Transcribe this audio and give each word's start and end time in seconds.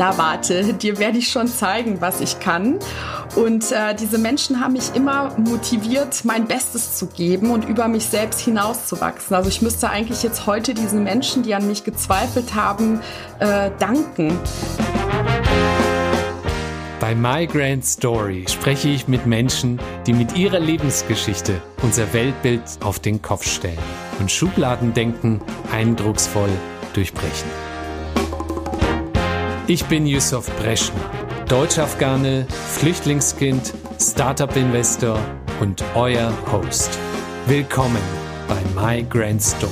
na 0.00 0.16
warte, 0.16 0.72
dir 0.72 0.98
werde 0.98 1.18
ich 1.18 1.28
schon 1.28 1.46
zeigen, 1.46 2.00
was 2.00 2.22
ich 2.22 2.40
kann. 2.40 2.78
Und 3.36 3.70
äh, 3.70 3.94
diese 3.94 4.16
Menschen 4.16 4.58
haben 4.58 4.72
mich 4.72 4.94
immer 4.94 5.38
motiviert, 5.38 6.24
mein 6.24 6.46
Bestes 6.46 6.96
zu 6.96 7.06
geben 7.08 7.50
und 7.50 7.68
über 7.68 7.86
mich 7.86 8.06
selbst 8.06 8.40
hinauszuwachsen. 8.40 9.36
Also 9.36 9.50
ich 9.50 9.60
müsste 9.60 9.90
eigentlich 9.90 10.22
jetzt 10.22 10.46
heute 10.46 10.72
diesen 10.72 11.04
Menschen, 11.04 11.42
die 11.42 11.54
an 11.54 11.66
mich 11.66 11.84
gezweifelt 11.84 12.54
haben, 12.54 13.02
äh, 13.40 13.70
danken. 13.78 14.38
Bei 16.98 17.14
My 17.14 17.46
Grand 17.46 17.84
Story 17.84 18.46
spreche 18.48 18.88
ich 18.88 19.06
mit 19.06 19.26
Menschen, 19.26 19.78
die 20.06 20.14
mit 20.14 20.34
ihrer 20.34 20.60
Lebensgeschichte 20.60 21.60
unser 21.82 22.10
Weltbild 22.14 22.62
auf 22.82 23.00
den 23.00 23.20
Kopf 23.20 23.46
stellen 23.46 23.76
und 24.18 24.32
Schubladendenken 24.32 25.42
eindrucksvoll 25.70 26.50
durchbrechen. 26.94 27.69
Ich 29.70 29.84
bin 29.84 30.04
Yusuf 30.04 30.50
Breschner, 30.56 30.98
Deutsch-Afghane, 31.48 32.44
Flüchtlingskind, 32.50 33.72
Startup-Investor 34.00 35.16
und 35.60 35.84
euer 35.94 36.32
Host. 36.50 36.98
Willkommen 37.46 38.02
bei 38.48 38.58
My 38.74 39.04
Grand 39.04 39.40
Story. 39.40 39.70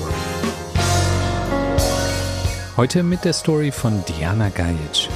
Heute 2.76 3.02
mit 3.02 3.24
der 3.24 3.32
Story 3.32 3.72
von 3.72 4.04
Diana 4.04 4.50
Gajic. 4.50 5.08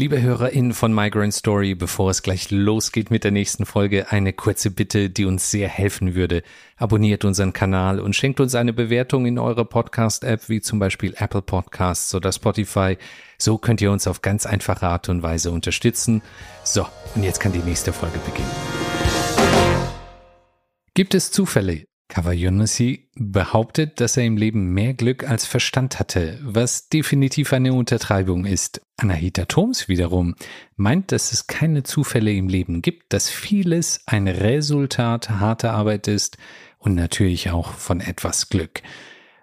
Liebe 0.00 0.22
HörerInnen 0.22 0.72
von 0.72 0.94
Migrant 0.94 1.34
Story, 1.34 1.74
bevor 1.74 2.08
es 2.08 2.22
gleich 2.22 2.50
losgeht 2.50 3.10
mit 3.10 3.22
der 3.22 3.32
nächsten 3.32 3.66
Folge, 3.66 4.10
eine 4.10 4.32
kurze 4.32 4.70
Bitte, 4.70 5.10
die 5.10 5.26
uns 5.26 5.50
sehr 5.50 5.68
helfen 5.68 6.14
würde. 6.14 6.42
Abonniert 6.78 7.26
unseren 7.26 7.52
Kanal 7.52 8.00
und 8.00 8.16
schenkt 8.16 8.40
uns 8.40 8.54
eine 8.54 8.72
Bewertung 8.72 9.26
in 9.26 9.38
eurer 9.38 9.66
Podcast-App, 9.66 10.48
wie 10.48 10.62
zum 10.62 10.78
Beispiel 10.78 11.12
Apple 11.18 11.42
Podcasts 11.42 12.14
oder 12.14 12.32
Spotify. 12.32 12.96
So 13.36 13.58
könnt 13.58 13.82
ihr 13.82 13.92
uns 13.92 14.06
auf 14.06 14.22
ganz 14.22 14.46
einfache 14.46 14.86
Art 14.86 15.10
und 15.10 15.22
Weise 15.22 15.50
unterstützen. 15.50 16.22
So, 16.64 16.86
und 17.14 17.22
jetzt 17.22 17.38
kann 17.38 17.52
die 17.52 17.58
nächste 17.58 17.92
Folge 17.92 18.20
beginnen. 18.20 18.48
Gibt 20.94 21.14
es 21.14 21.30
Zufälle, 21.30 21.84
Kawayonasi 22.10 23.08
behauptet, 23.14 24.00
dass 24.00 24.18
er 24.18 24.24
im 24.24 24.36
Leben 24.36 24.74
mehr 24.74 24.92
Glück 24.92 25.26
als 25.26 25.46
Verstand 25.46 25.98
hatte, 25.98 26.38
was 26.42 26.90
definitiv 26.90 27.54
eine 27.54 27.72
Untertreibung 27.72 28.44
ist. 28.44 28.82
Anahita 28.98 29.46
Thoms 29.46 29.88
wiederum 29.88 30.34
meint, 30.76 31.12
dass 31.12 31.32
es 31.32 31.46
keine 31.46 31.84
Zufälle 31.84 32.32
im 32.34 32.48
Leben 32.48 32.82
gibt, 32.82 33.14
dass 33.14 33.30
vieles 33.30 34.02
ein 34.06 34.28
Resultat 34.28 35.30
harter 35.30 35.72
Arbeit 35.72 36.08
ist 36.08 36.36
und 36.78 36.94
natürlich 36.94 37.50
auch 37.50 37.72
von 37.72 38.00
etwas 38.00 38.50
Glück. 38.50 38.82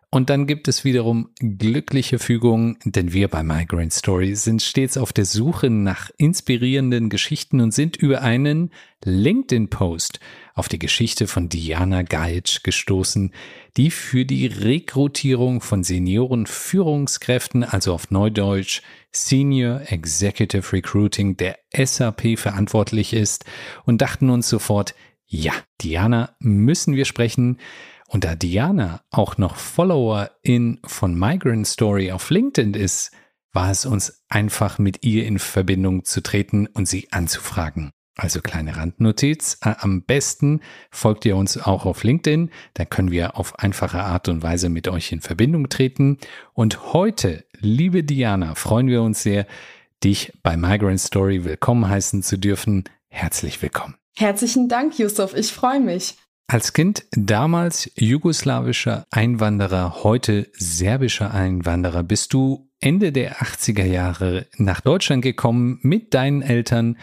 Und 0.09 0.29
dann 0.29 0.47
gibt 0.47 0.69
es 0.69 0.85
wiederum 0.85 1.29
glückliche 1.39 2.17
Fügungen, 2.17 2.77
denn 2.85 3.11
wir 3.11 3.27
bei 3.27 3.43
Migrant 3.43 3.91
Story 3.91 4.35
sind 4.35 4.61
stets 4.61 4.97
auf 4.97 5.11
der 5.11 5.25
Suche 5.25 5.69
nach 5.69 6.09
inspirierenden 6.17 7.09
Geschichten 7.09 7.59
und 7.59 7.73
sind 7.73 7.97
über 7.97 8.21
einen 8.21 8.71
LinkedIn-Post 9.03 10.19
auf 10.57 10.67
die 10.67 10.79
Geschichte 10.79 11.27
von 11.27 11.49
Diana 11.49 12.01
Gajic 12.01 12.63
gestoßen, 12.63 13.31
die 13.77 13.91
für 13.91 14.25
die 14.25 14.47
Rekrutierung 14.47 15.61
von 15.61 15.83
Senioren-Führungskräften, 15.83 17.63
also 17.63 17.93
auf 17.93 18.09
Neudeutsch 18.09 18.81
Senior 19.11 19.81
Executive 19.85 20.73
Recruiting 20.73 21.37
der 21.37 21.59
SAP 21.73 22.39
verantwortlich 22.39 23.13
ist 23.13 23.45
und 23.85 24.01
dachten 24.01 24.29
uns 24.29 24.49
sofort, 24.49 24.95
ja, 25.25 25.53
Diana 25.81 26.35
müssen 26.39 26.95
wir 26.95 27.05
sprechen. 27.05 27.59
Und 28.07 28.23
da 28.23 28.35
Diana 28.35 29.03
auch 29.11 29.37
noch 29.37 29.57
Followerin 29.57 30.79
von 30.85 31.17
Migrant 31.17 31.67
Story 31.67 32.11
auf 32.11 32.29
LinkedIn 32.29 32.73
ist, 32.73 33.11
war 33.51 33.69
es 33.69 33.85
uns 33.85 34.23
einfach 34.29 34.79
mit 34.79 35.03
ihr 35.03 35.25
in 35.25 35.39
Verbindung 35.39 36.05
zu 36.05 36.21
treten 36.21 36.67
und 36.67 36.87
sie 36.87 37.11
anzufragen. 37.11 37.91
Also 38.17 38.41
kleine 38.41 38.75
Randnotiz. 38.75 39.59
Äh, 39.63 39.75
am 39.79 40.01
besten 40.01 40.61
folgt 40.89 41.23
ihr 41.25 41.37
uns 41.37 41.57
auch 41.57 41.85
auf 41.85 42.03
LinkedIn. 42.03 42.49
Da 42.73 42.85
können 42.85 43.11
wir 43.11 43.37
auf 43.37 43.59
einfache 43.59 43.99
Art 43.99 44.27
und 44.27 44.41
Weise 44.41 44.69
mit 44.69 44.87
euch 44.87 45.11
in 45.11 45.21
Verbindung 45.21 45.69
treten. 45.69 46.17
Und 46.53 46.93
heute, 46.93 47.45
liebe 47.59 48.03
Diana, 48.03 48.55
freuen 48.55 48.87
wir 48.87 49.03
uns 49.03 49.21
sehr, 49.21 49.45
dich 50.03 50.33
bei 50.41 50.57
Migrant 50.57 50.99
Story 50.99 51.45
willkommen 51.45 51.87
heißen 51.87 52.23
zu 52.23 52.37
dürfen. 52.37 52.85
Herzlich 53.07 53.61
willkommen. 53.61 53.95
Herzlichen 54.15 54.67
Dank, 54.67 54.97
Yusuf. 54.97 55.35
Ich 55.35 55.53
freue 55.53 55.79
mich. 55.79 56.15
Als 56.47 56.73
Kind 56.73 57.05
damals 57.11 57.91
jugoslawischer 57.95 59.05
Einwanderer, 59.11 60.03
heute 60.03 60.49
serbischer 60.53 61.33
Einwanderer, 61.33 62.01
bist 62.03 62.33
du 62.33 62.67
Ende 62.79 63.11
der 63.11 63.37
80er 63.37 63.85
Jahre 63.85 64.47
nach 64.57 64.81
Deutschland 64.81 65.23
gekommen 65.23 65.79
mit 65.81 66.13
deinen 66.13 66.41
Eltern. 66.41 66.97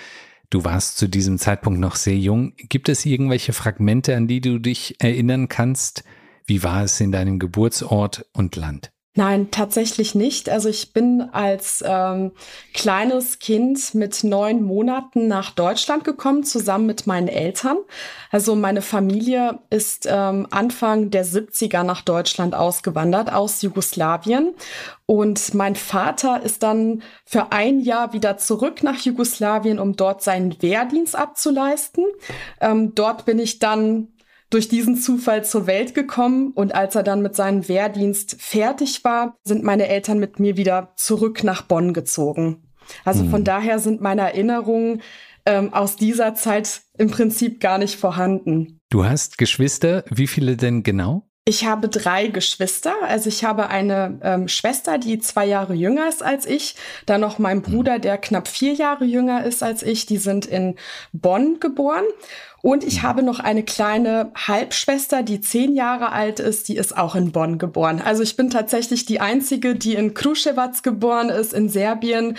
Du 0.50 0.64
warst 0.64 0.98
zu 0.98 1.08
diesem 1.08 1.38
Zeitpunkt 1.38 1.80
noch 1.80 1.96
sehr 1.96 2.16
jung. 2.16 2.52
Gibt 2.56 2.88
es 2.88 3.04
irgendwelche 3.04 3.52
Fragmente, 3.52 4.16
an 4.16 4.28
die 4.28 4.40
du 4.40 4.58
dich 4.58 4.96
erinnern 5.00 5.48
kannst? 5.48 6.04
Wie 6.46 6.62
war 6.62 6.84
es 6.84 7.00
in 7.00 7.12
deinem 7.12 7.38
Geburtsort 7.38 8.26
und 8.32 8.56
Land? 8.56 8.93
Nein, 9.16 9.52
tatsächlich 9.52 10.16
nicht. 10.16 10.48
Also 10.48 10.68
ich 10.68 10.92
bin 10.92 11.20
als 11.20 11.84
ähm, 11.86 12.32
kleines 12.72 13.38
Kind 13.38 13.94
mit 13.94 14.24
neun 14.24 14.60
Monaten 14.64 15.28
nach 15.28 15.52
Deutschland 15.52 16.02
gekommen, 16.02 16.42
zusammen 16.42 16.86
mit 16.86 17.06
meinen 17.06 17.28
Eltern. 17.28 17.76
Also 18.32 18.56
meine 18.56 18.82
Familie 18.82 19.60
ist 19.70 20.08
ähm, 20.10 20.48
Anfang 20.50 21.10
der 21.10 21.24
70er 21.24 21.84
nach 21.84 22.00
Deutschland 22.00 22.56
ausgewandert 22.56 23.32
aus 23.32 23.62
Jugoslawien. 23.62 24.52
Und 25.06 25.54
mein 25.54 25.76
Vater 25.76 26.42
ist 26.42 26.64
dann 26.64 27.04
für 27.24 27.52
ein 27.52 27.78
Jahr 27.78 28.14
wieder 28.14 28.36
zurück 28.36 28.82
nach 28.82 28.98
Jugoslawien, 28.98 29.78
um 29.78 29.94
dort 29.94 30.24
seinen 30.24 30.60
Wehrdienst 30.60 31.14
abzuleisten. 31.14 32.04
Ähm, 32.60 32.96
dort 32.96 33.26
bin 33.26 33.38
ich 33.38 33.60
dann 33.60 34.08
durch 34.54 34.68
diesen 34.68 34.96
Zufall 34.96 35.44
zur 35.44 35.66
Welt 35.66 35.94
gekommen 35.94 36.52
und 36.52 36.74
als 36.74 36.94
er 36.94 37.02
dann 37.02 37.22
mit 37.22 37.34
seinem 37.34 37.68
Wehrdienst 37.68 38.36
fertig 38.38 39.02
war, 39.02 39.36
sind 39.42 39.64
meine 39.64 39.88
Eltern 39.88 40.20
mit 40.20 40.38
mir 40.38 40.56
wieder 40.56 40.92
zurück 40.94 41.42
nach 41.42 41.62
Bonn 41.62 41.92
gezogen. 41.92 42.62
Also 43.04 43.24
hm. 43.24 43.30
von 43.30 43.44
daher 43.44 43.80
sind 43.80 44.00
meine 44.00 44.22
Erinnerungen 44.22 45.02
ähm, 45.44 45.74
aus 45.74 45.96
dieser 45.96 46.36
Zeit 46.36 46.82
im 46.96 47.10
Prinzip 47.10 47.60
gar 47.60 47.78
nicht 47.78 47.96
vorhanden. 47.96 48.78
Du 48.90 49.04
hast 49.04 49.38
Geschwister, 49.38 50.04
wie 50.08 50.28
viele 50.28 50.56
denn 50.56 50.84
genau? 50.84 51.28
Ich 51.46 51.66
habe 51.66 51.88
drei 51.88 52.28
Geschwister. 52.28 52.94
Also 53.02 53.28
ich 53.28 53.44
habe 53.44 53.68
eine 53.68 54.18
ähm, 54.22 54.48
Schwester, 54.48 54.96
die 54.96 55.18
zwei 55.18 55.44
Jahre 55.44 55.74
jünger 55.74 56.08
ist 56.08 56.22
als 56.22 56.46
ich. 56.46 56.76
Dann 57.04 57.20
noch 57.20 57.38
mein 57.38 57.60
Bruder, 57.60 57.98
der 57.98 58.16
knapp 58.16 58.48
vier 58.48 58.72
Jahre 58.72 59.04
jünger 59.04 59.44
ist 59.44 59.62
als 59.62 59.82
ich. 59.82 60.06
Die 60.06 60.16
sind 60.16 60.46
in 60.46 60.76
Bonn 61.12 61.60
geboren. 61.60 62.04
Und 62.64 62.82
ich 62.82 63.02
habe 63.02 63.22
noch 63.22 63.40
eine 63.40 63.62
kleine 63.62 64.32
Halbschwester, 64.34 65.22
die 65.22 65.42
zehn 65.42 65.74
Jahre 65.74 66.12
alt 66.12 66.40
ist, 66.40 66.66
die 66.66 66.76
ist 66.78 66.96
auch 66.96 67.14
in 67.14 67.30
Bonn 67.30 67.58
geboren. 67.58 68.00
Also 68.02 68.22
ich 68.22 68.38
bin 68.38 68.48
tatsächlich 68.48 69.04
die 69.04 69.20
einzige, 69.20 69.74
die 69.74 69.92
in 69.92 70.14
Kruševac 70.14 70.82
geboren 70.82 71.28
ist, 71.28 71.52
in 71.52 71.68
Serbien. 71.68 72.38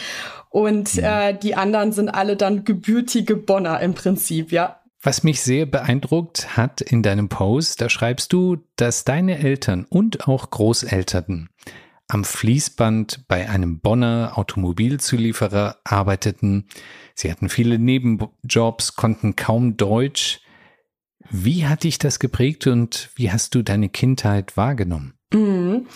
Und 0.50 0.98
äh, 0.98 1.38
die 1.38 1.54
anderen 1.54 1.92
sind 1.92 2.10
alle 2.10 2.38
dann 2.38 2.64
gebürtige 2.64 3.36
Bonner 3.36 3.80
im 3.82 3.94
Prinzip, 3.94 4.52
ja. 4.52 4.80
Was 5.04 5.22
mich 5.22 5.42
sehr 5.42 5.68
beeindruckt 5.68 6.58
hat 6.58 6.82
in 6.82 7.04
deinem 7.04 7.30
Post, 7.30 7.80
da 7.82 7.88
schreibst 7.88 8.34
du, 8.34 8.58
dass 8.78 9.04
deine 9.04 9.38
Eltern 9.38 9.86
und 9.88 10.28
auch 10.28 10.50
Großeltern 10.50 11.50
am 12.08 12.24
Fließband 12.24 13.28
bei 13.28 13.50
einem 13.50 13.80
Bonner 13.80 14.34
Automobilzulieferer 14.36 15.78
arbeiteten. 15.84 16.68
Sie 17.16 17.32
hatten 17.32 17.50
viele 17.50 17.80
Nebenjobs, 17.80 18.96
konnten 18.96 19.36
kaum 19.36 19.78
Deutsch. 19.78 20.42
Wie 21.30 21.66
hat 21.66 21.84
dich 21.84 21.98
das 21.98 22.20
geprägt 22.20 22.68
und 22.68 23.10
wie 23.16 23.32
hast 23.32 23.56
du 23.56 23.64
deine 23.64 23.90
Kindheit 23.90 24.58
wahrgenommen? 24.58 25.16
Mhm. 25.34 25.88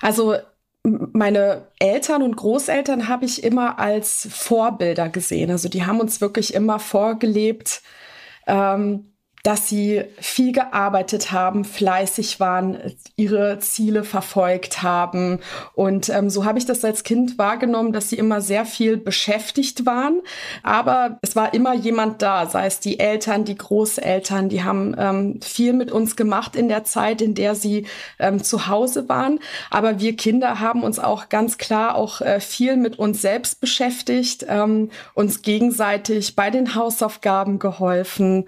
Also 0.00 0.36
meine 0.84 1.68
Eltern 1.78 2.22
und 2.22 2.36
Großeltern 2.36 3.08
habe 3.08 3.26
ich 3.26 3.44
immer 3.44 3.78
als 3.78 4.26
Vorbilder 4.30 5.08
gesehen. 5.08 5.50
Also 5.50 5.68
die 5.68 5.84
haben 5.84 6.00
uns 6.00 6.20
wirklich 6.20 6.54
immer 6.54 6.78
vorgelebt, 6.78 7.82
ähm, 8.46 9.12
dass 9.42 9.68
sie 9.68 10.04
viel 10.20 10.52
gearbeitet 10.52 11.32
haben, 11.32 11.64
fleißig 11.64 12.40
waren, 12.40 12.78
ihre 13.16 13.58
Ziele 13.60 14.04
verfolgt 14.04 14.82
haben. 14.82 15.38
Und 15.74 16.08
ähm, 16.08 16.28
so 16.28 16.44
habe 16.44 16.58
ich 16.58 16.66
das 16.66 16.84
als 16.84 17.04
Kind 17.04 17.38
wahrgenommen, 17.38 17.92
dass 17.92 18.10
sie 18.10 18.16
immer 18.16 18.40
sehr 18.40 18.64
viel 18.64 18.96
beschäftigt 18.96 19.86
waren. 19.86 20.20
Aber 20.62 21.18
es 21.22 21.36
war 21.36 21.54
immer 21.54 21.74
jemand 21.74 22.20
da, 22.22 22.46
sei 22.46 22.66
es 22.66 22.80
die 22.80 22.98
Eltern, 22.98 23.44
die 23.44 23.56
Großeltern, 23.56 24.48
die 24.48 24.64
haben 24.64 24.94
ähm, 24.98 25.40
viel 25.40 25.72
mit 25.72 25.92
uns 25.92 26.16
gemacht 26.16 26.56
in 26.56 26.68
der 26.68 26.84
Zeit, 26.84 27.22
in 27.22 27.34
der 27.34 27.54
sie 27.54 27.86
ähm, 28.18 28.42
zu 28.42 28.66
Hause 28.66 29.08
waren. 29.08 29.38
Aber 29.70 30.00
wir 30.00 30.16
Kinder 30.16 30.60
haben 30.60 30.82
uns 30.82 30.98
auch 30.98 31.28
ganz 31.28 31.58
klar 31.58 31.94
auch 31.94 32.20
äh, 32.20 32.40
viel 32.40 32.76
mit 32.76 32.98
uns 32.98 33.22
selbst 33.22 33.60
beschäftigt, 33.60 34.46
ähm, 34.48 34.90
uns 35.14 35.42
gegenseitig 35.42 36.34
bei 36.34 36.50
den 36.50 36.74
Hausaufgaben 36.74 37.58
geholfen 37.58 38.46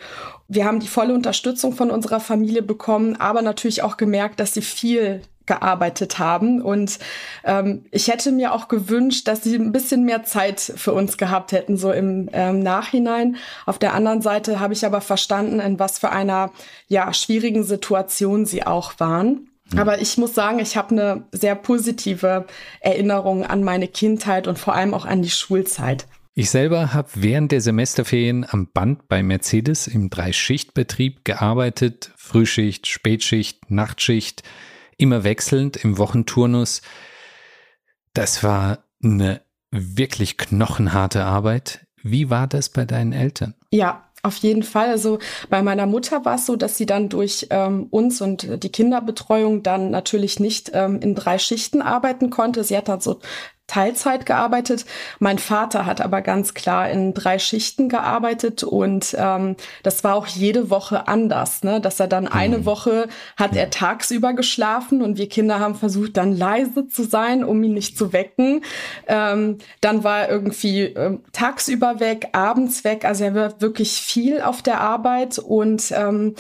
wir 0.53 0.65
haben 0.65 0.81
die 0.81 0.89
volle 0.89 1.15
Unterstützung 1.15 1.73
von 1.75 1.93
unserer 1.93 2.19
Familie 2.19 2.63
bekommen, 2.63 3.15
aber 3.21 3.41
natürlich 3.41 3.85
auch 3.85 3.97
gemerkt, 3.97 4.41
dass 4.41 4.53
sie 4.53 4.63
viel 4.63 5.23
gearbeitet 5.47 6.19
haben. 6.19 6.61
Und 6.61 6.99
ähm, 7.45 7.85
ich 7.93 8.09
hätte 8.09 8.33
mir 8.33 8.53
auch 8.53 8.67
gewünscht, 8.67 9.29
dass 9.29 9.45
sie 9.45 9.55
ein 9.55 9.71
bisschen 9.71 10.05
mehr 10.05 10.25
Zeit 10.25 10.61
für 10.61 10.93
uns 10.93 11.19
gehabt 11.19 11.53
hätten, 11.53 11.77
so 11.77 11.93
im 11.93 12.29
ähm, 12.33 12.59
Nachhinein. 12.61 13.37
Auf 13.65 13.79
der 13.79 13.95
anderen 13.95 14.23
Seite 14.23 14.59
habe 14.59 14.75
ich 14.75 14.85
aber 14.85 15.01
verstanden, 15.01 15.61
in 15.61 15.79
was 15.79 16.01
für 16.01 16.11
einer 16.11 16.51
ja, 16.89 17.15
schwierigen 17.15 17.63
Situation 17.63 18.45
sie 18.45 18.67
auch 18.67 18.95
waren. 18.99 19.49
Mhm. 19.73 19.79
Aber 19.79 20.01
ich 20.01 20.19
muss 20.19 20.35
sagen, 20.35 20.59
ich 20.59 20.77
habe 20.77 20.91
eine 20.91 21.25
sehr 21.31 21.55
positive 21.55 22.45
Erinnerung 22.81 23.45
an 23.45 23.63
meine 23.63 23.87
Kindheit 23.87 24.49
und 24.49 24.59
vor 24.59 24.75
allem 24.75 24.95
auch 24.95 25.05
an 25.07 25.23
die 25.23 25.31
Schulzeit. 25.31 26.07
Ich 26.35 26.51
selber 26.51 26.95
habe 26.95 27.09
während 27.15 27.51
der 27.51 27.61
Semesterferien 27.61 28.47
am 28.49 28.71
Band 28.73 29.09
bei 29.09 29.23
Mercedes 29.23 29.89
im 29.89 30.11
Dreischichtbetrieb 30.11 31.25
gearbeitet. 31.25 32.13
Frühschicht, 32.17 32.87
Spätschicht, 32.87 33.71
Nachtschicht 33.71 34.45
immer 34.97 35.25
wechselnd 35.25 35.77
im 35.77 35.99
Wochenturnus. 35.99 36.83
Das 38.15 38.45
war 38.45 38.85
eine 39.03 39.41
wirklich 39.71 40.37
knochenharte 40.37 41.25
Arbeit. 41.25 41.87
Wie 42.03 42.31
war 42.31 42.47
das 42.47 42.69
bei 42.69 42.85
deinen 42.85 43.13
Eltern? 43.13 43.55
Ja, 43.71 44.11
auf 44.23 44.37
jeden 44.37 44.63
Fall. 44.63 44.89
Also 44.89 45.19
bei 45.49 45.63
meiner 45.63 45.87
Mutter 45.87 46.25
war 46.25 46.35
es 46.35 46.47
so, 46.47 46.57
dass 46.57 46.77
sie 46.77 46.87
dann 46.87 47.09
durch 47.09 47.47
ähm, 47.51 47.87
uns 47.91 48.21
und 48.21 48.63
die 48.63 48.73
Kinderbetreuung 48.73 49.63
dann 49.63 49.91
natürlich 49.91 50.39
nicht 50.39 50.71
ähm, 50.75 51.01
in 51.01 51.15
drei 51.15 51.39
Schichten 51.39 51.81
arbeiten 51.81 52.31
konnte. 52.31 52.63
Sie 52.63 52.77
hat 52.77 52.89
dann 52.89 53.01
so 53.01 53.21
Teilzeit 53.71 54.27
gearbeitet. 54.27 54.85
Mein 55.21 55.39
Vater 55.39 55.87
hat 55.87 56.01
aber 56.01 56.23
ganz 56.23 56.55
klar 56.55 56.91
in 56.91 57.15
drei 57.15 57.39
Schichten 57.39 57.89
gearbeitet 57.89 58.65
und 58.65 59.15
ähm, 59.17 59.55
das 59.85 60.03
war 60.03 60.17
auch 60.17 60.27
jede 60.27 60.71
Woche 60.71 61.07
anders, 61.07 61.63
ne? 61.63 61.81
Dass 61.81 62.01
er 62.01 62.09
dann 62.09 62.27
eine 62.27 62.59
mhm. 62.59 62.65
Woche 62.67 63.09
hat 63.37 63.55
er 63.55 63.71
tagsüber 63.71 64.33
geschlafen 64.33 65.03
und 65.03 65.19
wir 65.19 65.29
Kinder 65.29 65.61
haben 65.61 65.77
versucht, 65.77 66.17
dann 66.17 66.37
leise 66.37 66.89
zu 66.89 67.05
sein, 67.05 67.45
um 67.45 67.63
ihn 67.63 67.75
nicht 67.75 67.97
zu 67.97 68.13
wecken. 68.13 68.65
Ähm, 69.07 69.59
dann 69.81 70.03
war 70.03 70.23
er 70.23 70.31
irgendwie 70.31 70.81
äh, 70.83 71.19
tagsüber 71.33 72.01
weg, 72.01 72.29
abends 72.33 72.83
weg. 72.83 73.05
Also 73.05 73.23
er 73.25 73.35
war 73.37 73.61
wirklich 73.61 73.93
viel 73.93 74.41
auf 74.41 74.63
der 74.63 74.81
Arbeit 74.81 75.39
und 75.39 75.93
ähm, 75.93 76.35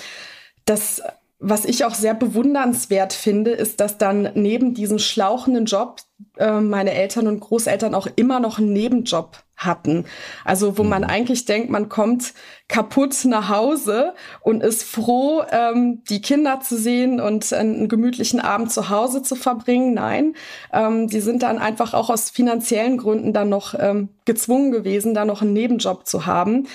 das 0.65 1.00
was 1.41 1.65
ich 1.65 1.87
auch 1.87 1.95
sehr 1.95 2.13
bewundernswert 2.13 3.15
finde, 3.15 3.53
ist, 3.53 3.81
dass 3.81 3.97
dann 3.97 4.31
neben 4.35 4.75
diesem 4.75 4.99
schlauchenden 4.99 5.65
Job 5.65 6.03
äh, 6.37 6.61
meine 6.61 6.93
Eltern 6.93 7.27
und 7.27 7.41
Großeltern 7.41 7.95
auch 7.95 8.07
immer 8.15 8.41
noch 8.41 8.59
einen 8.59 8.75
Nebenjob 8.75 9.39
hatten. 9.57 10.05
Also 10.45 10.77
wo 10.77 10.83
man 10.83 11.03
mhm. 11.03 11.09
eigentlich 11.09 11.47
denkt, 11.47 11.71
man 11.71 11.89
kommt 11.89 12.35
kaputt 12.69 13.25
nach 13.25 13.49
Hause 13.49 14.13
und 14.43 14.63
ist 14.63 14.83
froh, 14.83 15.43
ähm, 15.51 16.03
die 16.11 16.21
Kinder 16.21 16.61
zu 16.61 16.77
sehen 16.77 17.21
und 17.21 17.51
einen 17.55 17.89
gemütlichen 17.89 18.41
Abend 18.41 18.71
zu 18.71 18.91
Hause 18.91 19.23
zu 19.23 19.35
verbringen. 19.35 19.95
Nein, 19.95 20.35
ähm, 20.75 21.09
die 21.09 21.21
sind 21.21 21.43
dann 21.43 21.59
einfach 21.59 21.95
auch 21.95 22.11
aus 22.11 22.29
finanziellen 22.29 22.99
Gründen 22.99 23.33
dann 23.33 23.49
noch 23.49 23.75
ähm, 23.79 24.11
gezwungen 24.27 24.73
gewesen, 24.73 25.15
da 25.15 25.25
noch 25.25 25.41
einen 25.41 25.55
Nebenjob 25.55 26.07
zu 26.07 26.27
haben. 26.27 26.69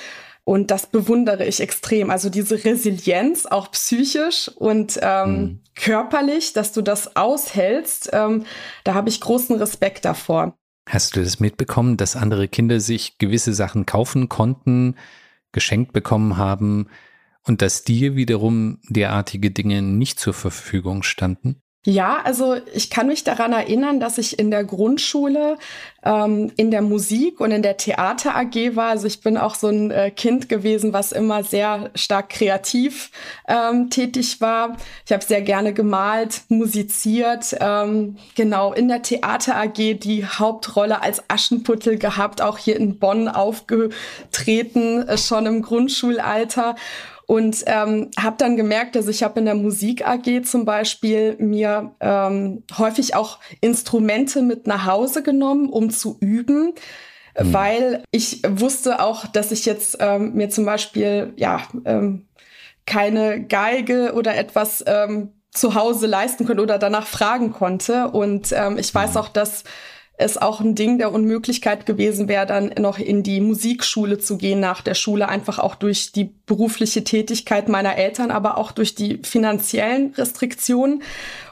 Und 0.45 0.69
das 0.69 0.85
bewundere 0.85 1.43
ich 1.43 1.59
extrem. 1.59 2.11
Also 2.11 2.29
diese 2.29 2.63
Resilienz, 2.63 3.47
auch 3.47 3.71
psychisch 3.71 4.47
und 4.47 4.99
ähm, 5.01 5.31
mhm. 5.31 5.59
körperlich, 5.73 6.53
dass 6.53 6.71
du 6.71 6.83
das 6.83 7.15
aushältst, 7.15 8.11
ähm, 8.13 8.45
da 8.83 8.93
habe 8.93 9.09
ich 9.09 9.19
großen 9.19 9.55
Respekt 9.57 10.05
davor. 10.05 10.55
Hast 10.87 11.15
du 11.15 11.23
das 11.23 11.39
mitbekommen, 11.39 11.97
dass 11.97 12.15
andere 12.15 12.47
Kinder 12.47 12.79
sich 12.79 13.17
gewisse 13.17 13.55
Sachen 13.55 13.87
kaufen 13.87 14.29
konnten, 14.29 14.95
geschenkt 15.51 15.93
bekommen 15.93 16.37
haben 16.37 16.89
und 17.43 17.63
dass 17.63 17.83
dir 17.83 18.15
wiederum 18.15 18.79
derartige 18.87 19.49
Dinge 19.49 19.81
nicht 19.81 20.19
zur 20.19 20.35
Verfügung 20.35 21.01
standen? 21.01 21.63
Ja, 21.87 22.17
also 22.23 22.55
ich 22.73 22.89
kann 22.89 23.05
mich 23.05 23.23
daran 23.23 23.53
erinnern, 23.53 23.99
dass 23.99 24.17
ich 24.17 24.39
in 24.39 24.49
der 24.49 24.63
Grundschule 24.63 25.57
ähm, 26.03 26.51
in 26.57 26.71
der 26.71 26.81
Musik 26.81 27.39
und 27.39 27.51
in 27.51 27.61
der 27.61 27.77
Theater 27.77 28.35
AG 28.35 28.75
war. 28.75 28.89
Also 28.89 29.05
ich 29.05 29.21
bin 29.21 29.37
auch 29.37 29.53
so 29.53 29.67
ein 29.67 29.91
äh, 29.91 30.09
Kind 30.09 30.49
gewesen, 30.49 30.93
was 30.93 31.11
immer 31.11 31.43
sehr 31.43 31.91
stark 31.93 32.29
kreativ 32.29 33.11
ähm, 33.47 33.91
tätig 33.91 34.41
war. 34.41 34.77
Ich 35.05 35.11
habe 35.11 35.23
sehr 35.23 35.43
gerne 35.43 35.73
gemalt, 35.73 36.41
musiziert. 36.49 37.55
Ähm, 37.59 38.17
genau, 38.33 38.73
in 38.73 38.87
der 38.87 39.03
Theater 39.03 39.55
AG 39.55 39.99
die 39.99 40.25
Hauptrolle 40.25 41.03
als 41.03 41.23
Aschenputtel 41.29 41.99
gehabt, 41.99 42.41
auch 42.41 42.57
hier 42.57 42.77
in 42.77 42.97
Bonn 42.97 43.27
aufgetreten, 43.27 45.07
äh, 45.07 45.19
schon 45.19 45.45
im 45.45 45.61
Grundschulalter. 45.61 46.75
Und 47.27 47.63
ähm, 47.65 48.11
habe 48.19 48.35
dann 48.37 48.55
gemerkt, 48.55 48.95
dass 48.95 49.07
ich 49.07 49.23
habe 49.23 49.39
in 49.39 49.45
der 49.45 49.55
Musik 49.55 50.07
AG 50.07 50.43
zum 50.43 50.65
Beispiel 50.65 51.35
mir 51.39 51.95
ähm, 51.99 52.63
häufig 52.77 53.15
auch 53.15 53.39
Instrumente 53.61 54.41
mit 54.41 54.67
nach 54.67 54.85
Hause 54.85 55.23
genommen, 55.23 55.69
um 55.69 55.89
zu 55.89 56.17
üben. 56.19 56.73
Mhm. 57.37 57.53
Weil 57.53 58.03
ich 58.11 58.41
wusste 58.47 59.01
auch, 59.01 59.25
dass 59.27 59.51
ich 59.51 59.65
jetzt 59.65 59.97
ähm, 59.99 60.33
mir 60.33 60.49
zum 60.49 60.65
Beispiel 60.65 61.33
ja 61.35 61.61
ähm, 61.85 62.27
keine 62.85 63.43
Geige 63.43 64.13
oder 64.13 64.37
etwas 64.37 64.83
ähm, 64.85 65.31
zu 65.51 65.73
Hause 65.73 66.05
leisten 66.05 66.45
konnte 66.45 66.61
oder 66.61 66.77
danach 66.77 67.07
fragen 67.07 67.51
konnte. 67.51 68.09
Und 68.09 68.53
ähm, 68.55 68.77
ich 68.77 68.93
weiß 68.93 69.11
mhm. 69.11 69.17
auch, 69.17 69.29
dass 69.29 69.63
es 70.17 70.37
auch 70.37 70.61
ein 70.61 70.75
Ding 70.75 70.97
der 70.97 71.11
Unmöglichkeit 71.11 71.85
gewesen 71.85 72.27
wäre, 72.27 72.45
dann 72.45 72.71
noch 72.79 72.99
in 72.99 73.21
die 73.21 73.41
Musikschule 73.41 74.17
zu 74.17 74.37
gehen 74.37 74.59
nach 74.59 74.81
der 74.81 74.93
Schule, 74.93 75.27
einfach 75.27 75.59
auch 75.59 75.75
durch 75.75 76.13
die 76.13 76.31
berufliche 76.45 77.03
Tätigkeit 77.03 77.67
meiner 77.67 77.97
Eltern, 77.97 78.31
aber 78.31 78.57
auch 78.57 78.71
durch 78.71 78.95
die 78.95 79.19
finanziellen 79.23 80.13
Restriktionen 80.13 81.03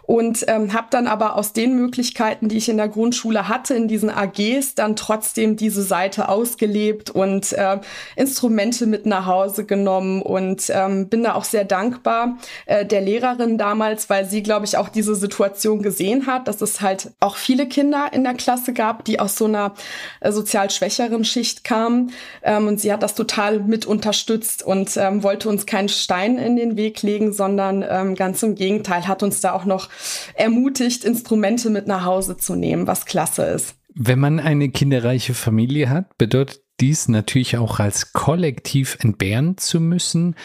und 0.05 0.43
ähm, 0.47 0.73
habe 0.73 0.87
dann 0.89 1.07
aber 1.07 1.35
aus 1.35 1.53
den 1.53 1.75
Möglichkeiten, 1.75 2.49
die 2.49 2.57
ich 2.57 2.67
in 2.67 2.77
der 2.77 2.89
Grundschule 2.89 3.47
hatte, 3.47 3.73
in 3.73 3.87
diesen 3.87 4.09
AGs, 4.09 4.75
dann 4.75 4.95
trotzdem 4.95 5.55
diese 5.55 5.81
Seite 5.81 6.27
ausgelebt 6.27 7.09
und 7.09 7.53
äh, 7.53 7.79
Instrumente 8.15 8.85
mit 8.85 9.05
nach 9.05 9.25
Hause 9.25 9.65
genommen 9.65 10.21
und 10.21 10.69
ähm, 10.69 11.07
bin 11.07 11.23
da 11.23 11.35
auch 11.35 11.45
sehr 11.45 11.63
dankbar 11.63 12.37
äh, 12.65 12.85
der 12.85 13.01
Lehrerin 13.01 13.57
damals, 13.57 14.09
weil 14.09 14.25
sie, 14.25 14.43
glaube 14.43 14.65
ich, 14.65 14.77
auch 14.77 14.89
diese 14.89 15.15
Situation 15.15 15.81
gesehen 15.81 16.27
hat, 16.27 16.47
dass 16.47 16.61
es 16.61 16.81
halt 16.81 17.11
auch 17.21 17.37
viele 17.37 17.67
Kinder 17.67 18.09
in 18.11 18.23
der 18.23 18.33
Klasse 18.33 18.73
gab, 18.73 19.05
die 19.05 19.19
aus 19.19 19.37
so 19.37 19.45
einer 19.45 19.73
äh, 20.19 20.31
sozial 20.31 20.69
schwächeren 20.69 21.23
Schicht 21.23 21.63
kamen. 21.63 22.11
Ähm, 22.43 22.67
und 22.67 22.81
sie 22.81 22.91
hat 22.91 23.03
das 23.03 23.15
total 23.15 23.59
mit 23.59 23.85
unterstützt 23.85 24.63
und 24.63 24.97
ähm, 24.97 25.23
wollte 25.23 25.47
uns 25.47 25.65
keinen 25.65 25.89
Stein 25.89 26.37
in 26.37 26.57
den 26.57 26.75
Weg 26.75 27.01
legen, 27.03 27.31
sondern 27.31 27.85
ähm, 27.87 28.15
ganz 28.15 28.43
im 28.43 28.55
Gegenteil 28.55 29.07
hat 29.07 29.23
uns 29.23 29.39
da 29.39 29.53
auch 29.53 29.65
noch 29.65 29.92
ermutigt, 30.35 31.03
Instrumente 31.03 31.69
mit 31.69 31.87
nach 31.87 32.05
Hause 32.05 32.37
zu 32.37 32.55
nehmen, 32.55 32.87
was 32.87 33.05
klasse 33.05 33.43
ist. 33.43 33.75
Wenn 33.95 34.19
man 34.19 34.39
eine 34.39 34.69
kinderreiche 34.69 35.33
Familie 35.33 35.89
hat, 35.89 36.17
bedeutet 36.17 36.61
dies 36.79 37.07
natürlich 37.07 37.57
auch 37.57 37.79
als 37.79 38.13
Kollektiv 38.13 38.97
entbehren 38.99 39.57
zu 39.57 39.79
müssen. 39.79 40.35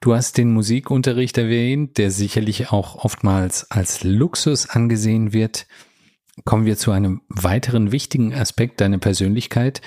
Du 0.00 0.14
hast 0.14 0.36
den 0.36 0.52
Musikunterricht 0.52 1.38
erwähnt, 1.38 1.96
der 1.98 2.10
sicherlich 2.10 2.70
auch 2.70 3.04
oftmals 3.04 3.70
als 3.70 4.04
Luxus 4.04 4.68
angesehen 4.68 5.32
wird. 5.32 5.66
Kommen 6.44 6.66
wir 6.66 6.76
zu 6.76 6.92
einem 6.92 7.22
weiteren 7.28 7.90
wichtigen 7.90 8.34
Aspekt 8.34 8.80
deiner 8.80 8.98
Persönlichkeit. 8.98 9.80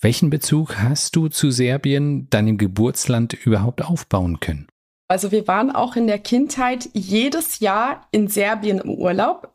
Welchen 0.00 0.30
Bezug 0.30 0.78
hast 0.78 1.16
du 1.16 1.28
zu 1.28 1.50
Serbien, 1.50 2.28
deinem 2.28 2.58
Geburtsland, 2.58 3.32
überhaupt 3.32 3.82
aufbauen 3.82 4.40
können? 4.40 4.66
Also 5.12 5.30
wir 5.30 5.46
waren 5.46 5.70
auch 5.70 5.94
in 5.94 6.06
der 6.06 6.18
Kindheit 6.18 6.88
jedes 6.94 7.60
Jahr 7.60 8.00
in 8.12 8.28
Serbien 8.28 8.78
im 8.78 8.92
Urlaub, 8.92 9.50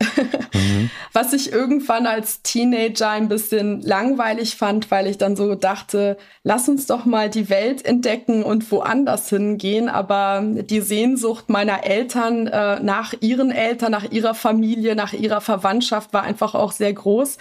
mhm. 0.54 0.88
was 1.12 1.32
ich 1.32 1.50
irgendwann 1.50 2.06
als 2.06 2.42
Teenager 2.42 3.10
ein 3.10 3.28
bisschen 3.28 3.82
langweilig 3.82 4.54
fand, 4.54 4.92
weil 4.92 5.08
ich 5.08 5.18
dann 5.18 5.34
so 5.34 5.56
dachte, 5.56 6.16
lass 6.44 6.68
uns 6.68 6.86
doch 6.86 7.06
mal 7.06 7.28
die 7.28 7.50
Welt 7.50 7.84
entdecken 7.84 8.44
und 8.44 8.70
woanders 8.70 9.30
hingehen. 9.30 9.88
Aber 9.88 10.44
die 10.44 10.80
Sehnsucht 10.80 11.48
meiner 11.48 11.84
Eltern 11.84 12.46
äh, 12.46 12.78
nach 12.78 13.12
ihren 13.18 13.50
Eltern, 13.50 13.90
nach 13.90 14.08
ihrer 14.12 14.34
Familie, 14.34 14.94
nach 14.94 15.12
ihrer 15.12 15.40
Verwandtschaft 15.40 16.12
war 16.12 16.22
einfach 16.22 16.54
auch 16.54 16.70
sehr 16.70 16.92
groß. 16.92 17.36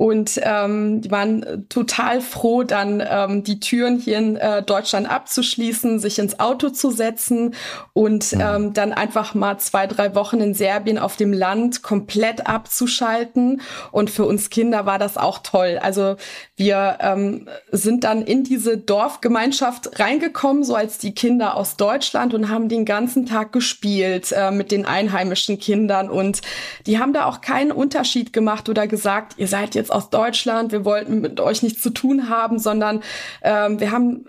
Und 0.00 0.40
ähm, 0.42 1.02
die 1.02 1.10
waren 1.10 1.66
total 1.68 2.22
froh, 2.22 2.62
dann 2.62 3.06
ähm, 3.06 3.44
die 3.44 3.60
Türen 3.60 3.98
hier 3.98 4.16
in 4.16 4.36
äh, 4.36 4.62
Deutschland 4.62 5.06
abzuschließen, 5.06 5.98
sich 5.98 6.18
ins 6.18 6.40
Auto 6.40 6.70
zu 6.70 6.90
setzen 6.90 7.54
und 7.92 8.32
mhm. 8.32 8.40
ähm, 8.40 8.72
dann 8.72 8.94
einfach 8.94 9.34
mal 9.34 9.58
zwei, 9.58 9.86
drei 9.86 10.14
Wochen 10.14 10.40
in 10.40 10.54
Serbien 10.54 10.96
auf 10.96 11.16
dem 11.16 11.34
Land 11.34 11.82
komplett 11.82 12.46
abzuschalten. 12.46 13.60
Und 13.92 14.08
für 14.08 14.24
uns 14.24 14.48
Kinder 14.48 14.86
war 14.86 14.98
das 14.98 15.18
auch 15.18 15.40
toll. 15.42 15.78
Also 15.82 16.16
wir 16.56 16.96
ähm, 17.00 17.46
sind 17.70 18.04
dann 18.04 18.22
in 18.22 18.42
diese 18.42 18.78
Dorfgemeinschaft 18.78 20.00
reingekommen, 20.00 20.64
so 20.64 20.76
als 20.76 20.96
die 20.96 21.14
Kinder 21.14 21.58
aus 21.58 21.76
Deutschland 21.76 22.32
und 22.32 22.48
haben 22.48 22.70
den 22.70 22.86
ganzen 22.86 23.26
Tag 23.26 23.52
gespielt 23.52 24.32
äh, 24.32 24.50
mit 24.50 24.72
den 24.72 24.86
einheimischen 24.86 25.58
Kindern. 25.58 26.08
Und 26.08 26.40
die 26.86 26.98
haben 26.98 27.12
da 27.12 27.26
auch 27.26 27.42
keinen 27.42 27.70
Unterschied 27.70 28.32
gemacht 28.32 28.70
oder 28.70 28.86
gesagt, 28.86 29.34
ihr 29.36 29.46
seid 29.46 29.74
jetzt 29.74 29.89
aus 29.90 30.10
Deutschland, 30.10 30.72
wir 30.72 30.84
wollten 30.84 31.20
mit 31.20 31.40
euch 31.40 31.62
nichts 31.62 31.82
zu 31.82 31.90
tun 31.90 32.28
haben, 32.28 32.58
sondern 32.58 33.02
ähm, 33.42 33.80
wir 33.80 33.90
haben 33.90 34.26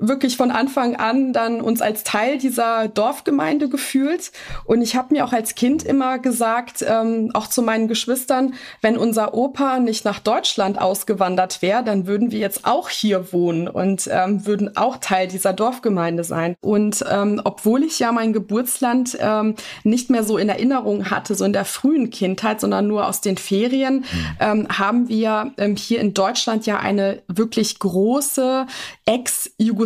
wirklich 0.00 0.36
von 0.36 0.50
Anfang 0.50 0.96
an 0.96 1.32
dann 1.32 1.60
uns 1.60 1.82
als 1.82 2.02
Teil 2.04 2.38
dieser 2.38 2.88
Dorfgemeinde 2.88 3.68
gefühlt. 3.68 4.32
Und 4.64 4.82
ich 4.82 4.96
habe 4.96 5.14
mir 5.14 5.24
auch 5.24 5.32
als 5.32 5.54
Kind 5.54 5.82
immer 5.82 6.18
gesagt, 6.18 6.84
ähm, 6.86 7.30
auch 7.34 7.46
zu 7.46 7.62
meinen 7.62 7.86
Geschwistern, 7.86 8.54
wenn 8.80 8.96
unser 8.96 9.34
Opa 9.34 9.78
nicht 9.78 10.04
nach 10.04 10.18
Deutschland 10.18 10.80
ausgewandert 10.80 11.62
wäre, 11.62 11.84
dann 11.84 12.06
würden 12.06 12.32
wir 12.32 12.38
jetzt 12.38 12.64
auch 12.64 12.88
hier 12.88 13.32
wohnen 13.32 13.68
und 13.68 14.08
ähm, 14.10 14.46
würden 14.46 14.76
auch 14.76 14.96
Teil 14.96 15.28
dieser 15.28 15.52
Dorfgemeinde 15.52 16.24
sein. 16.24 16.56
Und 16.60 17.04
ähm, 17.10 17.40
obwohl 17.44 17.84
ich 17.84 17.98
ja 17.98 18.10
mein 18.12 18.32
Geburtsland 18.32 19.18
ähm, 19.20 19.54
nicht 19.84 20.08
mehr 20.10 20.24
so 20.24 20.38
in 20.38 20.48
Erinnerung 20.48 21.10
hatte, 21.10 21.34
so 21.34 21.44
in 21.44 21.52
der 21.52 21.66
frühen 21.66 22.10
Kindheit, 22.10 22.60
sondern 22.60 22.86
nur 22.86 23.06
aus 23.06 23.20
den 23.20 23.36
Ferien, 23.36 23.96
mhm. 23.96 24.04
ähm, 24.40 24.68
haben 24.70 25.08
wir 25.08 25.52
ähm, 25.58 25.76
hier 25.76 26.00
in 26.00 26.14
Deutschland 26.14 26.64
ja 26.64 26.78
eine 26.78 27.22
wirklich 27.28 27.78
große 27.78 28.66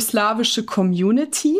ex-jugoslawische 0.04 0.64
Community 0.64 1.58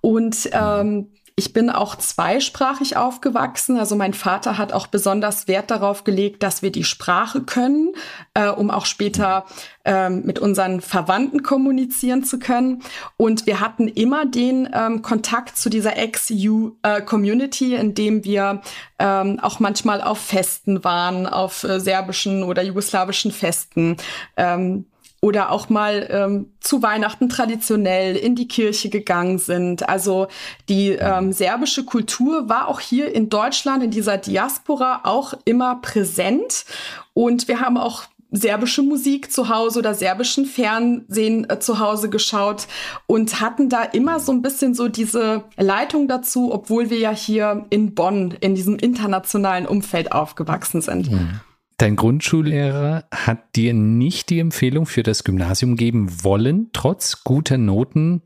und 0.00 0.48
ähm, 0.52 1.08
ich 1.36 1.52
bin 1.52 1.68
auch 1.68 1.96
zweisprachig 1.96 2.96
aufgewachsen. 2.96 3.76
Also 3.76 3.96
mein 3.96 4.14
Vater 4.14 4.56
hat 4.56 4.72
auch 4.72 4.86
besonders 4.86 5.48
Wert 5.48 5.68
darauf 5.72 6.04
gelegt, 6.04 6.44
dass 6.44 6.62
wir 6.62 6.70
die 6.70 6.84
Sprache 6.84 7.40
können, 7.40 7.92
äh, 8.34 8.48
um 8.48 8.70
auch 8.70 8.86
später 8.86 9.44
ähm, 9.84 10.22
mit 10.24 10.38
unseren 10.38 10.80
Verwandten 10.80 11.42
kommunizieren 11.42 12.22
zu 12.22 12.38
können. 12.38 12.84
Und 13.16 13.46
wir 13.46 13.58
hatten 13.58 13.88
immer 13.88 14.26
den 14.26 14.68
ähm, 14.72 15.02
Kontakt 15.02 15.58
zu 15.58 15.70
dieser 15.70 15.96
Ex-U-Community, 15.96 17.74
äh, 17.74 17.80
indem 17.80 18.22
wir 18.22 18.62
ähm, 19.00 19.40
auch 19.42 19.58
manchmal 19.58 20.02
auf 20.02 20.18
Festen 20.20 20.84
waren, 20.84 21.26
auf 21.26 21.64
äh, 21.64 21.80
serbischen 21.80 22.44
oder 22.44 22.62
jugoslawischen 22.62 23.32
Festen. 23.32 23.96
Ähm, 24.36 24.86
oder 25.24 25.50
auch 25.50 25.70
mal 25.70 26.06
ähm, 26.10 26.52
zu 26.60 26.82
Weihnachten 26.82 27.30
traditionell 27.30 28.14
in 28.14 28.34
die 28.34 28.46
Kirche 28.46 28.90
gegangen 28.90 29.38
sind. 29.38 29.88
Also 29.88 30.28
die 30.68 30.90
ähm, 30.90 31.32
serbische 31.32 31.86
Kultur 31.86 32.50
war 32.50 32.68
auch 32.68 32.78
hier 32.78 33.14
in 33.14 33.30
Deutschland, 33.30 33.82
in 33.82 33.90
dieser 33.90 34.18
Diaspora 34.18 35.00
auch 35.04 35.32
immer 35.46 35.76
präsent. 35.76 36.66
Und 37.14 37.48
wir 37.48 37.60
haben 37.60 37.78
auch 37.78 38.02
serbische 38.32 38.82
Musik 38.82 39.32
zu 39.32 39.48
Hause 39.48 39.78
oder 39.78 39.94
serbischen 39.94 40.44
Fernsehen 40.44 41.48
äh, 41.48 41.58
zu 41.58 41.78
Hause 41.78 42.10
geschaut 42.10 42.66
und 43.06 43.40
hatten 43.40 43.70
da 43.70 43.82
immer 43.82 44.20
so 44.20 44.30
ein 44.30 44.42
bisschen 44.42 44.74
so 44.74 44.88
diese 44.88 45.44
Leitung 45.56 46.06
dazu, 46.06 46.52
obwohl 46.52 46.90
wir 46.90 46.98
ja 46.98 47.12
hier 47.12 47.64
in 47.70 47.94
Bonn 47.94 48.34
in 48.40 48.54
diesem 48.54 48.76
internationalen 48.76 49.64
Umfeld 49.64 50.12
aufgewachsen 50.12 50.82
sind. 50.82 51.10
Mhm. 51.10 51.40
Dein 51.76 51.96
Grundschullehrer 51.96 53.04
hat 53.10 53.56
dir 53.56 53.74
nicht 53.74 54.30
die 54.30 54.38
Empfehlung 54.38 54.86
für 54.86 55.02
das 55.02 55.24
Gymnasium 55.24 55.76
geben 55.76 56.22
wollen, 56.22 56.70
trotz 56.72 57.24
guter 57.24 57.58
Noten. 57.58 58.22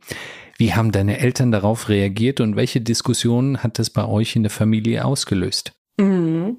Wie 0.58 0.74
haben 0.74 0.92
deine 0.92 1.18
Eltern 1.18 1.50
darauf 1.50 1.88
reagiert 1.88 2.40
und 2.40 2.56
welche 2.56 2.80
Diskussionen 2.80 3.62
hat 3.62 3.78
das 3.78 3.90
bei 3.90 4.06
euch 4.06 4.36
in 4.36 4.42
der 4.42 4.50
Familie 4.50 5.04
ausgelöst? 5.04 5.72
Mhm. 5.98 6.58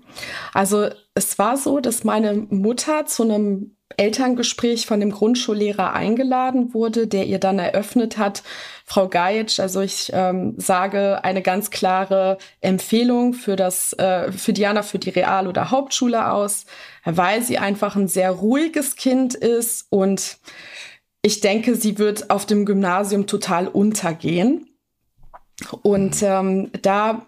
Also 0.54 0.90
es 1.14 1.38
war 1.38 1.58
so, 1.58 1.80
dass 1.80 2.04
meine 2.04 2.34
Mutter 2.50 3.06
zu 3.06 3.24
einem 3.24 3.76
Elterngespräch 3.98 4.86
von 4.86 5.00
dem 5.00 5.12
Grundschullehrer 5.12 5.94
eingeladen 5.94 6.74
wurde, 6.74 7.08
der 7.08 7.26
ihr 7.26 7.40
dann 7.40 7.60
eröffnet 7.60 8.18
hat, 8.18 8.44
Frau 8.86 9.08
Gajitsch, 9.08 9.60
also 9.60 9.82
ich 9.82 10.12
ähm, 10.14 10.56
sage 10.58 11.24
eine 11.24 11.42
ganz 11.42 11.70
klare 11.70 12.38
Empfehlung 12.62 13.34
für 13.34 13.56
das, 13.56 13.94
äh, 13.94 14.32
für 14.32 14.54
Diana 14.54 14.84
für 14.84 15.00
die 15.00 15.10
Real- 15.10 15.48
oder 15.48 15.72
Hauptschule 15.72 16.32
aus, 16.32 16.66
weil 17.04 17.42
sie 17.44 17.58
einfach 17.58 17.96
ein 17.96 18.08
sehr 18.08 18.32
ruhiges 18.32 18.96
Kind 18.96 19.36
ist 19.36 19.88
und 19.90 20.38
ich 21.22 21.42
denke, 21.42 21.76
sie 21.76 21.98
wird 21.98 22.30
auf 22.30 22.46
dem 22.46 22.66
Gymnasium 22.66 23.28
total 23.28 23.68
untergehen. 23.68 24.68
Und 25.82 26.24
ähm, 26.24 26.72
da 26.82 27.28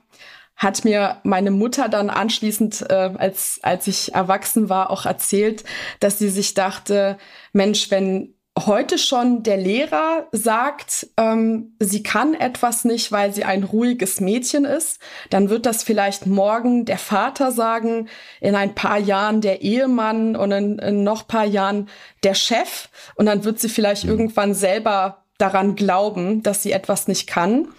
hat 0.61 0.85
mir 0.85 1.17
meine 1.23 1.49
Mutter 1.49 1.89
dann 1.89 2.11
anschließend, 2.11 2.85
äh, 2.87 2.93
als, 3.17 3.59
als 3.63 3.87
ich 3.87 4.13
erwachsen 4.13 4.69
war, 4.69 4.91
auch 4.91 5.07
erzählt, 5.07 5.63
dass 5.99 6.19
sie 6.19 6.29
sich 6.29 6.53
dachte, 6.53 7.17
Mensch, 7.51 7.89
wenn 7.89 8.35
heute 8.59 8.99
schon 8.99 9.41
der 9.41 9.57
Lehrer 9.57 10.27
sagt, 10.31 11.07
ähm, 11.17 11.75
sie 11.79 12.03
kann 12.03 12.35
etwas 12.35 12.85
nicht, 12.85 13.11
weil 13.11 13.33
sie 13.33 13.43
ein 13.43 13.63
ruhiges 13.63 14.21
Mädchen 14.21 14.65
ist, 14.65 14.99
dann 15.31 15.49
wird 15.49 15.65
das 15.65 15.81
vielleicht 15.81 16.27
morgen 16.27 16.85
der 16.85 16.99
Vater 16.99 17.51
sagen, 17.51 18.07
in 18.39 18.53
ein 18.53 18.75
paar 18.75 18.99
Jahren 18.99 19.41
der 19.41 19.63
Ehemann 19.63 20.35
und 20.35 20.51
in, 20.51 20.77
in 20.77 21.03
noch 21.03 21.27
paar 21.27 21.45
Jahren 21.45 21.89
der 22.23 22.35
Chef 22.35 22.89
und 23.15 23.25
dann 23.25 23.45
wird 23.45 23.59
sie 23.59 23.69
vielleicht 23.69 24.03
mhm. 24.03 24.11
irgendwann 24.11 24.53
selber 24.53 25.23
daran 25.39 25.75
glauben, 25.75 26.43
dass 26.43 26.61
sie 26.61 26.71
etwas 26.71 27.07
nicht 27.07 27.25
kann. 27.25 27.69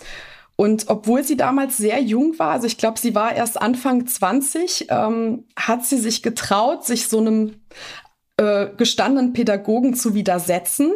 Und 0.56 0.88
obwohl 0.88 1.24
sie 1.24 1.36
damals 1.36 1.76
sehr 1.76 2.00
jung 2.00 2.38
war, 2.38 2.50
also 2.50 2.66
ich 2.66 2.78
glaube, 2.78 2.98
sie 2.98 3.14
war 3.14 3.34
erst 3.34 3.60
Anfang 3.60 4.06
20, 4.06 4.86
ähm, 4.90 5.44
hat 5.56 5.84
sie 5.84 5.98
sich 5.98 6.22
getraut, 6.22 6.84
sich 6.84 7.08
so 7.08 7.18
einem 7.18 7.56
äh, 8.36 8.68
gestandenen 8.76 9.32
Pädagogen 9.32 9.94
zu 9.94 10.14
widersetzen 10.14 10.92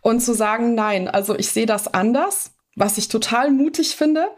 und 0.00 0.20
zu 0.20 0.32
sagen, 0.32 0.74
nein, 0.74 1.08
also 1.08 1.36
ich 1.36 1.50
sehe 1.50 1.66
das 1.66 1.92
anders 1.92 2.52
was 2.76 2.98
ich 2.98 3.08
total 3.08 3.50
mutig 3.50 3.96
finde, 3.96 4.28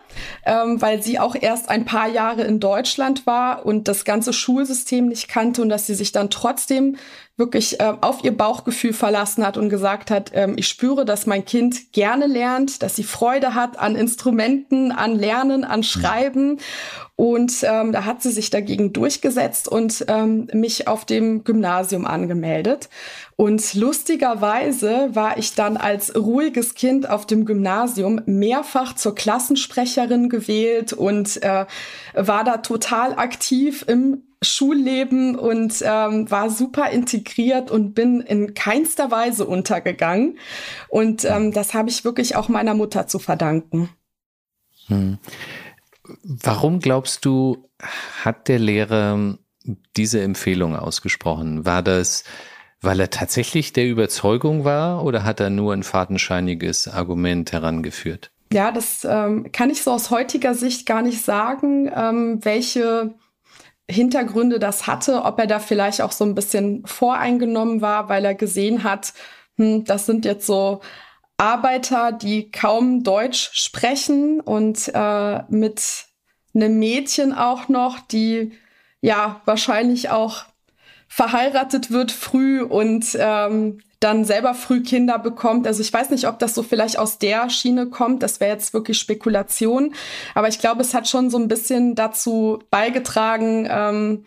ähm, 0.44 0.80
weil 0.80 1.02
sie 1.02 1.18
auch 1.18 1.36
erst 1.38 1.68
ein 1.68 1.84
paar 1.84 2.08
Jahre 2.08 2.42
in 2.42 2.60
Deutschland 2.60 3.26
war 3.26 3.66
und 3.66 3.88
das 3.88 4.04
ganze 4.04 4.32
Schulsystem 4.32 5.06
nicht 5.06 5.28
kannte 5.28 5.62
und 5.62 5.68
dass 5.68 5.86
sie 5.86 5.94
sich 5.94 6.12
dann 6.12 6.30
trotzdem 6.30 6.96
wirklich 7.38 7.80
äh, 7.80 7.94
auf 8.02 8.22
ihr 8.24 8.36
Bauchgefühl 8.36 8.92
verlassen 8.92 9.44
hat 9.44 9.56
und 9.56 9.70
gesagt 9.70 10.10
hat, 10.10 10.32
ähm, 10.34 10.54
ich 10.56 10.68
spüre, 10.68 11.06
dass 11.06 11.26
mein 11.26 11.44
Kind 11.44 11.92
gerne 11.92 12.26
lernt, 12.26 12.82
dass 12.82 12.94
sie 12.94 13.04
Freude 13.04 13.54
hat 13.54 13.78
an 13.78 13.96
Instrumenten, 13.96 14.92
an 14.92 15.14
Lernen, 15.16 15.64
an 15.64 15.82
Schreiben. 15.82 16.58
Und 17.16 17.62
ähm, 17.62 17.92
da 17.92 18.04
hat 18.04 18.22
sie 18.22 18.32
sich 18.32 18.50
dagegen 18.50 18.92
durchgesetzt 18.92 19.68
und 19.68 20.04
ähm, 20.08 20.48
mich 20.52 20.88
auf 20.88 21.04
dem 21.06 21.44
Gymnasium 21.44 22.06
angemeldet. 22.06 22.90
Und 23.36 23.74
lustigerweise 23.74 25.10
war 25.14 25.38
ich 25.38 25.54
dann 25.54 25.76
als 25.76 26.14
ruhiges 26.14 26.74
Kind 26.74 27.08
auf 27.08 27.26
dem 27.26 27.46
Gymnasium 27.46 28.20
mehrfach 28.26 28.94
zur 28.94 29.14
Klassensprecherin 29.14 30.28
gewählt 30.28 30.92
und 30.92 31.42
äh, 31.42 31.64
war 32.14 32.44
da 32.44 32.58
total 32.58 33.14
aktiv 33.14 33.84
im 33.88 34.22
Schulleben 34.42 35.36
und 35.36 35.82
ähm, 35.82 36.30
war 36.30 36.50
super 36.50 36.90
integriert 36.90 37.70
und 37.70 37.94
bin 37.94 38.20
in 38.20 38.54
keinster 38.54 39.10
Weise 39.10 39.46
untergegangen. 39.46 40.38
Und 40.88 41.24
ähm, 41.24 41.52
das 41.52 41.74
habe 41.74 41.88
ich 41.88 42.04
wirklich 42.04 42.36
auch 42.36 42.48
meiner 42.48 42.74
Mutter 42.74 43.06
zu 43.06 43.18
verdanken. 43.18 43.88
Hm. 44.88 45.18
Warum 46.22 46.80
glaubst 46.80 47.24
du, 47.24 47.68
hat 48.24 48.48
der 48.48 48.58
Lehrer 48.58 49.38
diese 49.96 50.20
Empfehlung 50.20 50.76
ausgesprochen? 50.76 51.64
War 51.64 51.82
das, 51.82 52.24
weil 52.80 53.00
er 53.00 53.10
tatsächlich 53.10 53.72
der 53.72 53.88
Überzeugung 53.88 54.64
war 54.64 55.04
oder 55.04 55.24
hat 55.24 55.40
er 55.40 55.50
nur 55.50 55.72
ein 55.72 55.84
fadenscheiniges 55.84 56.88
Argument 56.88 57.52
herangeführt? 57.52 58.32
Ja, 58.52 58.70
das 58.70 59.06
ähm, 59.08 59.50
kann 59.52 59.70
ich 59.70 59.82
so 59.82 59.92
aus 59.92 60.10
heutiger 60.10 60.54
Sicht 60.54 60.84
gar 60.84 61.00
nicht 61.00 61.24
sagen, 61.24 61.90
ähm, 61.94 62.38
welche 62.42 63.14
Hintergründe 63.92 64.58
das 64.58 64.86
hatte, 64.86 65.22
ob 65.22 65.38
er 65.38 65.46
da 65.46 65.58
vielleicht 65.58 66.02
auch 66.02 66.12
so 66.12 66.24
ein 66.24 66.34
bisschen 66.34 66.84
voreingenommen 66.86 67.80
war, 67.80 68.08
weil 68.08 68.24
er 68.24 68.34
gesehen 68.34 68.84
hat, 68.84 69.12
hm, 69.56 69.84
das 69.84 70.06
sind 70.06 70.24
jetzt 70.24 70.46
so 70.46 70.80
Arbeiter, 71.36 72.12
die 72.12 72.50
kaum 72.50 73.02
Deutsch 73.02 73.50
sprechen 73.52 74.40
und 74.40 74.90
äh, 74.94 75.42
mit 75.48 76.06
einem 76.54 76.78
Mädchen 76.78 77.32
auch 77.32 77.68
noch, 77.68 77.98
die 78.00 78.52
ja 79.00 79.40
wahrscheinlich 79.44 80.10
auch 80.10 80.44
verheiratet 81.08 81.90
wird 81.90 82.12
früh 82.12 82.62
und 82.62 83.16
ähm, 83.18 83.80
dann 84.02 84.24
selber 84.24 84.54
früh 84.54 84.82
Kinder 84.82 85.18
bekommt. 85.18 85.66
Also 85.66 85.80
ich 85.80 85.92
weiß 85.92 86.10
nicht, 86.10 86.26
ob 86.26 86.38
das 86.38 86.54
so 86.54 86.62
vielleicht 86.62 86.98
aus 86.98 87.18
der 87.18 87.50
Schiene 87.50 87.86
kommt. 87.86 88.22
Das 88.22 88.40
wäre 88.40 88.52
jetzt 88.52 88.74
wirklich 88.74 88.98
Spekulation. 88.98 89.94
Aber 90.34 90.48
ich 90.48 90.58
glaube, 90.58 90.80
es 90.80 90.94
hat 90.94 91.08
schon 91.08 91.30
so 91.30 91.38
ein 91.38 91.48
bisschen 91.48 91.94
dazu 91.94 92.58
beigetragen, 92.70 93.68
ähm, 93.70 94.24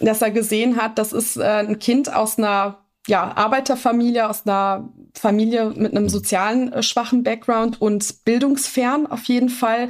dass 0.00 0.22
er 0.22 0.30
gesehen 0.30 0.76
hat, 0.76 0.98
das 0.98 1.12
ist 1.12 1.36
äh, 1.36 1.42
ein 1.42 1.78
Kind 1.78 2.14
aus 2.14 2.38
einer 2.38 2.78
ja, 3.06 3.32
Arbeiterfamilie, 3.34 4.28
aus 4.28 4.46
einer 4.46 4.88
Familie 5.14 5.72
mit 5.74 5.96
einem 5.96 6.08
sozialen 6.08 6.72
äh, 6.72 6.82
schwachen 6.82 7.22
Background 7.22 7.80
und 7.80 8.24
bildungsfern 8.24 9.06
auf 9.06 9.24
jeden 9.24 9.48
Fall. 9.48 9.88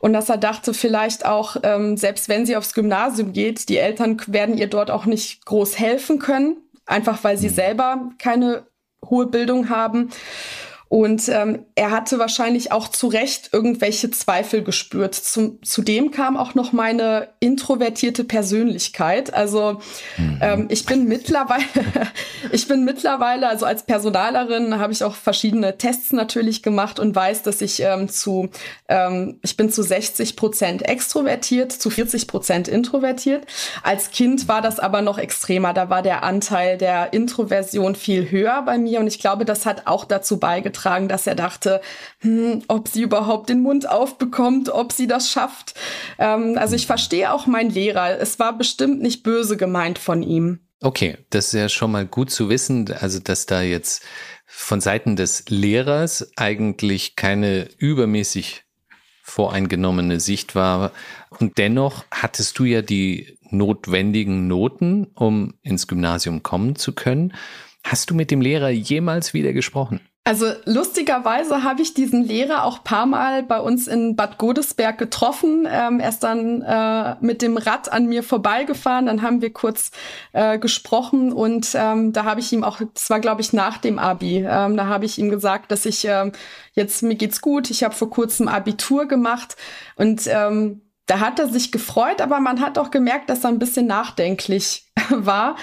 Und 0.00 0.12
dass 0.12 0.28
er 0.28 0.38
dachte, 0.38 0.74
vielleicht 0.74 1.24
auch, 1.26 1.56
ähm, 1.62 1.96
selbst 1.96 2.28
wenn 2.28 2.46
sie 2.46 2.56
aufs 2.56 2.74
Gymnasium 2.74 3.32
geht, 3.32 3.68
die 3.68 3.78
Eltern 3.78 4.20
werden 4.26 4.58
ihr 4.58 4.68
dort 4.68 4.90
auch 4.90 5.06
nicht 5.06 5.44
groß 5.44 5.78
helfen 5.78 6.18
können 6.18 6.56
einfach 6.86 7.22
weil 7.24 7.36
sie 7.36 7.48
mhm. 7.48 7.54
selber 7.54 8.08
keine 8.18 8.66
hohe 9.04 9.26
Bildung 9.26 9.68
haben. 9.68 10.10
Und 10.88 11.28
ähm, 11.28 11.64
er 11.74 11.90
hatte 11.90 12.20
wahrscheinlich 12.20 12.70
auch 12.70 12.86
zu 12.86 13.08
Recht 13.08 13.50
irgendwelche 13.52 14.12
Zweifel 14.12 14.62
gespürt. 14.62 15.16
Zum, 15.16 15.60
zudem 15.62 16.12
kam 16.12 16.36
auch 16.36 16.54
noch 16.54 16.72
meine 16.72 17.28
introvertierte 17.40 18.22
Persönlichkeit. 18.22 19.34
Also 19.34 19.80
mhm. 20.16 20.38
ähm, 20.40 20.66
ich 20.70 20.86
bin 20.86 21.08
mittlerweile, 21.08 21.64
ich 22.52 22.68
bin 22.68 22.84
mittlerweile, 22.84 23.48
also 23.48 23.66
als 23.66 23.82
Personalerin 23.82 24.78
habe 24.78 24.92
ich 24.92 25.02
auch 25.02 25.16
verschiedene 25.16 25.76
Tests 25.76 26.12
natürlich 26.12 26.62
gemacht 26.62 27.00
und 27.00 27.16
weiß, 27.16 27.42
dass 27.42 27.62
ich 27.62 27.82
ähm, 27.82 28.08
zu, 28.08 28.50
ähm, 28.88 29.40
ich 29.42 29.56
bin 29.56 29.70
zu 29.70 29.82
60 29.82 30.36
Prozent 30.36 30.88
extrovertiert, 30.88 31.72
zu 31.72 31.90
40 31.90 32.28
Prozent 32.28 32.68
introvertiert. 32.68 33.44
Als 33.82 34.12
Kind 34.12 34.46
war 34.46 34.62
das 34.62 34.78
aber 34.78 35.02
noch 35.02 35.18
extremer. 35.18 35.74
Da 35.74 35.90
war 35.90 36.02
der 36.02 36.22
Anteil 36.22 36.78
der 36.78 37.12
Introversion 37.12 37.96
viel 37.96 38.30
höher 38.30 38.62
bei 38.62 38.78
mir 38.78 39.00
und 39.00 39.08
ich 39.08 39.18
glaube, 39.18 39.44
das 39.44 39.66
hat 39.66 39.88
auch 39.88 40.04
dazu 40.04 40.38
beigetragen, 40.38 40.75
beigetragen, 40.76 41.08
dass 41.08 41.26
er 41.26 41.34
dachte, 41.34 41.80
hm, 42.20 42.62
ob 42.68 42.88
sie 42.88 43.02
überhaupt 43.02 43.48
den 43.48 43.62
Mund 43.62 43.88
aufbekommt, 43.88 44.68
ob 44.68 44.92
sie 44.92 45.06
das 45.06 45.30
schafft. 45.30 45.74
Ähm, 46.18 46.56
also 46.58 46.76
ich 46.76 46.86
verstehe 46.86 47.32
auch 47.32 47.46
meinen 47.46 47.70
Lehrer. 47.70 48.18
Es 48.20 48.38
war 48.38 48.56
bestimmt 48.56 49.00
nicht 49.00 49.22
böse 49.22 49.56
gemeint 49.56 49.98
von 49.98 50.22
ihm. 50.22 50.60
Okay, 50.82 51.18
das 51.30 51.46
ist 51.46 51.52
ja 51.54 51.68
schon 51.68 51.92
mal 51.92 52.06
gut 52.06 52.30
zu 52.30 52.48
wissen, 52.48 52.92
also 53.00 53.18
dass 53.18 53.46
da 53.46 53.62
jetzt 53.62 54.04
von 54.46 54.80
Seiten 54.80 55.16
des 55.16 55.44
Lehrers 55.48 56.30
eigentlich 56.36 57.16
keine 57.16 57.68
übermäßig 57.78 58.64
voreingenommene 59.22 60.20
Sicht 60.20 60.54
war. 60.54 60.92
Und 61.30 61.58
dennoch 61.58 62.04
hattest 62.10 62.58
du 62.58 62.64
ja 62.64 62.82
die 62.82 63.38
notwendigen 63.50 64.46
Noten, 64.46 65.06
um 65.14 65.54
ins 65.62 65.88
Gymnasium 65.88 66.42
kommen 66.42 66.76
zu 66.76 66.92
können. 66.92 67.32
Hast 67.82 68.10
du 68.10 68.14
mit 68.14 68.30
dem 68.30 68.40
Lehrer 68.40 68.68
jemals 68.68 69.32
wieder 69.32 69.52
gesprochen? 69.52 70.00
Also 70.26 70.46
lustigerweise 70.64 71.62
habe 71.62 71.82
ich 71.82 71.94
diesen 71.94 72.24
Lehrer 72.24 72.64
auch 72.64 72.82
paar 72.82 73.06
Mal 73.06 73.44
bei 73.44 73.60
uns 73.60 73.86
in 73.86 74.16
Bad 74.16 74.38
Godesberg 74.38 74.98
getroffen. 74.98 75.68
Ähm, 75.70 76.00
er 76.00 76.08
ist 76.08 76.24
dann 76.24 76.62
äh, 76.62 77.14
mit 77.20 77.42
dem 77.42 77.56
Rad 77.56 77.92
an 77.92 78.06
mir 78.06 78.24
vorbeigefahren. 78.24 79.06
Dann 79.06 79.22
haben 79.22 79.40
wir 79.40 79.52
kurz 79.52 79.92
äh, 80.32 80.58
gesprochen 80.58 81.32
und 81.32 81.76
ähm, 81.76 82.12
da 82.12 82.24
habe 82.24 82.40
ich 82.40 82.52
ihm 82.52 82.64
auch, 82.64 82.80
das 82.92 83.08
war 83.08 83.20
glaube 83.20 83.40
ich 83.40 83.52
nach 83.52 83.78
dem 83.78 84.00
Abi, 84.00 84.38
ähm, 84.38 84.76
da 84.76 84.86
habe 84.86 85.04
ich 85.04 85.16
ihm 85.16 85.30
gesagt, 85.30 85.70
dass 85.70 85.86
ich 85.86 86.04
ähm, 86.06 86.32
jetzt 86.72 87.04
mir 87.04 87.14
geht's 87.14 87.40
gut. 87.40 87.70
Ich 87.70 87.84
habe 87.84 87.94
vor 87.94 88.10
kurzem 88.10 88.48
Abitur 88.48 89.06
gemacht 89.06 89.56
und 89.94 90.22
ähm, 90.26 90.80
da 91.06 91.20
hat 91.20 91.38
er 91.38 91.46
sich 91.46 91.70
gefreut, 91.70 92.20
aber 92.20 92.40
man 92.40 92.60
hat 92.60 92.78
auch 92.78 92.90
gemerkt, 92.90 93.30
dass 93.30 93.44
er 93.44 93.50
ein 93.50 93.60
bisschen 93.60 93.86
nachdenklich 93.86 94.90
war. 95.10 95.54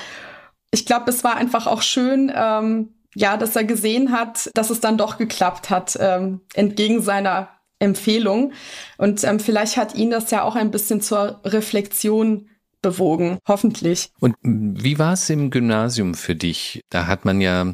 Ich 0.71 0.85
glaube, 0.85 1.09
es 1.09 1.25
war 1.25 1.35
einfach 1.35 1.67
auch 1.67 1.81
schön. 1.81 2.31
Ähm, 2.33 2.93
ja, 3.15 3.37
dass 3.37 3.55
er 3.55 3.63
gesehen 3.63 4.11
hat, 4.11 4.49
dass 4.53 4.69
es 4.69 4.79
dann 4.79 4.97
doch 4.97 5.17
geklappt 5.17 5.69
hat, 5.69 5.97
ähm, 5.99 6.41
entgegen 6.53 7.01
seiner 7.01 7.49
Empfehlung. 7.79 8.53
Und 8.97 9.23
ähm, 9.23 9.39
vielleicht 9.39 9.77
hat 9.77 9.95
ihn 9.95 10.09
das 10.09 10.31
ja 10.31 10.43
auch 10.43 10.55
ein 10.55 10.71
bisschen 10.71 11.01
zur 11.01 11.41
Reflexion 11.43 12.49
bewogen, 12.81 13.39
hoffentlich. 13.47 14.09
Und 14.19 14.35
wie 14.43 14.99
war 14.99 15.13
es 15.13 15.29
im 15.29 15.49
Gymnasium 15.49 16.13
für 16.13 16.35
dich? 16.35 16.81
Da 16.89 17.07
hat 17.07 17.25
man 17.25 17.41
ja 17.41 17.73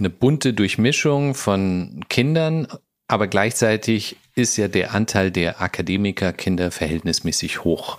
eine 0.00 0.10
bunte 0.10 0.52
Durchmischung 0.52 1.34
von 1.34 2.04
Kindern, 2.08 2.66
aber 3.06 3.28
gleichzeitig 3.28 4.16
ist 4.34 4.56
ja 4.56 4.66
der 4.66 4.94
Anteil 4.94 5.30
der 5.30 5.60
Akademikerkinder 5.60 6.70
verhältnismäßig 6.70 7.62
hoch. 7.62 7.98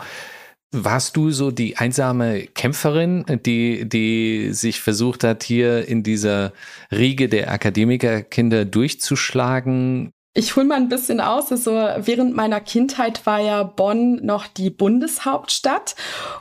Warst 0.84 1.16
du 1.16 1.32
so 1.32 1.52
die 1.52 1.78
einsame 1.78 2.48
Kämpferin, 2.48 3.26
die, 3.46 3.88
die 3.88 4.50
sich 4.52 4.82
versucht 4.82 5.24
hat, 5.24 5.44
hier 5.44 5.88
in 5.88 6.04
dieser 6.04 6.52
Riege 6.92 7.30
der 7.30 7.52
Akademikerkinder 7.52 8.66
durchzuschlagen? 8.66 10.12
Ich 10.38 10.58
hole 10.58 10.66
mal 10.66 10.76
ein 10.76 10.90
bisschen 10.90 11.22
aus. 11.22 11.50
Also 11.50 11.72
während 11.72 12.36
meiner 12.36 12.60
Kindheit 12.60 13.26
war 13.26 13.40
ja 13.40 13.64
Bonn 13.64 14.18
noch 14.26 14.48
die 14.48 14.70
Bundeshauptstadt 14.70 15.96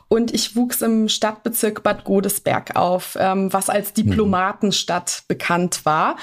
und 0.09 0.35
ich 0.35 0.57
wuchs 0.57 0.83
im 0.83 1.09
Stadtbezirk 1.09 1.85
Bad 1.85 2.03
Godesberg 2.03 2.75
auf, 2.75 3.17
ähm, 3.21 3.53
was 3.53 3.71
als 3.71 3.91
mhm. 3.91 3.95
Diplomatenstadt 3.95 5.23
mhm. 5.23 5.25
bekannt 5.29 5.85
war. 5.85 6.17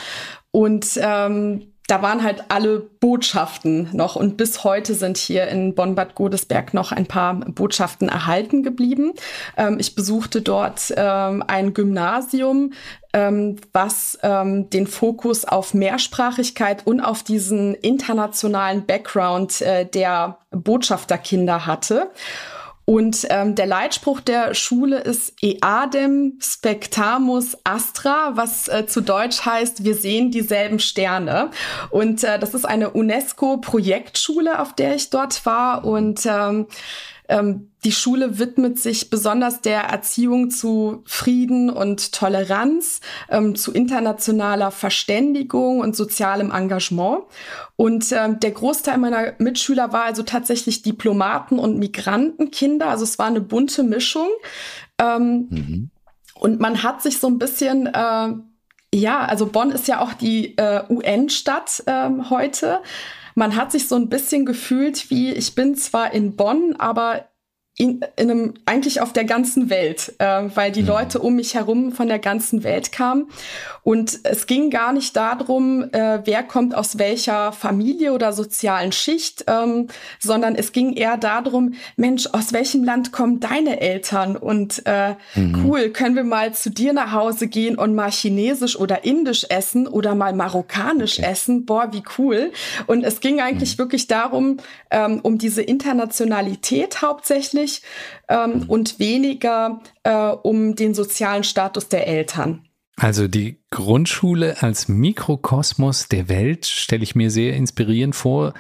Und 0.52 1.00
ähm, 1.02 1.71
da 1.92 2.02
waren 2.02 2.24
halt 2.24 2.46
alle 2.48 2.80
Botschaften 2.80 3.90
noch 3.92 4.16
und 4.16 4.38
bis 4.38 4.64
heute 4.64 4.94
sind 4.94 5.18
hier 5.18 5.50
in 5.50 5.76
Bonn-Bad 5.76 6.16
Godesberg 6.16 6.74
noch 6.74 6.94
ein 6.94 7.06
paar 7.06 7.34
Botschaften 7.34 8.08
erhalten 8.08 8.64
geblieben. 8.64 9.12
Ähm, 9.58 9.76
ich 9.78 9.94
besuchte 9.94 10.42
dort 10.42 10.94
ähm, 10.96 11.44
ein 11.46 11.74
Gymnasium, 11.74 12.72
ähm, 13.12 13.58
was 13.74 14.18
ähm, 14.24 14.70
den 14.70 14.88
Fokus 14.88 15.44
auf 15.44 15.74
Mehrsprachigkeit 15.74 16.88
und 16.88 17.02
auf 17.02 17.24
diesen 17.24 17.76
internationalen 17.76 18.86
Background 18.86 19.62
äh, 19.62 19.86
der 19.86 20.38
Botschafterkinder 20.52 21.66
hatte. 21.66 22.10
Und 22.92 23.26
ähm, 23.30 23.56
der 23.56 23.68
Leitspruch 23.68 24.20
der 24.20 24.54
Schule 24.54 25.00
ist 25.00 25.36
Eadem 25.42 26.38
spectamus 26.42 27.58
astra, 27.64 28.32
was 28.34 28.68
äh, 28.68 28.86
zu 28.86 29.00
Deutsch 29.00 29.46
heißt, 29.46 29.86
wir 29.86 29.96
sehen 29.96 30.30
dieselben 30.30 30.78
Sterne. 30.78 31.52
Und 31.90 32.26
äh, 32.26 32.38
das 32.38 32.54
ist 32.54 32.66
eine 32.66 32.90
UNESCO-Projektschule, 32.90 34.60
auf 34.60 34.76
der 34.76 34.96
ich 34.96 35.10
dort 35.10 35.46
war. 35.46 35.86
Und 35.86 36.26
ähm, 36.26 36.68
ähm, 37.32 37.72
die 37.84 37.92
Schule 37.92 38.38
widmet 38.38 38.78
sich 38.78 39.10
besonders 39.10 39.62
der 39.62 39.82
Erziehung 39.86 40.52
zu 40.52 41.02
Frieden 41.06 41.70
und 41.70 42.12
Toleranz, 42.12 43.02
ähm, 43.30 43.56
zu 43.56 43.72
internationaler 43.72 44.70
Verständigung 44.70 45.80
und 45.80 45.96
sozialem 45.96 46.52
Engagement. 46.52 47.24
Und 47.76 48.12
ähm, 48.12 48.40
der 48.40 48.52
Großteil 48.52 48.98
meiner 49.00 49.34
Mitschüler 49.40 49.94
war 49.94 50.04
also 50.04 50.22
tatsächlich 50.22 50.84
Diplomaten 50.84 51.58
und 51.58 51.80
Migrantenkinder. 51.80 52.88
Also 52.90 53.04
es 53.04 53.18
war 53.18 53.28
eine 53.28 53.42
bunte 53.42 53.82
Mischung. 53.82 54.28
Ähm, 55.00 55.48
mhm. 55.50 55.90
Und 56.36 56.60
man 56.60 56.84
hat 56.84 57.02
sich 57.02 57.20
so 57.20 57.28
ein 57.28 57.40
bisschen 57.40 57.88
äh, 57.88 58.34
ja, 58.94 59.20
also 59.22 59.46
Bonn 59.46 59.72
ist 59.72 59.88
ja 59.88 60.02
auch 60.02 60.14
die 60.14 60.58
äh, 60.58 60.84
UN-Stadt 60.90 61.84
ähm, 61.88 62.30
heute. 62.30 62.82
Man 63.36 63.56
hat 63.56 63.72
sich 63.72 63.88
so 63.88 63.96
ein 63.96 64.10
bisschen 64.10 64.46
gefühlt 64.46 65.10
wie, 65.10 65.32
ich 65.32 65.56
bin 65.56 65.76
zwar 65.76 66.14
in 66.14 66.36
Bonn, 66.36 66.76
aber 66.78 67.26
in, 67.78 68.02
in 68.16 68.30
einem, 68.30 68.54
eigentlich 68.66 69.02
auf 69.02 69.14
der 69.14 69.24
ganzen 69.24 69.70
Welt, 69.70 70.14
äh, 70.20 70.44
weil 70.54 70.72
die 70.72 70.82
mhm. 70.82 70.90
Leute 70.90 71.20
um 71.20 71.36
mich 71.36 71.56
herum 71.56 71.92
von 71.92 72.08
der 72.08 72.20
ganzen 72.20 72.64
Welt 72.64 72.92
kamen. 72.92 73.28
Und 73.84 74.20
es 74.24 74.46
ging 74.46 74.70
gar 74.70 74.94
nicht 74.94 75.16
darum, 75.16 75.84
äh, 75.92 76.20
wer 76.24 76.44
kommt 76.44 76.76
aus 76.76 77.00
welcher 77.00 77.52
Familie 77.52 78.14
oder 78.14 78.32
sozialen 78.32 78.92
Schicht, 78.92 79.46
ähm, 79.48 79.88
sondern 80.20 80.56
es 80.56 80.72
ging 80.72 80.94
eher 80.94 81.18
darum, 81.18 81.74
Mensch, 81.96 82.28
aus 82.32 82.54
welchem 82.54 82.84
Land 82.84 83.12
kommen 83.12 83.40
deine 83.40 83.82
Eltern? 83.82 84.36
Und 84.36 84.84
äh, 84.86 85.16
mhm. 85.36 85.66
cool, 85.66 85.90
können 85.90 86.16
wir 86.16 86.24
mal 86.24 86.54
zu 86.54 86.70
dir 86.70 86.94
nach 86.94 87.12
Hause 87.12 87.48
gehen 87.48 87.78
und 87.78 87.96
mal 87.96 88.12
Chinesisch 88.12 88.78
oder 88.78 89.04
Indisch 89.04 89.46
essen 89.50 89.88
oder 89.88 90.14
mal 90.14 90.34
Marokkanisch 90.34 91.18
okay. 91.18 91.32
essen? 91.32 91.66
Boah, 91.66 91.92
wie 91.92 92.04
cool. 92.18 92.52
Und 92.86 93.04
es 93.04 93.20
ging 93.20 93.42
eigentlich 93.42 93.78
mhm. 93.78 93.80
wirklich 93.80 94.08
darum, 94.08 94.58
ähm, 94.92 95.22
um 95.24 95.40
diese 95.40 95.64
Internationalität 95.64 97.02
hauptsächlich 97.02 97.82
ähm, 98.30 98.52
mhm. 98.52 98.64
und 98.68 99.00
weniger 99.00 99.82
äh, 100.04 100.12
um 100.12 100.76
den 100.76 100.94
sozialen 100.94 101.44
Status 101.44 101.88
der 101.88 102.08
Eltern. 102.08 102.64
Also 103.02 103.28
die 103.28 103.58
Grundschule 103.72 104.62
als 104.62 104.88
Mikrokosmos 104.88 106.08
der 106.08 106.30
Welt 106.30 106.68
stelle 106.68 107.02
ich 107.02 107.16
mir 107.16 107.32
sehr 107.32 107.56
inspirierend 107.56 108.16
vor. 108.16 108.54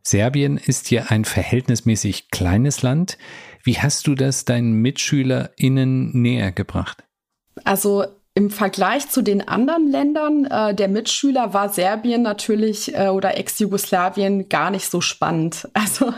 Serbien 0.00 0.58
ist 0.58 0.92
ja 0.92 1.06
ein 1.08 1.24
verhältnismäßig 1.24 2.30
kleines 2.30 2.82
Land. 2.82 3.18
Wie 3.64 3.80
hast 3.80 4.06
du 4.06 4.14
das 4.14 4.44
deinen 4.44 4.74
MitschülerInnen 4.74 6.12
näher 6.12 6.52
gebracht? 6.52 7.02
Also 7.64 8.06
im 8.40 8.48
Vergleich 8.48 9.10
zu 9.10 9.20
den 9.20 9.46
anderen 9.46 9.90
Ländern 9.90 10.46
äh, 10.46 10.74
der 10.74 10.88
Mitschüler 10.88 11.52
war 11.52 11.68
Serbien 11.68 12.22
natürlich 12.22 12.94
äh, 12.96 13.08
oder 13.08 13.36
Ex-Jugoslawien 13.36 14.48
gar 14.48 14.70
nicht 14.70 14.90
so 14.90 15.00
spannend. 15.02 15.68
Also 15.80 16.12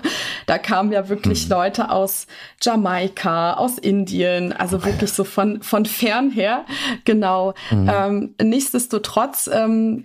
da 0.46 0.58
kamen 0.58 0.92
ja 0.92 1.08
wirklich 1.08 1.44
mhm. 1.44 1.50
Leute 1.52 1.90
aus 1.90 2.26
Jamaika, 2.60 3.54
aus 3.54 3.78
Indien, 3.78 4.52
also 4.52 4.84
wirklich 4.84 5.12
so 5.12 5.24
von, 5.24 5.62
von 5.62 5.86
fern 5.86 6.30
her. 6.30 6.64
Genau. 7.04 7.54
Mhm. 7.70 7.90
Ähm, 7.92 8.34
nichtsdestotrotz 8.42 9.48
ähm, 9.52 10.04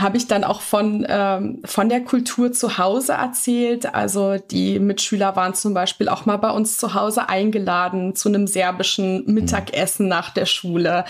habe 0.00 0.16
ich 0.16 0.26
dann 0.26 0.44
auch 0.44 0.60
von, 0.60 1.06
ähm, 1.08 1.60
von 1.64 1.88
der 1.88 2.02
Kultur 2.02 2.52
zu 2.52 2.78
Hause 2.78 3.12
erzählt. 3.12 3.94
Also 3.94 4.36
die 4.36 4.78
Mitschüler 4.78 5.36
waren 5.36 5.54
zum 5.54 5.74
Beispiel 5.74 6.08
auch 6.08 6.26
mal 6.26 6.36
bei 6.36 6.50
uns 6.50 6.78
zu 6.78 6.94
Hause 6.94 7.28
eingeladen 7.28 8.14
zu 8.14 8.28
einem 8.28 8.46
serbischen 8.46 9.24
Mittagessen 9.26 10.08
nach 10.08 10.30
der 10.30 10.46
Schule. 10.46 11.04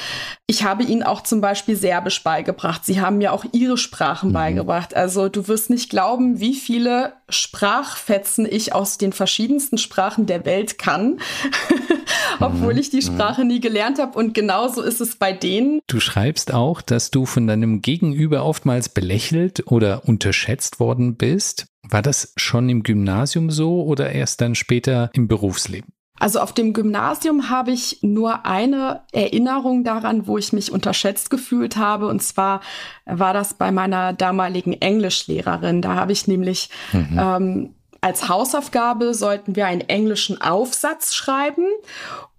Ich 0.47 0.65
habe 0.65 0.83
ihnen 0.83 1.03
auch 1.03 1.23
zum 1.23 1.41
Beispiel 1.41 1.77
Serbisch 1.77 2.23
beigebracht. 2.23 2.85
Sie 2.85 3.01
haben 3.01 3.19
mir 3.19 3.33
auch 3.33 3.45
ihre 3.53 3.77
Sprachen 3.77 4.31
mhm. 4.31 4.35
beigebracht. 4.35 4.95
Also 4.95 5.29
du 5.29 5.49
wirst 5.49 5.71
nicht 5.71 5.91
glauben, 5.91 6.41
wie 6.41 6.55
viele 6.55 7.13
Sprachfetzen 7.29 8.47
ich 8.51 8.75
aus 8.75 8.99
den 8.99 9.13
verschiedensten 9.13 9.79
Sprachen 9.79 10.27
der 10.27 10.45
Welt 10.45 10.79
kann. 10.79 11.19
obwohl 12.41 12.75
mhm. 12.75 12.81
ich 12.81 12.91
die 12.91 13.03
Sprache 13.03 13.45
nie 13.45 13.61
gelernt 13.61 13.99
habe. 13.99 14.19
Und 14.19 14.35
genauso 14.35 14.83
ist 14.83 15.01
es 15.01 15.17
bei 15.17 15.33
denen. 15.33 15.81
Du 15.87 16.01
schreibst 16.01 16.53
auch, 16.53 16.83
dass 16.83 17.11
du 17.11 17.27
von 17.27 17.47
deinem 17.47 17.83
Gegenüber 17.83 18.45
oftmals 18.45 18.89
belächelt 18.89 19.71
oder 19.71 20.07
unterschätzt 20.07 20.81
worden 20.81 21.17
bist. 21.17 21.67
War 21.89 22.03
das 22.03 22.33
schon 22.37 22.69
im 22.69 22.83
Gymnasium 22.83 23.51
so 23.51 23.83
oder 23.85 24.11
erst 24.13 24.41
dann 24.41 24.55
später 24.55 25.11
im 25.13 25.29
Berufsleben? 25.29 25.93
Also 26.21 26.41
auf 26.41 26.53
dem 26.53 26.73
Gymnasium 26.73 27.49
habe 27.49 27.71
ich 27.71 28.01
nur 28.03 28.45
eine 28.45 29.03
Erinnerung 29.13 29.85
daran, 29.85 30.27
wo 30.27 30.37
ich 30.37 30.53
mich 30.53 30.73
unterschätzt 30.73 31.31
gefühlt 31.31 31.77
habe. 31.77 32.07
Und 32.09 32.23
zwar 32.23 32.61
war 33.07 33.33
das 33.33 33.55
bei 33.55 33.71
meiner 33.71 34.13
damaligen 34.13 34.73
Englischlehrerin. 34.73 35.81
Da 35.81 35.95
habe 35.95 36.13
ich 36.13 36.27
nämlich 36.27 36.71
mhm. 36.93 37.19
ähm, 37.21 37.75
als 38.01 38.29
Hausaufgabe 38.29 39.15
sollten 39.15 39.57
wir 39.57 39.67
einen 39.67 39.81
englischen 39.83 40.41
Aufsatz 40.41 41.15
schreiben. 41.15 41.67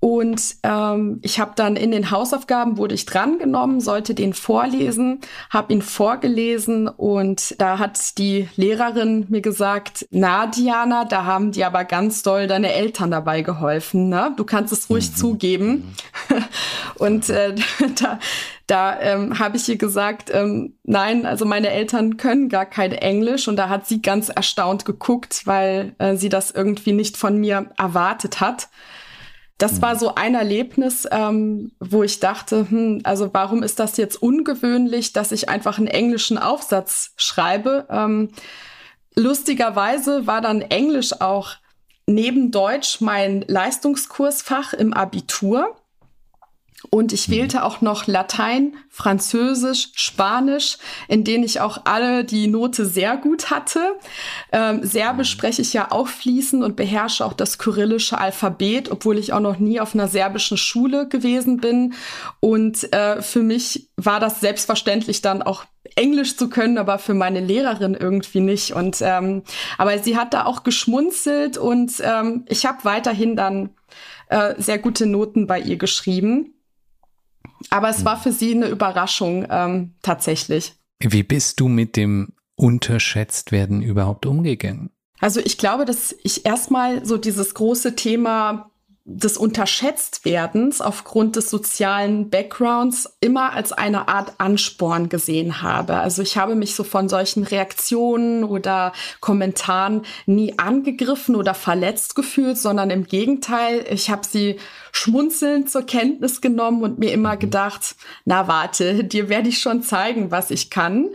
Und 0.02 0.56
ähm, 0.64 1.20
ich 1.24 1.42
habe 1.42 1.52
dann 1.56 1.76
in 1.76 1.92
den 1.92 2.10
Hausaufgaben 2.10 2.78
wurde 2.78 2.96
ich 2.96 3.06
drangenommen, 3.06 3.82
sollte 3.82 4.16
den 4.16 4.34
vorlesen, 4.34 5.20
habe 5.50 5.74
ihn 5.74 5.82
vorgelesen 5.82 6.88
und 6.88 7.60
da 7.60 7.80
hat 7.80 8.18
die 8.18 8.48
Lehrerin 8.56 9.26
mir 9.28 9.42
gesagt, 9.42 10.08
na 10.10 10.48
Diana, 10.48 11.04
da 11.04 11.26
haben 11.26 11.52
die 11.52 11.66
aber 11.66 11.84
ganz 11.84 12.24
doll 12.24 12.48
deine 12.48 12.72
Eltern 12.72 13.12
dabei 13.12 13.42
geholfen. 13.42 14.08
Ne? 14.08 14.34
Du 14.38 14.46
kannst 14.46 14.72
es 14.72 14.90
ruhig 14.90 15.12
mhm. 15.12 15.16
zugeben. 15.16 15.96
und 16.96 17.30
äh, 17.30 17.56
da, 18.02 18.20
da 18.68 19.02
ähm, 19.02 19.38
habe 19.38 19.58
ich 19.58 19.68
ihr 19.68 19.78
gesagt, 19.78 20.32
ähm, 20.34 20.78
nein, 20.84 21.26
also 21.26 21.44
meine 21.44 21.72
Eltern 21.72 22.16
können 22.16 22.48
gar 22.48 22.66
kein 22.66 22.94
Englisch 22.94 23.50
und 23.50 23.58
da 23.58 23.68
hat 23.68 23.86
sie 23.86 24.02
ganz 24.02 24.30
erstaunt 24.30 24.86
geguckt, 24.86 25.42
weil 25.44 25.94
äh, 25.98 26.16
sie 26.16 26.30
das 26.30 26.52
irgendwie 26.52 26.94
nicht 26.94 27.18
von 27.18 27.38
mir 27.38 27.70
erwartet 27.78 28.40
hat 28.40 28.70
das 29.60 29.82
war 29.82 29.94
mhm. 29.94 30.00
so 30.00 30.16
ein 30.16 30.36
Erlebnis, 30.36 31.08
ähm, 31.12 31.72
wo 31.80 32.02
ich 32.02 32.20
dachte, 32.20 32.66
hm, 32.70 33.02
also 33.04 33.30
warum 33.34 33.62
ist 33.62 33.80
das 33.80 33.98
jetzt 33.98 34.16
ungewöhnlich, 34.22 35.14
dass 35.14 35.32
ich 35.32 35.50
einfach 35.50 35.78
einen 35.78 35.88
englischen 35.88 36.38
Aufsatz 36.38 37.12
schreibe? 37.18 37.86
Ähm, 37.92 38.32
lustigerweise 39.16 40.26
war 40.26 40.42
dann 40.42 40.62
Englisch 40.62 41.22
auch 41.22 41.58
neben 42.08 42.52
Deutsch 42.52 43.02
mein 43.02 43.44
Leistungskursfach 43.48 44.74
im 44.74 44.94
Abitur. 44.94 45.76
Und 46.90 47.14
ich 47.14 47.28
mhm. 47.28 47.34
wählte 47.34 47.64
auch 47.64 47.82
noch 47.82 48.08
Latein, 48.08 48.76
Französisch, 48.90 49.90
Spanisch, 49.96 50.78
in 51.08 51.24
denen 51.24 51.44
ich 51.44 51.60
auch 51.60 51.82
alle 51.86 52.24
die 52.24 52.48
Note 52.48 52.86
sehr 52.86 53.18
gut 53.18 53.50
hatte. 53.50 53.96
Ähm, 54.52 54.84
Serbisch 54.84 55.36
mhm. 55.36 55.38
spreche 55.38 55.62
ich 55.62 55.74
ja 55.74 55.92
auch 55.92 56.08
fließend 56.08 56.64
und 56.64 56.76
beherrsche 56.76 57.26
auch 57.26 57.34
das 57.34 57.58
kyrillische 57.58 58.18
Alphabet, 58.18 58.92
obwohl 58.92 59.18
ich 59.18 59.34
auch 59.34 59.40
noch 59.40 59.60
nie 59.60 59.80
auf 59.80 59.94
einer 59.94 60.08
serbischen 60.08 60.58
Schule 60.58 61.08
gewesen 61.08 61.58
bin. 61.58 61.94
Und 62.40 62.92
äh, 62.94 63.22
für 63.22 63.44
mich 63.44 63.90
war 63.98 64.20
das 64.20 64.40
selbstverständlich 64.40 65.22
dann 65.22 65.42
auch 65.42 65.66
Englisch 65.96 66.38
zu 66.38 66.50
können, 66.50 66.78
aber 66.78 67.00
für 67.00 67.14
meine 67.14 67.40
Lehrerin 67.40 67.96
irgendwie 67.96 68.42
nicht. 68.42 68.74
Und 68.74 68.98
ähm, 69.02 69.44
aber 69.78 69.98
sie 70.00 70.18
hat 70.18 70.34
da 70.34 70.46
auch 70.46 70.64
geschmunzelt 70.64 71.58
und 71.58 71.94
ähm, 72.02 72.46
ich 72.48 72.66
habe 72.66 72.84
weiterhin 72.84 73.36
dann 73.36 73.72
äh, 74.30 74.56
sehr 74.58 74.78
gute 74.78 75.06
Noten 75.06 75.48
bei 75.48 75.60
ihr 75.60 75.78
geschrieben. 75.78 76.54
Aber 77.70 77.90
es 77.90 78.06
war 78.06 78.18
für 78.22 78.32
sie 78.32 78.54
eine 78.54 78.68
Überraschung 78.68 79.46
ähm, 79.50 79.94
tatsächlich. 80.02 80.74
Wie 81.00 81.24
bist 81.24 81.60
du 81.60 81.68
mit 81.68 81.96
dem 81.96 82.34
Unterschätztwerden 82.56 83.82
überhaupt 83.82 84.26
umgegangen? 84.26 84.92
Also 85.20 85.40
ich 85.40 85.58
glaube, 85.58 85.86
dass 85.86 86.16
ich 86.24 86.46
erstmal 86.46 87.06
so 87.06 87.18
dieses 87.18 87.54
große 87.54 87.96
Thema 87.96 88.70
des 89.12 89.38
Unterschätztwerdens 89.38 90.82
aufgrund 90.82 91.36
des 91.36 91.50
sozialen 91.50 92.30
Backgrounds 92.30 93.18
immer 93.22 93.54
als 93.54 93.72
eine 93.72 94.08
Art 94.08 94.34
Ansporn 94.38 95.10
gesehen 95.10 95.64
habe. 95.64 95.96
Also 95.96 96.22
ich 96.22 96.38
habe 96.38 96.54
mich 96.54 96.76
so 96.76 96.84
von 96.84 97.10
solchen 97.10 97.44
Reaktionen 97.44 98.44
oder 98.44 98.94
Kommentaren 99.20 100.04
nie 100.28 100.60
angegriffen 100.60 101.36
oder 101.36 101.56
verletzt 101.56 102.14
gefühlt, 102.14 102.60
sondern 102.60 102.92
im 102.92 103.06
Gegenteil, 103.06 103.84
ich 103.90 104.12
habe 104.12 104.28
sie 104.28 104.60
schmunzelnd 104.92 105.70
zur 105.70 105.84
Kenntnis 105.84 106.42
genommen 106.42 106.84
und 106.84 107.00
mir 107.00 107.12
immer 107.12 107.36
mhm. 107.36 107.40
gedacht, 107.40 107.96
na 108.26 108.48
warte, 108.48 109.04
dir 109.04 109.30
werde 109.30 109.50
ich 109.50 109.60
schon 109.60 109.82
zeigen, 109.82 110.32
was 110.32 110.52
ich 110.52 110.70
kann. 110.70 111.10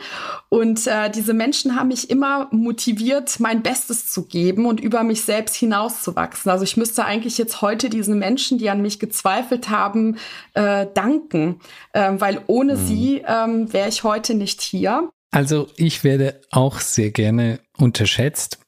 Und 0.48 0.86
äh, 0.86 1.10
diese 1.10 1.34
Menschen 1.34 1.76
haben 1.76 1.88
mich 1.88 2.10
immer 2.10 2.48
motiviert, 2.50 3.40
mein 3.40 3.62
Bestes 3.62 4.10
zu 4.10 4.26
geben 4.26 4.66
und 4.66 4.80
über 4.80 5.02
mich 5.02 5.22
selbst 5.22 5.56
hinauszuwachsen. 5.56 6.50
Also 6.50 6.64
ich 6.64 6.76
müsste 6.76 7.04
eigentlich 7.04 7.38
jetzt 7.38 7.60
heute 7.62 7.90
diesen 7.90 8.18
Menschen, 8.18 8.58
die 8.58 8.70
an 8.70 8.82
mich 8.82 8.98
gezweifelt 8.98 9.68
haben, 9.70 10.18
äh, 10.54 10.86
danken, 10.94 11.60
äh, 11.92 12.12
weil 12.14 12.40
ohne 12.46 12.76
mhm. 12.76 12.86
sie 12.86 13.24
ähm, 13.26 13.72
wäre 13.72 13.88
ich 13.88 14.04
heute 14.04 14.34
nicht 14.34 14.60
hier. 14.60 15.10
Also 15.30 15.66
ich 15.76 16.04
werde 16.04 16.40
auch 16.50 16.80
sehr 16.80 17.10
gerne 17.10 17.58
unterschätzt. 17.76 18.58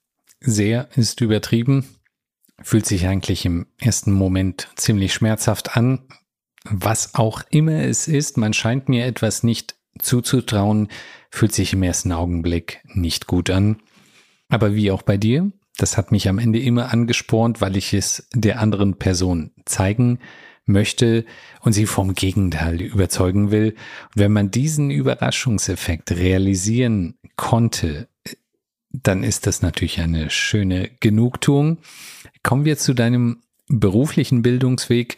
Sehr 0.40 0.88
ist 0.96 1.20
übertrieben 1.20 1.95
fühlt 2.62 2.86
sich 2.86 3.06
eigentlich 3.06 3.44
im 3.44 3.66
ersten 3.78 4.12
Moment 4.12 4.68
ziemlich 4.76 5.12
schmerzhaft 5.12 5.76
an. 5.76 6.00
Was 6.64 7.14
auch 7.14 7.42
immer 7.50 7.82
es 7.82 8.08
ist, 8.08 8.38
man 8.38 8.52
scheint 8.52 8.88
mir 8.88 9.06
etwas 9.06 9.42
nicht 9.42 9.76
zuzutrauen, 9.98 10.88
fühlt 11.30 11.52
sich 11.52 11.72
im 11.72 11.82
ersten 11.82 12.12
Augenblick 12.12 12.82
nicht 12.92 13.26
gut 13.26 13.50
an. 13.50 13.80
Aber 14.48 14.74
wie 14.74 14.90
auch 14.90 15.02
bei 15.02 15.16
dir, 15.16 15.52
das 15.76 15.96
hat 15.96 16.12
mich 16.12 16.28
am 16.28 16.38
Ende 16.38 16.60
immer 16.60 16.92
angespornt, 16.92 17.60
weil 17.60 17.76
ich 17.76 17.92
es 17.92 18.28
der 18.32 18.60
anderen 18.60 18.98
Person 18.98 19.52
zeigen 19.64 20.18
möchte 20.64 21.24
und 21.60 21.72
sie 21.72 21.86
vom 21.86 22.14
Gegenteil 22.14 22.80
überzeugen 22.80 23.50
will. 23.50 23.70
Und 24.14 24.16
wenn 24.16 24.32
man 24.32 24.50
diesen 24.50 24.90
Überraschungseffekt 24.90 26.12
realisieren 26.12 27.18
konnte, 27.36 28.08
dann 29.02 29.22
ist 29.22 29.46
das 29.46 29.62
natürlich 29.62 30.00
eine 30.00 30.30
schöne 30.30 30.90
Genugtuung. 31.00 31.78
Kommen 32.42 32.64
wir 32.64 32.78
zu 32.78 32.94
deinem 32.94 33.42
beruflichen 33.68 34.42
Bildungsweg. 34.42 35.16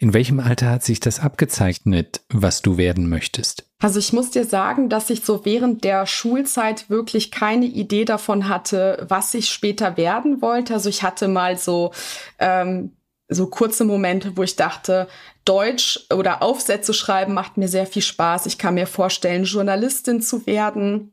In 0.00 0.14
welchem 0.14 0.38
Alter 0.38 0.70
hat 0.70 0.84
sich 0.84 1.00
das 1.00 1.18
abgezeichnet, 1.18 2.20
was 2.28 2.62
du 2.62 2.76
werden 2.76 3.08
möchtest? 3.08 3.66
Also 3.80 3.98
ich 3.98 4.12
muss 4.12 4.30
dir 4.30 4.44
sagen, 4.44 4.88
dass 4.88 5.10
ich 5.10 5.24
so 5.24 5.44
während 5.44 5.82
der 5.82 6.06
Schulzeit 6.06 6.88
wirklich 6.88 7.32
keine 7.32 7.66
Idee 7.66 8.04
davon 8.04 8.48
hatte, 8.48 9.04
was 9.08 9.34
ich 9.34 9.50
später 9.50 9.96
werden 9.96 10.40
wollte. 10.40 10.74
Also 10.74 10.88
ich 10.88 11.02
hatte 11.02 11.26
mal 11.26 11.58
so 11.58 11.92
ähm, 12.38 12.92
so 13.28 13.46
kurze 13.46 13.84
Momente, 13.84 14.36
wo 14.36 14.42
ich 14.42 14.56
dachte, 14.56 15.06
Deutsch 15.44 16.06
oder 16.12 16.42
Aufsätze 16.42 16.94
schreiben 16.94 17.34
macht 17.34 17.56
mir 17.56 17.68
sehr 17.68 17.86
viel 17.86 18.02
Spaß. 18.02 18.46
Ich 18.46 18.58
kann 18.58 18.74
mir 18.74 18.86
vorstellen, 18.86 19.44
Journalistin 19.44 20.22
zu 20.22 20.46
werden. 20.46 21.12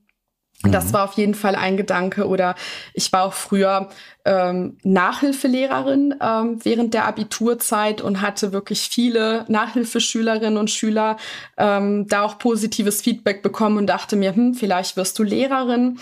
Das 0.72 0.86
mhm. 0.86 0.94
war 0.94 1.04
auf 1.04 1.14
jeden 1.14 1.36
Fall 1.36 1.56
ein 1.56 1.78
Gedanke. 1.78 2.28
Oder 2.28 2.56
ich 2.94 3.12
war 3.14 3.24
auch 3.24 3.34
früher 3.34 3.90
ähm, 4.26 4.78
Nachhilfelehrerin 4.84 6.16
ähm, 6.20 6.60
während 6.64 6.94
der 6.94 7.06
Abiturzeit 7.06 8.02
und 8.02 8.22
hatte 8.22 8.52
wirklich 8.52 8.90
viele 8.90 9.46
Nachhilfeschülerinnen 9.48 10.58
und 10.58 10.72
Schüler 10.72 11.18
ähm, 11.58 12.08
da 12.08 12.24
auch 12.24 12.40
positives 12.40 13.02
Feedback 13.02 13.44
bekommen 13.44 13.78
und 13.78 13.88
dachte 13.88 14.16
mir, 14.16 14.36
hm, 14.36 14.56
vielleicht 14.56 14.98
wirst 14.98 15.18
du 15.20 15.24
Lehrerin. 15.24 16.00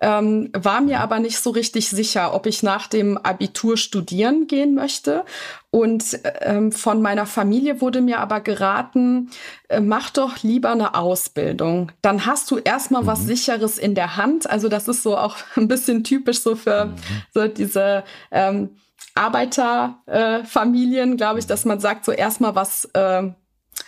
Ähm, 0.00 0.50
war 0.52 0.82
mir 0.82 1.00
aber 1.00 1.20
nicht 1.20 1.38
so 1.38 1.50
richtig 1.50 1.88
sicher, 1.88 2.34
ob 2.34 2.46
ich 2.46 2.62
nach 2.62 2.86
dem 2.86 3.16
Abitur 3.16 3.78
studieren 3.78 4.46
gehen 4.46 4.74
möchte. 4.74 5.24
Und 5.70 6.18
ähm, 6.40 6.72
von 6.72 7.02
meiner 7.02 7.26
Familie 7.26 7.80
wurde 7.80 8.00
mir 8.00 8.20
aber 8.20 8.40
geraten, 8.40 9.30
äh, 9.68 9.80
mach 9.80 10.10
doch 10.10 10.42
lieber 10.42 10.70
eine 10.70 10.94
Ausbildung. 10.94 11.92
Dann 12.00 12.24
hast 12.24 12.50
du 12.50 12.56
erstmal 12.58 13.02
mhm. 13.02 13.06
was 13.06 13.26
Sicheres 13.26 13.76
in 13.76 13.94
der 13.94 14.16
Hand. 14.16 14.48
Also 14.48 14.68
das 14.68 14.88
ist 14.88 15.02
so 15.02 15.18
auch 15.18 15.36
ein 15.56 15.68
bisschen 15.68 16.04
typisch 16.04 16.40
so 16.40 16.56
für 16.56 16.86
mhm. 16.86 16.94
so 17.34 17.46
diese 17.66 18.04
ähm, 18.30 18.76
Arbeiterfamilien, 19.14 21.12
äh, 21.12 21.16
glaube 21.16 21.38
ich, 21.38 21.46
dass 21.46 21.64
man 21.64 21.80
sagt, 21.80 22.04
so 22.04 22.12
erstmal 22.12 22.54
was, 22.54 22.84
äh, 22.94 23.22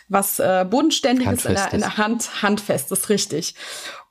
was 0.09 0.39
äh, 0.39 0.67
Bodenständiges 0.69 1.45
in 1.45 1.55
der, 1.55 1.73
in 1.73 1.81
der 1.81 1.97
Hand, 1.97 2.43
handfestes, 2.43 3.09
richtig. 3.09 3.55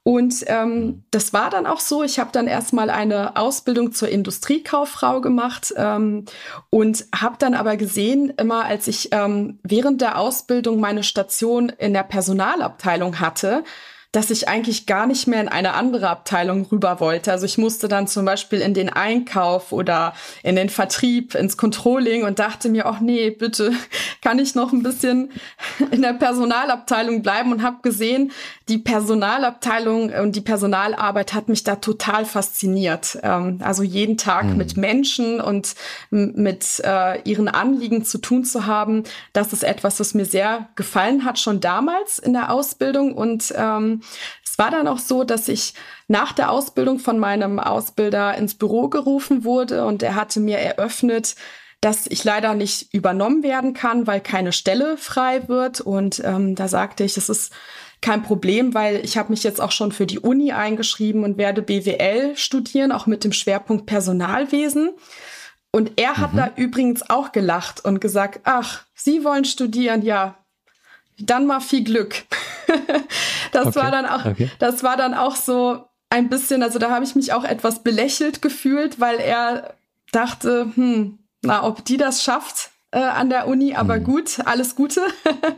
Und 0.08 0.46
ähm, 0.48 1.04
das 1.12 1.34
war 1.34 1.50
dann 1.50 1.66
auch 1.66 1.82
so. 1.82 2.02
Ich 2.02 2.18
habe 2.18 2.30
dann 2.32 2.48
erstmal 2.48 2.90
eine 2.90 3.36
Ausbildung 3.36 3.92
zur 3.92 4.08
Industriekauffrau 4.08 5.20
gemacht 5.20 5.74
ähm, 5.76 6.24
und 6.70 7.06
habe 7.14 7.36
dann 7.38 7.54
aber 7.54 7.76
gesehen, 7.76 8.30
immer 8.38 8.64
als 8.64 8.88
ich 8.88 9.10
ähm, 9.12 9.60
während 9.64 10.00
der 10.00 10.18
Ausbildung 10.18 10.80
meine 10.80 11.04
Station 11.04 11.68
in 11.68 11.94
der 11.94 12.04
Personalabteilung 12.04 13.20
hatte, 13.20 13.66
dass 14.12 14.30
ich 14.32 14.48
eigentlich 14.48 14.86
gar 14.86 15.06
nicht 15.06 15.28
mehr 15.28 15.42
in 15.42 15.50
eine 15.50 15.74
andere 15.74 16.10
Abteilung 16.10 16.66
rüber 16.72 17.00
wollte. 17.00 17.32
Also 17.32 17.46
ich 17.46 17.58
musste 17.58 17.88
dann 17.88 18.08
zum 18.08 18.26
Beispiel 18.26 18.62
in 18.62 18.74
den 18.74 18.90
Einkauf 18.90 19.72
oder 19.72 20.14
in 20.44 20.56
den 20.56 20.70
Vertrieb, 20.70 21.36
ins 21.36 21.58
Controlling 21.58 22.24
und 22.24 22.40
dachte 22.40 22.70
mir, 22.70 22.86
ach 22.86 23.02
nee, 23.02 23.30
bitte 23.32 23.74
kann 24.22 24.40
ich 24.40 24.56
noch 24.56 24.72
ein 24.72 24.82
bisschen 24.82 25.32
in 25.92 26.02
der 26.02 26.14
Personalabteilung 26.14 27.22
bleiben 27.22 27.52
und 27.52 27.62
habe 27.62 27.78
gesehen, 27.82 28.32
die 28.70 28.78
Personalabteilung 28.78 30.10
und 30.10 30.36
die 30.36 30.42
Personalarbeit 30.42 31.34
hat 31.34 31.50
mich 31.50 31.64
da 31.64 31.76
total 31.76 32.26
fasziniert. 32.26 33.20
Ähm, 33.24 33.60
also 33.62 33.84
jeden 33.84 34.18
Tag 34.18 34.46
mhm. 34.46 34.58
mit 34.58 34.78
Menschen 34.78 35.42
und 35.42 35.76
mit 36.10 36.82
äh, 36.84 37.22
ihren 37.24 37.50
Anliegen 37.50 38.06
zu 38.06 38.18
tun 38.18 38.46
zu 38.46 38.66
haben, 38.66 39.04
das 39.34 39.54
ist 39.54 39.64
etwas, 39.64 40.00
was 40.00 40.14
mir 40.14 40.26
sehr 40.26 40.70
gefallen 40.76 41.26
hat, 41.26 41.40
schon 41.40 41.60
damals 41.60 42.20
in 42.20 42.34
der 42.34 42.52
Ausbildung 42.52 43.14
und 43.14 43.54
ähm, 43.56 43.97
es 44.44 44.58
war 44.58 44.72
dann 44.72 44.88
auch 44.88 45.00
so, 45.00 45.24
dass 45.24 45.48
ich 45.48 45.74
nach 46.08 46.34
der 46.34 46.52
Ausbildung 46.52 47.00
von 47.00 47.20
meinem 47.20 47.60
Ausbilder 47.60 48.36
ins 48.36 48.56
Büro 48.56 48.90
gerufen 48.90 49.44
wurde 49.44 49.86
und 49.86 50.04
er 50.04 50.16
hatte 50.16 50.40
mir 50.40 50.58
eröffnet, 50.58 51.36
dass 51.82 52.08
ich 52.08 52.24
leider 52.24 52.56
nicht 52.56 52.94
übernommen 52.94 53.44
werden 53.44 53.74
kann, 53.74 54.08
weil 54.08 54.20
keine 54.20 54.52
Stelle 54.52 54.98
frei 54.98 55.48
wird. 55.48 55.80
Und 55.80 56.22
ähm, 56.26 56.56
da 56.56 56.68
sagte 56.68 57.04
ich, 57.04 57.18
es 57.18 57.30
ist 57.30 57.54
kein 58.02 58.24
Problem, 58.24 58.74
weil 58.74 59.04
ich 59.04 59.18
habe 59.18 59.30
mich 59.30 59.44
jetzt 59.44 59.62
auch 59.62 59.72
schon 59.72 59.92
für 59.92 60.06
die 60.06 60.20
Uni 60.20 60.52
eingeschrieben 60.52 61.24
und 61.24 61.38
werde 61.38 61.62
BWL 61.62 62.36
studieren, 62.36 62.92
auch 62.92 63.06
mit 63.06 63.24
dem 63.24 63.32
Schwerpunkt 63.32 63.86
Personalwesen. 63.86 64.92
Und 65.72 65.94
er 65.98 66.18
hat 66.18 66.34
mhm. 66.34 66.38
da 66.38 66.52
übrigens 66.56 67.08
auch 67.10 67.32
gelacht 67.32 67.86
und 67.86 68.02
gesagt, 68.02 68.42
ach, 68.44 68.84
Sie 68.96 69.24
wollen 69.24 69.46
studieren, 69.46 70.02
ja, 70.02 70.36
dann 71.20 71.46
mal 71.46 71.60
viel 71.60 71.84
Glück. 71.84 72.24
das 73.52 73.68
okay. 73.68 73.76
war 73.76 73.92
dann 73.92 74.06
auch, 74.06 74.26
okay. 74.26 74.50
das 74.60 74.84
war 74.84 74.98
dann 74.98 75.14
auch 75.14 75.36
so 75.36 75.86
ein 76.10 76.30
bisschen, 76.30 76.64
also 76.64 76.80
da 76.80 76.90
habe 76.90 77.06
ich 77.06 77.16
mich 77.16 77.34
auch 77.34 77.44
etwas 77.44 77.84
belächelt 77.84 78.42
gefühlt, 78.42 79.00
weil 79.00 79.18
er 79.20 79.74
dachte, 80.12 80.72
hm, 80.76 81.20
na, 81.42 81.64
ob 81.64 81.84
die 81.86 81.98
das 81.98 82.24
schafft 82.24 82.72
äh, 82.92 83.00
an 83.00 83.30
der 83.30 83.48
Uni, 83.48 83.76
aber 83.76 83.96
hm. 83.96 84.04
gut, 84.04 84.40
alles 84.46 84.76
Gute. 84.76 85.02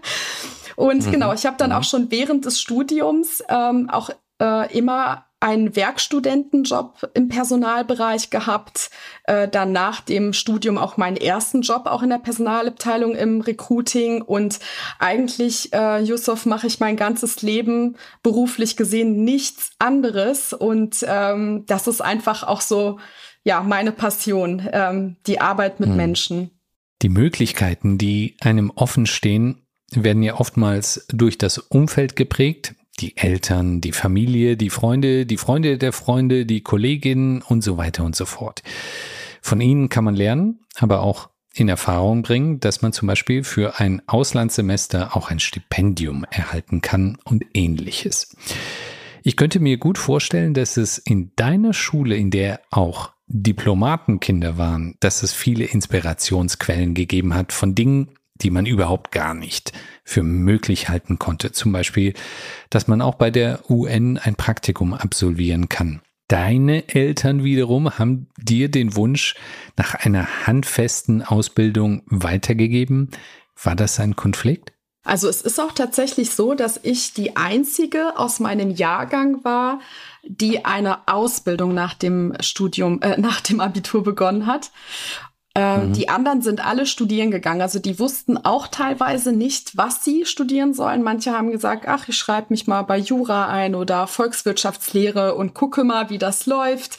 Und 0.75 1.05
mhm. 1.05 1.11
genau, 1.11 1.33
ich 1.33 1.45
habe 1.45 1.57
dann 1.57 1.71
mhm. 1.71 1.75
auch 1.75 1.83
schon 1.83 2.09
während 2.09 2.45
des 2.45 2.61
Studiums 2.61 3.43
ähm, 3.49 3.89
auch 3.89 4.11
äh, 4.41 4.77
immer 4.77 5.25
einen 5.41 5.75
Werkstudentenjob 5.75 7.12
im 7.13 7.30
Personalbereich 7.30 8.30
gehabt, 8.30 8.89
äh, 9.23 9.47
dann 9.47 9.71
nach 9.71 10.02
dem 10.02 10.34
Studium 10.34 10.78
auch 10.78 10.97
meinen 10.97 11.15
ersten 11.15 11.62
Job 11.62 11.86
auch 11.86 12.04
in 12.04 12.10
der 12.10 12.17
Personalabteilung 12.17 13.15
im 13.15 13.39
Recruiting 13.41 14.21
und 14.21 14.60
eigentlich, 14.99 15.73
äh, 15.73 16.02
Yusuf, 16.02 16.45
mache 16.45 16.67
ich 16.67 16.80
mein 16.80 16.97
ganzes 16.97 17.41
Leben 17.41 17.95
beruflich 18.21 18.75
gesehen 18.75 19.23
nichts 19.23 19.71
anderes 19.80 20.52
und 20.54 21.06
ähm, 21.08 21.63
das 21.67 21.88
ist 21.88 22.02
einfach 22.02 22.43
auch 22.43 22.62
so, 22.62 22.99
ja, 23.43 23.62
meine 23.62 23.93
Passion, 23.93 24.67
ähm, 24.73 25.15
die 25.25 25.39
Arbeit 25.39 25.80
mit 25.80 25.89
hm. 25.89 25.95
Menschen. 25.95 26.49
Die 27.02 27.10
Möglichkeiten, 27.10 27.97
die 27.97 28.36
einem 28.41 28.71
offen 28.75 29.06
stehen, 29.06 29.65
werden 29.91 30.21
ja 30.21 30.36
oftmals 30.36 31.06
durch 31.10 31.38
das 31.38 31.58
Umfeld 31.58 32.17
geprägt, 32.17 32.75
die 33.01 33.17
Eltern, 33.17 33.81
die 33.81 33.91
Familie, 33.91 34.57
die 34.57 34.69
Freunde, 34.69 35.25
die 35.25 35.38
Freunde 35.38 35.77
der 35.77 35.93
Freunde, 35.93 36.45
die 36.45 36.62
Kolleginnen 36.62 37.41
und 37.41 37.63
so 37.63 37.77
weiter 37.77 38.03
und 38.03 38.15
so 38.15 38.25
fort. 38.25 38.62
Von 39.41 39.62
ihnen 39.62 39.89
kann 39.89 40.03
man 40.03 40.15
lernen, 40.15 40.59
aber 40.77 41.01
auch 41.01 41.29
in 41.53 41.69
Erfahrung 41.69 42.21
bringen, 42.21 42.59
dass 42.59 42.81
man 42.81 42.93
zum 42.93 43.07
Beispiel 43.07 43.43
für 43.43 43.79
ein 43.79 44.01
Auslandssemester 44.07 45.15
auch 45.15 45.29
ein 45.29 45.39
Stipendium 45.39 46.25
erhalten 46.29 46.81
kann 46.81 47.17
und 47.23 47.45
ähnliches. 47.53 48.35
Ich 49.23 49.35
könnte 49.35 49.59
mir 49.59 49.77
gut 49.77 49.97
vorstellen, 49.97 50.53
dass 50.53 50.77
es 50.77 50.97
in 50.97 51.31
deiner 51.35 51.73
Schule, 51.73 52.15
in 52.15 52.31
der 52.31 52.62
auch 52.71 53.12
Diplomatenkinder 53.27 54.57
waren, 54.57 54.95
dass 54.99 55.23
es 55.23 55.33
viele 55.33 55.65
Inspirationsquellen 55.65 56.93
gegeben 56.93 57.35
hat 57.35 57.51
von 57.51 57.75
Dingen, 57.75 58.09
die 58.41 58.52
man 58.52 58.65
überhaupt 58.65 59.12
gar 59.12 59.34
nicht 59.34 59.73
für 60.04 60.23
möglich 60.23 60.89
halten 60.89 61.19
konnte. 61.19 61.52
Zum 61.52 61.71
Beispiel, 61.71 62.13
dass 62.69 62.88
man 62.88 63.02
auch 63.02 63.15
bei 63.15 63.32
der 63.32 63.69
UN 63.69 64.17
ein 64.17 64.36
Praktikum 64.36 64.93
absolvieren 64.93 65.69
kann. 65.69 66.02
Deine 66.28 66.88
Eltern 66.89 67.43
wiederum 67.43 67.97
haben 67.97 68.28
dir 68.38 68.69
den 68.69 68.95
Wunsch 68.95 69.36
nach 69.78 69.95
einer 69.95 70.45
handfesten 70.45 71.23
Ausbildung 71.23 72.04
weitergegeben. 72.06 73.10
War 73.62 73.75
das 73.75 73.99
ein 73.99 74.15
Konflikt? 74.15 74.71
Also 75.04 75.28
es 75.28 75.41
ist 75.41 75.60
auch 75.60 75.71
tatsächlich 75.71 76.32
so, 76.32 76.54
dass 76.54 76.80
ich 76.84 77.13
die 77.13 77.36
einzige 77.36 78.17
aus 78.19 78.39
meinem 78.39 78.69
Jahrgang 78.69 79.43
war, 79.43 79.80
die 80.23 80.65
eine 80.65 81.08
Ausbildung 81.08 81.73
nach 81.73 81.95
dem 81.95 82.34
Studium, 82.41 83.02
äh, 83.02 83.19
nach 83.19 83.41
dem 83.41 83.60
Abitur 83.60 84.04
begonnen 84.04 84.45
hat. 84.45 84.71
Ähm, 85.59 85.89
mhm. 85.89 85.93
Die 85.93 86.07
anderen 86.07 86.41
sind 86.41 86.65
alle 86.65 86.85
studieren 86.85 87.31
gegangen. 87.31 87.61
Also 87.61 87.79
die 87.79 87.99
wussten 87.99 88.37
auch 88.37 88.67
teilweise 88.67 89.33
nicht, 89.33 89.75
was 89.75 90.05
sie 90.05 90.25
studieren 90.25 90.73
sollen. 90.73 91.03
Manche 91.03 91.33
haben 91.33 91.51
gesagt, 91.51 91.85
ach, 91.85 92.07
ich 92.07 92.17
schreibe 92.17 92.47
mich 92.51 92.65
mal 92.65 92.83
bei 92.83 92.97
Jura 92.97 93.47
ein 93.47 93.75
oder 93.75 94.07
Volkswirtschaftslehre 94.07 95.35
und 95.35 95.53
gucke 95.53 95.83
mal, 95.83 96.09
wie 96.09 96.17
das 96.17 96.45
läuft. 96.45 96.97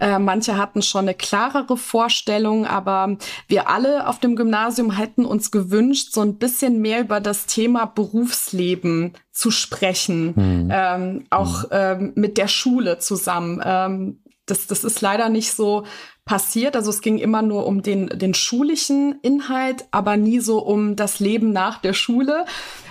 Äh, 0.00 0.18
manche 0.18 0.56
hatten 0.56 0.80
schon 0.80 1.02
eine 1.02 1.14
klarere 1.14 1.76
Vorstellung, 1.76 2.66
aber 2.66 3.18
wir 3.46 3.68
alle 3.68 4.06
auf 4.08 4.20
dem 4.20 4.36
Gymnasium 4.36 4.90
hätten 4.90 5.26
uns 5.26 5.50
gewünscht, 5.50 6.14
so 6.14 6.22
ein 6.22 6.38
bisschen 6.38 6.80
mehr 6.80 7.02
über 7.02 7.20
das 7.20 7.44
Thema 7.44 7.84
Berufsleben 7.84 9.12
zu 9.32 9.50
sprechen, 9.50 10.32
mhm. 10.34 10.68
ähm, 10.72 11.24
auch 11.28 11.64
mhm. 11.64 11.68
ähm, 11.72 12.12
mit 12.14 12.38
der 12.38 12.48
Schule 12.48 12.98
zusammen. 13.00 13.60
Ähm, 13.62 14.22
das, 14.46 14.66
das 14.66 14.82
ist 14.82 15.00
leider 15.00 15.28
nicht 15.28 15.52
so 15.52 15.84
passiert. 16.28 16.76
Also 16.76 16.90
es 16.90 17.00
ging 17.00 17.16
immer 17.18 17.40
nur 17.40 17.66
um 17.66 17.82
den, 17.82 18.06
den 18.06 18.34
schulischen 18.34 19.18
Inhalt, 19.22 19.86
aber 19.90 20.18
nie 20.18 20.40
so 20.40 20.58
um 20.58 20.94
das 20.94 21.20
Leben 21.20 21.52
nach 21.52 21.80
der 21.80 21.94
Schule. 21.94 22.44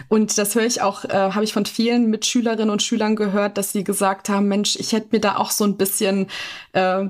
Und 0.10 0.38
das 0.40 0.56
höre 0.56 0.66
ich 0.66 0.82
auch, 0.82 1.06
äh, 1.06 1.14
habe 1.14 1.44
ich 1.44 1.54
von 1.54 1.68
vielen 1.68 2.10
Mitschülerinnen 2.10 2.72
und 2.72 2.82
Schülern 2.82 3.16
gehört, 3.16 3.58
dass 3.60 3.72
sie 3.72 3.84
gesagt 3.84 4.28
haben, 4.28 4.48
Mensch, 4.48 4.76
ich 4.76 4.92
hätte 4.92 5.10
mir 5.12 5.22
da 5.22 5.38
auch 5.38 5.52
so 5.52 5.66
ein 5.66 5.78
bisschen 5.78 6.28
äh, 6.74 7.06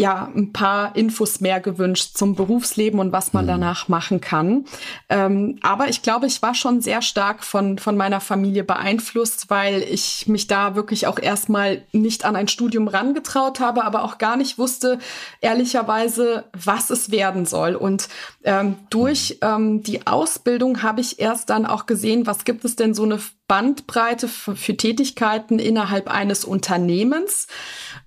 ja 0.00 0.30
ein 0.34 0.52
paar 0.52 0.96
Infos 0.96 1.40
mehr 1.40 1.60
gewünscht 1.60 2.16
zum 2.16 2.34
Berufsleben 2.34 2.98
und 2.98 3.12
was 3.12 3.32
man 3.32 3.44
mhm. 3.44 3.48
danach 3.48 3.88
machen 3.88 4.20
kann. 4.20 4.64
Ähm, 5.08 5.58
aber 5.62 5.88
ich 5.88 6.02
glaube, 6.02 6.26
ich 6.26 6.42
war 6.42 6.54
schon 6.54 6.80
sehr 6.80 7.02
stark 7.02 7.44
von, 7.44 7.78
von 7.78 7.96
meiner 7.96 8.20
Familie 8.20 8.64
beeinflusst, 8.64 9.50
weil 9.50 9.82
ich 9.82 10.26
mich 10.26 10.46
da 10.46 10.74
wirklich 10.74 11.06
auch 11.06 11.18
erstmal 11.18 11.82
nicht 11.92 12.24
an 12.24 12.34
ein 12.34 12.48
Studium 12.48 12.88
rangetraut 12.88 13.60
habe, 13.60 13.84
aber 13.84 14.02
auch 14.02 14.18
gar 14.18 14.36
nicht 14.36 14.58
wusste, 14.58 14.98
ehrlicherweise, 15.40 16.44
was 16.52 16.90
es 16.90 17.10
werden 17.10 17.44
soll. 17.46 17.76
Und 17.76 18.08
ähm, 18.42 18.76
durch 18.88 19.38
mhm. 19.42 19.48
ähm, 19.48 19.82
die 19.82 20.06
Ausbildung 20.06 20.82
habe 20.82 21.02
ich 21.02 21.20
erst 21.20 21.50
dann 21.50 21.66
auch 21.66 21.86
gesehen, 21.86 22.26
was 22.26 22.44
gibt 22.44 22.64
es 22.64 22.74
denn 22.74 22.94
so 22.94 23.02
eine 23.02 23.20
Bandbreite 23.48 24.28
für, 24.28 24.56
für 24.56 24.76
Tätigkeiten 24.76 25.58
innerhalb 25.58 26.08
eines 26.08 26.44
Unternehmens. 26.44 27.48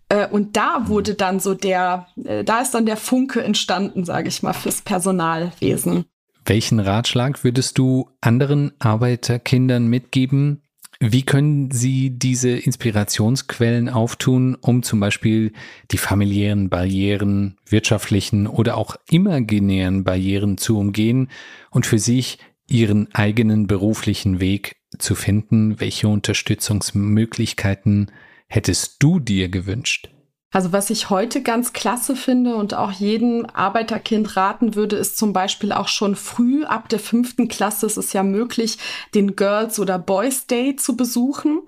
Äh, 0.10 0.28
und 0.28 0.56
da 0.56 0.88
wurde 0.88 1.16
dann 1.16 1.40
so 1.40 1.54
der, 1.54 2.08
äh, 2.24 2.44
da 2.44 2.62
ist 2.62 2.74
dann 2.74 2.86
der 2.86 2.98
Funke 2.98 3.44
entstanden, 3.44 4.06
sage 4.06 4.30
ich 4.30 4.44
mal, 4.44 4.54
fürs 4.54 4.82
Personalwesen. 4.82 6.06
Welchen 6.46 6.80
Ratschlag 6.80 7.44
würdest 7.44 7.78
du 7.78 8.10
anderen 8.22 8.74
Arbeiterkindern 8.80 9.88
mitgeben? 9.88 10.62
Wie 11.00 11.24
können 11.24 11.72
sie 11.72 12.12
diese 12.12 12.52
Inspirationsquellen 12.52 13.90
auftun, 13.90 14.56
um 14.56 14.84
zum 14.84 15.00
Beispiel 15.00 15.52
die 15.92 15.98
familiären 15.98 16.70
Barrieren, 16.70 17.58
wirtschaftlichen 17.66 18.48
oder 18.48 18.78
auch 18.78 18.96
imaginären 19.10 20.04
Barrieren 20.04 20.58
zu 20.58 20.78
umgehen 20.78 21.30
und 21.72 21.86
für 21.86 22.00
sich 22.00 22.38
ihren 22.68 23.14
eigenen 23.14 23.68
beruflichen 23.68 24.40
Weg 24.40 24.78
zu 24.98 25.16
finden? 25.16 25.82
Welche 25.82 26.08
Unterstützungsmöglichkeiten 26.08 28.12
hättest 28.54 29.02
du 29.02 29.20
dir 29.20 29.50
gewünscht? 29.50 30.10
Also 30.52 30.72
was 30.72 30.92
ich 30.92 31.10
heute 31.10 31.42
ganz 31.42 31.74
klasse 31.74 32.16
finde 32.16 32.56
und 32.56 32.76
auch 32.76 32.92
jedem 32.92 33.48
Arbeiterkind 33.52 34.38
raten 34.38 34.76
würde, 34.76 34.98
ist 34.98 35.18
zum 35.18 35.34
Beispiel 35.34 35.72
auch 35.72 35.88
schon 35.88 36.16
früh 36.16 36.64
ab 36.64 36.90
der 36.90 37.00
fünften 37.00 37.48
Klasse 37.48 37.88
ist 37.88 37.98
es 37.98 38.14
ja 38.14 38.22
möglich, 38.22 38.78
den 39.16 39.36
Girls 39.36 39.80
oder 39.80 39.98
Boys 39.98 40.46
Day 40.46 40.76
zu 40.76 40.96
besuchen 40.96 41.64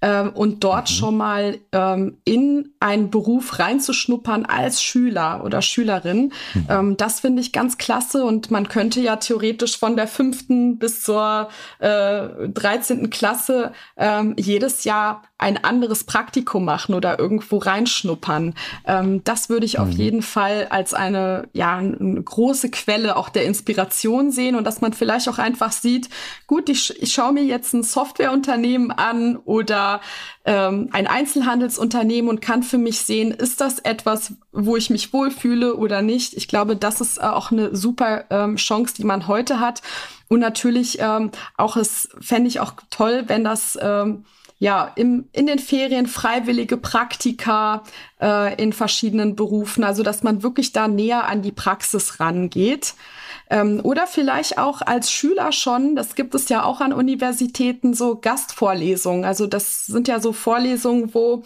ähm, 0.00 0.30
und 0.30 0.62
dort 0.62 0.90
mhm. 0.90 0.94
schon 0.94 1.16
mal 1.16 1.58
ähm, 1.72 2.18
in 2.24 2.72
einen 2.80 3.10
Beruf 3.10 3.58
reinzuschnuppern 3.58 4.44
als 4.46 4.82
Schüler 4.82 5.42
oder 5.44 5.62
Schülerin. 5.62 6.32
Mhm. 6.54 6.66
Ähm, 6.68 6.96
das 6.96 7.20
finde 7.20 7.42
ich 7.42 7.52
ganz 7.52 7.78
klasse 7.78 8.24
und 8.24 8.50
man 8.50 8.68
könnte 8.68 9.00
ja 9.00 9.16
theoretisch 9.16 9.78
von 9.78 9.96
der 9.96 10.06
fünften 10.06 10.78
bis 10.78 11.02
zur 11.02 11.48
äh, 11.80 12.48
13. 12.48 13.10
Klasse 13.10 13.72
ähm, 13.96 14.34
jedes 14.38 14.84
Jahr 14.84 15.22
ein 15.38 15.62
anderes 15.62 16.04
Praktikum 16.04 16.64
machen 16.64 16.94
oder 16.94 17.18
irgendwo 17.18 17.58
reinschnuppern. 17.58 18.54
Ähm, 18.86 19.22
das 19.24 19.48
würde 19.48 19.66
ich 19.66 19.78
mhm. 19.78 19.84
auf 19.84 19.90
jeden 19.90 20.22
Fall 20.22 20.66
als 20.70 20.94
eine, 20.94 21.48
ja, 21.52 21.76
eine 21.76 22.22
große 22.22 22.70
Quelle 22.70 23.16
auch 23.16 23.28
der 23.28 23.44
Inspiration 23.44 24.30
sehen 24.30 24.54
und 24.54 24.64
dass 24.64 24.80
man 24.80 24.92
vielleicht 24.92 25.28
auch 25.28 25.38
einfach 25.38 25.72
sieht, 25.72 26.08
gut, 26.46 26.68
ich, 26.68 27.00
ich 27.02 27.12
schaue 27.12 27.32
mir 27.32 27.44
jetzt 27.44 27.72
ein 27.72 27.82
Softwareunternehmen 27.82 28.90
an 28.90 29.36
oder 29.36 29.87
ähm, 30.44 30.88
ein 30.92 31.06
Einzelhandelsunternehmen 31.06 32.28
und 32.28 32.40
kann 32.40 32.62
für 32.62 32.78
mich 32.78 33.00
sehen, 33.00 33.30
ist 33.30 33.60
das 33.60 33.78
etwas, 33.78 34.34
wo 34.52 34.76
ich 34.76 34.90
mich 34.90 35.12
wohlfühle 35.12 35.76
oder 35.76 36.02
nicht. 36.02 36.34
Ich 36.34 36.48
glaube, 36.48 36.76
das 36.76 37.00
ist 37.00 37.22
auch 37.22 37.50
eine 37.50 37.74
super 37.74 38.24
ähm, 38.30 38.56
Chance, 38.56 38.94
die 38.96 39.04
man 39.04 39.28
heute 39.28 39.60
hat. 39.60 39.82
Und 40.28 40.40
natürlich 40.40 40.98
ähm, 41.00 41.30
auch 41.56 41.76
es 41.76 42.08
fände 42.20 42.48
ich 42.48 42.60
auch 42.60 42.72
toll, 42.90 43.24
wenn 43.26 43.44
das 43.44 43.78
ähm, 43.80 44.24
ja, 44.58 44.90
im, 44.96 45.28
in 45.32 45.46
den 45.46 45.58
Ferien 45.58 46.06
freiwillige 46.06 46.76
Praktika 46.76 47.84
äh, 48.20 48.60
in 48.60 48.72
verschiedenen 48.72 49.36
Berufen, 49.36 49.84
also 49.84 50.02
dass 50.02 50.22
man 50.22 50.42
wirklich 50.42 50.72
da 50.72 50.88
näher 50.88 51.26
an 51.28 51.42
die 51.42 51.52
Praxis 51.52 52.18
rangeht. 52.18 52.94
Ähm, 53.50 53.80
oder 53.82 54.06
vielleicht 54.06 54.58
auch 54.58 54.82
als 54.82 55.10
Schüler 55.10 55.52
schon, 55.52 55.96
das 55.96 56.14
gibt 56.14 56.34
es 56.34 56.48
ja 56.48 56.64
auch 56.64 56.80
an 56.80 56.92
Universitäten, 56.92 57.94
so 57.94 58.16
Gastvorlesungen. 58.16 59.24
Also 59.24 59.46
das 59.46 59.86
sind 59.86 60.08
ja 60.08 60.20
so 60.20 60.32
Vorlesungen, 60.32 61.14
wo 61.14 61.44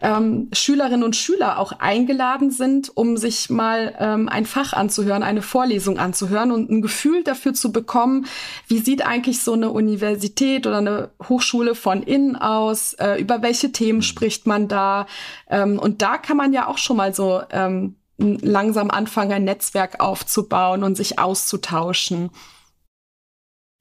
ähm, 0.00 0.48
Schülerinnen 0.52 1.02
und 1.02 1.16
Schüler 1.16 1.58
auch 1.58 1.72
eingeladen 1.78 2.50
sind, 2.50 2.96
um 2.96 3.16
sich 3.16 3.50
mal 3.50 3.94
ähm, 3.98 4.28
ein 4.28 4.46
Fach 4.46 4.72
anzuhören, 4.72 5.22
eine 5.22 5.42
Vorlesung 5.42 5.98
anzuhören 5.98 6.52
und 6.52 6.70
ein 6.70 6.82
Gefühl 6.82 7.22
dafür 7.22 7.52
zu 7.52 7.70
bekommen, 7.72 8.26
wie 8.66 8.78
sieht 8.78 9.06
eigentlich 9.06 9.42
so 9.42 9.52
eine 9.52 9.70
Universität 9.70 10.66
oder 10.66 10.78
eine 10.78 11.10
Hochschule 11.28 11.74
von 11.74 12.02
innen 12.02 12.36
aus, 12.36 12.94
äh, 12.94 13.20
über 13.20 13.42
welche 13.42 13.72
Themen 13.72 13.98
mhm. 13.98 14.02
spricht 14.02 14.46
man 14.46 14.68
da. 14.68 15.06
Ähm, 15.48 15.78
und 15.78 16.02
da 16.02 16.16
kann 16.16 16.36
man 16.36 16.52
ja 16.52 16.66
auch 16.66 16.78
schon 16.78 16.96
mal 16.96 17.14
so 17.14 17.42
ähm, 17.50 17.96
langsam 18.20 18.90
anfangen, 18.90 19.32
ein 19.32 19.44
Netzwerk 19.44 20.00
aufzubauen 20.00 20.84
und 20.84 20.96
sich 20.96 21.18
auszutauschen. 21.18 22.30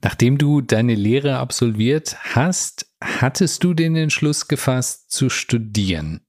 Nachdem 0.02 0.38
du 0.38 0.62
deine 0.62 0.96
Lehre 0.96 1.38
absolviert 1.38 2.16
hast, 2.34 2.88
hattest 3.04 3.64
du 3.64 3.74
den 3.74 3.96
Entschluss 3.96 4.48
gefasst 4.48 5.12
zu 5.12 5.30
studieren. 5.30 6.22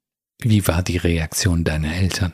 Wie 0.42 0.66
war 0.66 0.82
die 0.82 0.96
Reaktion 0.96 1.64
deiner 1.64 1.94
Eltern? 1.94 2.32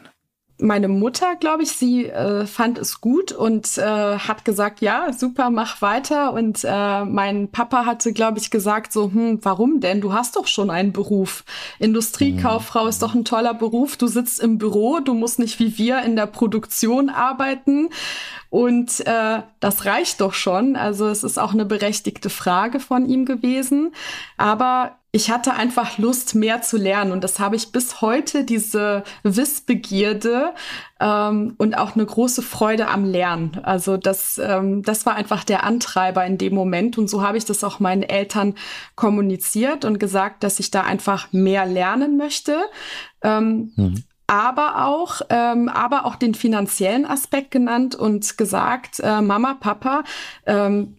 Meine 0.59 0.89
Mutter, 0.89 1.37
glaube 1.37 1.65
ich, 1.65 1.73
sie 1.73 2.07
äh, 2.07 2.47
fand 2.47 2.79
es 2.79 3.01
gut 3.01 3.31
und 3.33 3.77
äh, 3.77 4.19
hat 4.19 4.45
gesagt, 4.45 4.81
ja, 4.81 5.13
super, 5.13 5.51
mach 5.51 5.83
weiter. 5.83 6.33
Und 6.33 6.65
äh, 6.65 7.05
mein 7.05 7.51
Papa 7.51 7.85
hatte, 7.85 8.13
glaube 8.13 8.39
ich, 8.39 8.51
gesagt, 8.51 8.93
so, 8.93 9.11
hm, 9.13 9.41
warum 9.43 9.81
denn? 9.81 10.01
Du 10.01 10.15
hast 10.15 10.37
doch 10.37 10.47
schon 10.47 10.71
einen 10.71 10.93
Beruf. 10.93 11.45
Industriekauffrau 11.79 12.85
mhm. 12.85 12.89
ist 12.89 13.03
doch 13.03 13.15
ein 13.15 13.25
toller 13.25 13.55
Beruf. 13.55 13.97
Du 13.97 14.07
sitzt 14.07 14.41
im 14.41 14.57
Büro, 14.57 15.01
du 15.01 15.15
musst 15.15 15.39
nicht 15.39 15.59
wie 15.59 15.77
wir 15.77 16.03
in 16.03 16.17
der 16.17 16.27
Produktion 16.27 17.11
arbeiten. 17.11 17.91
Und 18.57 19.07
äh, 19.07 19.43
das 19.61 19.85
reicht 19.85 20.23
doch 20.23 20.33
schon. 20.33 20.77
Also 20.77 21.09
es 21.09 21.25
ist 21.25 21.39
auch 21.39 21.53
eine 21.53 21.67
berechtigte 21.67 22.31
Frage 22.31 22.81
von 22.81 23.07
ihm 23.07 23.27
gewesen. 23.27 23.93
Aber 24.39 24.97
ich 25.13 25.31
hatte 25.31 25.53
einfach 25.53 25.99
Lust, 25.99 26.35
mehr 26.35 26.63
zu 26.63 26.79
lernen. 26.79 27.13
Und 27.13 27.23
das 27.23 27.39
habe 27.39 27.55
ich 27.55 27.71
bis 27.71 28.01
heute, 28.01 28.45
diese 28.45 29.05
Wissbegierde 29.23 30.55
ähm, 31.01 31.55
und 31.59 31.77
auch 31.77 31.97
eine 31.97 32.07
große 32.07 32.41
Freude 32.41 32.89
am 32.89 33.05
Lernen. 33.05 33.61
Also 33.63 33.99
das, 33.99 34.41
ähm, 34.43 34.83
das 34.83 35.05
war 35.05 35.17
einfach 35.17 35.45
der 35.45 35.65
Antreiber 35.65 36.25
in 36.25 36.39
dem 36.39 36.55
Moment. 36.55 36.97
Und 36.97 37.11
so 37.11 37.21
habe 37.21 37.37
ich 37.37 37.45
das 37.45 37.63
auch 37.63 37.79
meinen 37.79 38.05
Eltern 38.05 38.55
kommuniziert 38.95 39.85
und 39.85 39.99
gesagt, 39.99 40.43
dass 40.43 40.61
ich 40.61 40.71
da 40.71 40.81
einfach 40.81 41.31
mehr 41.31 41.67
lernen 41.67 42.17
möchte. 42.17 42.57
Ähm, 43.23 43.75
mhm 43.77 44.05
aber 44.27 44.87
auch, 44.87 45.21
ähm, 45.31 45.69
aber 45.69 46.05
auch 46.05 46.17
den 46.17 46.35
finanziellen 46.35 47.07
Aspekt 47.07 47.51
genannt 47.51 47.95
und 47.95 48.37
gesagt, 48.37 49.01
äh, 49.01 49.21
Mama, 49.21 49.55
Papa, 49.55 50.05
ähm, 50.47 50.97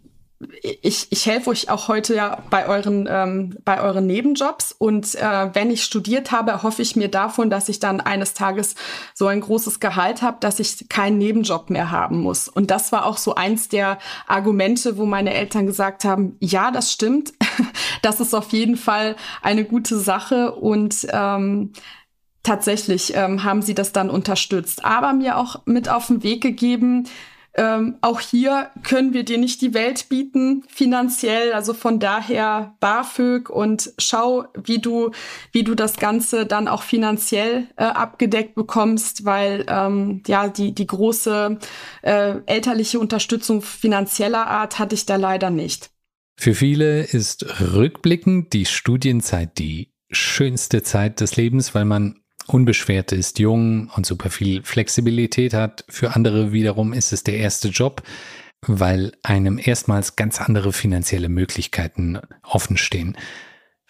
ich, 0.61 1.07
ich 1.09 1.25
helfe 1.25 1.49
euch 1.49 1.69
auch 1.69 1.87
heute 1.87 2.13
ja 2.13 2.43
bei 2.51 2.67
euren, 2.67 3.07
ähm, 3.09 3.57
bei 3.65 3.81
euren 3.81 4.05
Nebenjobs. 4.05 4.71
Und 4.71 5.15
äh, 5.15 5.49
wenn 5.53 5.71
ich 5.71 5.83
studiert 5.83 6.31
habe, 6.31 6.61
hoffe 6.61 6.83
ich 6.83 6.95
mir 6.95 7.07
davon, 7.07 7.49
dass 7.49 7.69
ich 7.69 7.79
dann 7.79 8.01
eines 8.01 8.35
Tages 8.35 8.75
so 9.15 9.27
ein 9.27 9.41
großes 9.41 9.79
Gehalt 9.79 10.21
habe, 10.21 10.37
dass 10.39 10.59
ich 10.59 10.89
keinen 10.89 11.17
Nebenjob 11.17 11.71
mehr 11.71 11.89
haben 11.89 12.19
muss. 12.19 12.47
Und 12.47 12.69
das 12.69 12.91
war 12.91 13.05
auch 13.05 13.17
so 13.17 13.33
eins 13.33 13.67
der 13.67 13.97
Argumente, 14.27 14.97
wo 14.97 15.05
meine 15.05 15.33
Eltern 15.33 15.65
gesagt 15.65 16.03
haben, 16.05 16.37
ja, 16.39 16.69
das 16.69 16.91
stimmt. 16.91 17.33
das 18.03 18.19
ist 18.19 18.35
auf 18.35 18.51
jeden 18.51 18.77
Fall 18.77 19.15
eine 19.41 19.65
gute 19.65 19.97
Sache. 19.97 20.53
Und 20.53 21.07
ähm, 21.11 21.73
tatsächlich 22.47 23.13
ähm, 23.15 23.43
haben 23.43 23.61
sie 23.61 23.75
das 23.75 23.91
dann 23.91 24.09
unterstützt. 24.09 24.85
Aber 24.85 25.13
mir 25.13 25.37
auch 25.37 25.61
mit 25.65 25.89
auf 25.89 26.07
den 26.07 26.23
Weg 26.23 26.41
gegeben, 26.41 27.07
ähm, 27.57 27.97
auch 28.01 28.19
hier 28.19 28.69
können 28.83 29.13
wir 29.13 29.25
dir 29.25 29.39
nicht 29.39 29.61
die 29.61 29.73
Welt 29.73 30.09
bieten, 30.09 30.63
finanziell. 30.69 31.53
Also 31.53 31.73
von 31.73 31.99
daher 31.99 32.75
BAföG 32.79 33.49
und 33.49 33.91
schau, 33.97 34.45
wie 34.63 34.79
du, 34.79 35.11
wie 35.51 35.63
du 35.63 35.73
das 35.73 35.97
Ganze 35.97 36.45
dann 36.45 36.67
auch 36.67 36.83
finanziell 36.83 37.67
äh, 37.75 37.83
abgedeckt 37.83 38.53
bekommst, 38.53 39.25
weil 39.25 39.65
ähm, 39.67 40.21
ja 40.27 40.47
die, 40.49 40.73
die 40.73 40.87
große 40.87 41.57
äh, 42.03 42.35
elterliche 42.45 42.99
Unterstützung 42.99 43.63
finanzieller 43.63 44.45
Art 44.47 44.77
hatte 44.77 44.93
ich 44.93 45.07
da 45.07 45.15
leider 45.15 45.49
nicht. 45.49 45.89
Für 46.39 46.53
viele 46.53 47.01
ist 47.01 47.59
rückblickend 47.73 48.53
die 48.53 48.65
Studienzeit 48.65 49.57
die 49.57 49.91
schönste 50.11 50.83
Zeit 50.83 51.19
des 51.19 51.35
Lebens, 51.35 51.73
weil 51.73 51.85
man 51.85 52.21
unbeschwert 52.47 53.11
ist, 53.11 53.39
jung 53.39 53.89
und 53.95 54.05
super 54.05 54.29
viel 54.29 54.63
Flexibilität 54.63 55.53
hat. 55.53 55.85
Für 55.89 56.15
andere 56.15 56.51
wiederum 56.51 56.93
ist 56.93 57.13
es 57.13 57.23
der 57.23 57.37
erste 57.37 57.69
Job, 57.69 58.03
weil 58.61 59.11
einem 59.23 59.59
erstmals 59.63 60.15
ganz 60.15 60.41
andere 60.41 60.73
finanzielle 60.73 61.29
Möglichkeiten 61.29 62.19
offenstehen. 62.43 63.17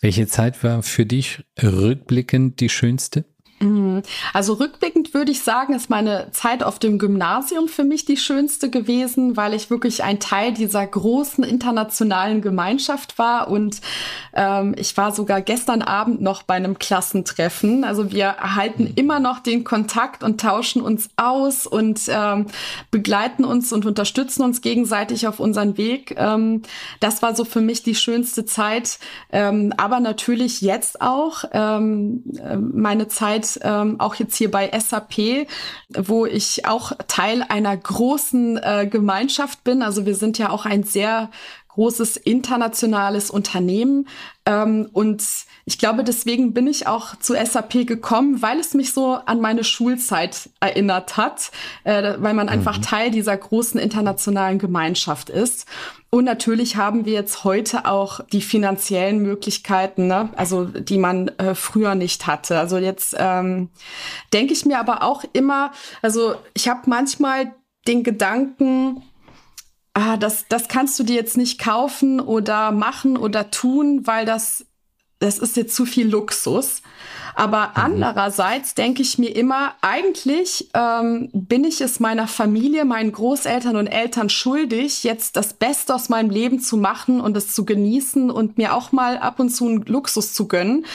Welche 0.02 0.28
Zeit 0.28 0.64
war 0.64 0.84
für 0.84 1.06
dich 1.06 1.44
rückblickend 1.62 2.60
die 2.60 2.70
schönste? 2.70 3.26
Mhm. 3.60 4.04
Also 4.34 4.54
rückblickend 4.54 5.16
würde 5.16 5.32
ich 5.32 5.42
sagen, 5.42 5.74
ist 5.74 5.90
meine 5.90 6.28
Zeit 6.32 6.62
auf 6.62 6.78
dem 6.78 7.00
Gymnasium 7.00 7.68
für 7.68 7.84
mich 7.84 8.06
die 8.06 8.18
schönste 8.18 8.70
gewesen, 8.70 9.36
weil 9.36 9.54
ich 9.56 9.72
wirklich 9.72 10.04
ein 10.04 10.20
Teil 10.20 10.54
dieser 10.54 10.86
großen 10.86 11.44
internationalen 11.44 12.42
Gemeinschaft 12.42 13.18
war 13.18 13.48
und 13.48 13.82
ähm, 14.34 14.76
ich 14.78 14.96
war 14.96 15.12
sogar 15.12 15.42
gestern 15.42 15.82
Abend 15.82 16.22
noch 16.22 16.44
bei 16.44 16.54
einem 16.54 16.78
Klassentreffen. 16.78 17.84
Also 17.84 18.12
wir 18.12 18.26
erhalten 18.26 18.84
mhm. 18.84 18.94
immer 18.96 19.20
noch 19.20 19.40
den 19.40 19.64
Kontakt 19.64 20.24
und 20.24 20.40
tauschen 20.40 20.84
uns 20.84 21.10
aus 21.18 21.66
und 21.66 22.02
ähm, 22.10 22.46
begleiten 22.92 23.44
uns 23.44 23.74
und 23.74 23.88
unterstützen 23.88 24.44
uns 24.44 24.62
gegenseitig 24.62 25.28
auf 25.28 25.40
unseren 25.40 25.78
Weg. 25.78 26.14
Ähm, 26.18 26.62
das 27.00 27.24
war 27.24 27.36
so 27.36 27.44
für 27.44 27.62
mich 27.62 27.82
die 27.82 27.96
schönste 27.96 28.46
Zeit, 28.46 29.00
ähm, 29.32 29.74
aber 29.78 30.00
natürlich 30.00 30.62
jetzt 30.62 31.02
auch 31.02 31.44
ähm, 31.54 32.24
äh, 32.40 32.56
meine 32.56 33.08
Zeit 33.08 33.47
ähm, 33.64 34.00
auch 34.00 34.16
jetzt 34.16 34.36
hier 34.36 34.52
bei 34.52 34.72
SAP, 34.78 35.48
wo 35.96 36.26
ich 36.26 36.66
auch 36.66 36.92
Teil 37.08 37.44
einer 37.48 37.76
großen 37.76 38.58
äh, 38.58 38.88
Gemeinschaft 38.90 39.64
bin. 39.64 39.82
Also 39.82 40.06
wir 40.06 40.16
sind 40.16 40.38
ja 40.38 40.50
auch 40.50 40.66
ein 40.66 40.84
sehr 40.84 41.30
großes 41.70 42.18
internationales 42.18 43.30
Unternehmen. 43.30 44.08
Ähm, 44.46 44.90
und 44.92 45.24
ich 45.68 45.78
glaube, 45.78 46.06
deswegen 46.06 46.54
bin 46.54 46.66
ich 46.66 46.88
auch 46.88 47.18
zu 47.18 47.34
SAP 47.34 47.86
gekommen, 47.86 48.42
weil 48.42 48.58
es 48.58 48.74
mich 48.74 48.94
so 48.94 49.20
an 49.26 49.42
meine 49.42 49.66
Schulzeit 49.66 50.50
erinnert 50.62 51.18
hat, 51.18 51.52
äh, 51.84 52.14
weil 52.20 52.34
man 52.34 52.48
einfach 52.48 52.78
mhm. 52.78 52.84
Teil 52.84 53.12
dieser 53.12 53.36
großen 53.36 53.78
internationalen 53.78 54.60
Gemeinschaft 54.60 55.30
ist. 55.30 55.68
Und 56.10 56.24
natürlich 56.24 56.78
haben 56.78 57.04
wir 57.04 57.12
jetzt 57.12 57.44
heute 57.44 57.86
auch 57.86 58.22
die 58.32 58.40
finanziellen 58.40 59.22
Möglichkeiten, 59.22 60.08
ne? 60.08 60.30
also 60.38 60.64
die 60.64 60.98
man 60.98 61.28
äh, 61.38 61.54
früher 61.54 61.96
nicht 61.96 62.28
hatte. 62.28 62.58
Also 62.58 62.78
jetzt 62.78 63.14
ähm, 63.20 63.70
denke 64.32 64.54
ich 64.54 64.66
mir 64.66 64.80
aber 64.80 65.04
auch 65.04 65.26
immer, 65.34 65.74
also 66.02 66.36
ich 66.54 66.70
habe 66.70 66.84
manchmal 66.86 67.54
den 67.90 68.04
Gedanken, 68.04 69.04
ah, 69.94 70.16
das, 70.16 70.46
das 70.48 70.70
kannst 70.70 70.98
du 70.98 71.04
dir 71.04 71.18
jetzt 71.18 71.36
nicht 71.36 71.60
kaufen 71.60 72.22
oder 72.22 72.72
machen 72.72 73.18
oder 73.18 73.52
tun, 73.52 74.08
weil 74.08 74.26
das, 74.26 74.66
das 75.20 75.40
ist 75.40 75.58
jetzt 75.58 75.76
zu 75.76 75.86
viel 75.86 76.08
Luxus. 76.10 76.82
Aber 77.38 77.68
mhm. 77.68 77.74
andererseits 77.76 78.74
denke 78.74 79.04
ich 79.04 79.20
mir 79.20 79.36
immer, 79.36 79.76
eigentlich 79.82 80.70
ähm, 80.74 81.30
bin 81.34 81.64
ich 81.64 81.82
es 81.82 82.00
meiner 82.00 82.28
Familie, 82.28 82.84
meinen 82.84 83.12
Großeltern 83.12 83.76
und 83.76 83.86
Eltern 83.86 84.30
schuldig, 84.30 85.04
jetzt 85.04 85.36
das 85.36 85.54
Beste 85.54 85.94
aus 85.94 86.10
meinem 86.10 86.32
Leben 86.32 86.60
zu 86.60 86.78
machen 86.78 87.22
und 87.22 87.38
es 87.38 87.54
zu 87.54 87.64
genießen 87.64 88.32
und 88.32 88.58
mir 88.58 88.74
auch 88.74 88.92
mal 88.92 89.20
ab 89.20 89.40
und 89.40 89.50
zu 89.50 89.68
einen 89.68 89.86
Luxus 89.86 90.34
zu 90.34 90.48
gönnen. 90.48 90.86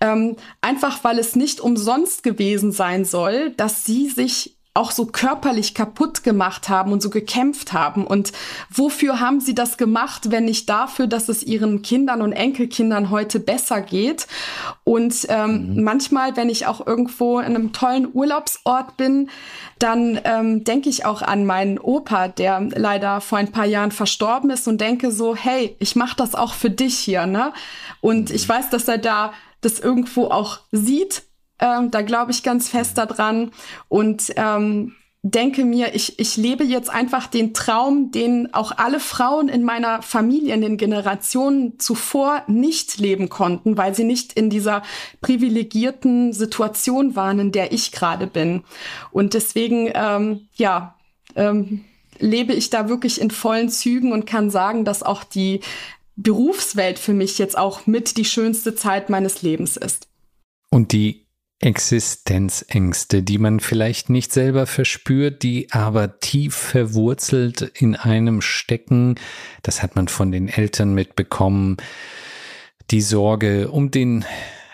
Ähm, 0.00 0.36
einfach 0.60 1.04
weil 1.04 1.20
es 1.20 1.36
nicht 1.36 1.60
umsonst 1.60 2.24
gewesen 2.24 2.72
sein 2.72 3.04
soll, 3.04 3.50
dass 3.50 3.84
sie 3.84 4.08
sich 4.08 4.53
auch 4.74 4.90
so 4.90 5.06
körperlich 5.06 5.72
kaputt 5.72 6.24
gemacht 6.24 6.68
haben 6.68 6.90
und 6.90 7.00
so 7.00 7.08
gekämpft 7.08 7.72
haben. 7.72 8.04
Und 8.04 8.32
wofür 8.68 9.20
haben 9.20 9.40
sie 9.40 9.54
das 9.54 9.76
gemacht, 9.76 10.32
wenn 10.32 10.46
nicht 10.46 10.68
dafür, 10.68 11.06
dass 11.06 11.28
es 11.28 11.44
ihren 11.44 11.82
Kindern 11.82 12.20
und 12.20 12.32
Enkelkindern 12.32 13.10
heute 13.10 13.38
besser 13.38 13.80
geht? 13.80 14.26
Und 14.82 15.26
ähm, 15.28 15.76
mhm. 15.76 15.84
manchmal, 15.84 16.36
wenn 16.36 16.48
ich 16.48 16.66
auch 16.66 16.84
irgendwo 16.84 17.38
in 17.38 17.46
einem 17.46 17.72
tollen 17.72 18.08
Urlaubsort 18.12 18.96
bin, 18.96 19.30
dann 19.78 20.20
ähm, 20.24 20.64
denke 20.64 20.88
ich 20.88 21.04
auch 21.04 21.22
an 21.22 21.46
meinen 21.46 21.78
Opa, 21.78 22.26
der 22.26 22.60
leider 22.74 23.20
vor 23.20 23.38
ein 23.38 23.52
paar 23.52 23.66
Jahren 23.66 23.92
verstorben 23.92 24.50
ist 24.50 24.66
und 24.66 24.80
denke 24.80 25.12
so, 25.12 25.36
hey, 25.36 25.76
ich 25.78 25.94
mache 25.94 26.16
das 26.16 26.34
auch 26.34 26.52
für 26.52 26.70
dich 26.70 26.98
hier, 26.98 27.26
ne? 27.26 27.52
Und 28.00 28.32
ich 28.32 28.48
weiß, 28.48 28.70
dass 28.70 28.88
er 28.88 28.98
da 28.98 29.32
das 29.60 29.78
irgendwo 29.78 30.26
auch 30.26 30.58
sieht 30.72 31.22
ähm, 31.64 31.90
da 31.90 32.02
glaube 32.02 32.30
ich 32.30 32.42
ganz 32.42 32.68
fest 32.68 32.98
daran 32.98 33.50
und 33.88 34.32
ähm, 34.36 34.92
denke 35.22 35.64
mir, 35.64 35.94
ich, 35.94 36.18
ich 36.18 36.36
lebe 36.36 36.64
jetzt 36.64 36.90
einfach 36.90 37.26
den 37.26 37.54
Traum, 37.54 38.10
den 38.10 38.52
auch 38.52 38.72
alle 38.76 39.00
Frauen 39.00 39.48
in 39.48 39.64
meiner 39.64 40.02
Familie 40.02 40.52
in 40.52 40.60
den 40.60 40.76
Generationen 40.76 41.78
zuvor 41.78 42.42
nicht 42.46 42.98
leben 42.98 43.30
konnten, 43.30 43.78
weil 43.78 43.94
sie 43.94 44.04
nicht 44.04 44.34
in 44.34 44.50
dieser 44.50 44.82
privilegierten 45.22 46.34
Situation 46.34 47.16
waren, 47.16 47.38
in 47.38 47.52
der 47.52 47.72
ich 47.72 47.90
gerade 47.90 48.26
bin. 48.26 48.64
Und 49.12 49.32
deswegen, 49.32 49.90
ähm, 49.94 50.48
ja, 50.56 50.96
ähm, 51.36 51.86
lebe 52.18 52.52
ich 52.52 52.68
da 52.68 52.90
wirklich 52.90 53.18
in 53.18 53.30
vollen 53.30 53.70
Zügen 53.70 54.12
und 54.12 54.26
kann 54.26 54.50
sagen, 54.50 54.84
dass 54.84 55.02
auch 55.02 55.24
die 55.24 55.60
Berufswelt 56.16 56.98
für 56.98 57.14
mich 57.14 57.38
jetzt 57.38 57.56
auch 57.56 57.86
mit 57.86 58.18
die 58.18 58.26
schönste 58.26 58.74
Zeit 58.74 59.08
meines 59.08 59.40
Lebens 59.40 59.78
ist. 59.78 60.06
Und 60.70 60.92
die 60.92 61.23
Existenzängste, 61.64 63.22
die 63.22 63.38
man 63.38 63.58
vielleicht 63.58 64.10
nicht 64.10 64.32
selber 64.32 64.66
verspürt, 64.66 65.42
die 65.42 65.72
aber 65.72 66.20
tief 66.20 66.54
verwurzelt 66.54 67.62
in 67.62 67.96
einem 67.96 68.42
stecken. 68.42 69.14
Das 69.62 69.82
hat 69.82 69.96
man 69.96 70.08
von 70.08 70.30
den 70.30 70.48
Eltern 70.48 70.92
mitbekommen. 70.92 71.78
Die 72.90 73.00
Sorge 73.00 73.70
um 73.70 73.90
den 73.90 74.26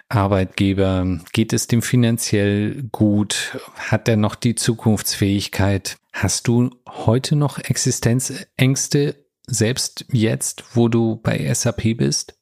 Arbeitgeber, 0.09 1.20
geht 1.32 1.53
es 1.53 1.68
dem 1.68 1.80
finanziell 1.82 2.82
gut? 2.91 3.57
Hat 3.76 4.09
er 4.09 4.16
noch 4.16 4.34
die 4.34 4.57
Zukunftsfähigkeit? 4.57 5.97
Hast 6.12 6.49
du 6.49 6.70
heute 6.88 7.36
noch 7.36 7.59
Existenzängste, 7.59 9.14
selbst 9.47 10.07
jetzt, 10.11 10.64
wo 10.74 10.88
du 10.88 11.20
bei 11.22 11.55
SAP 11.55 11.97
bist? 11.97 12.34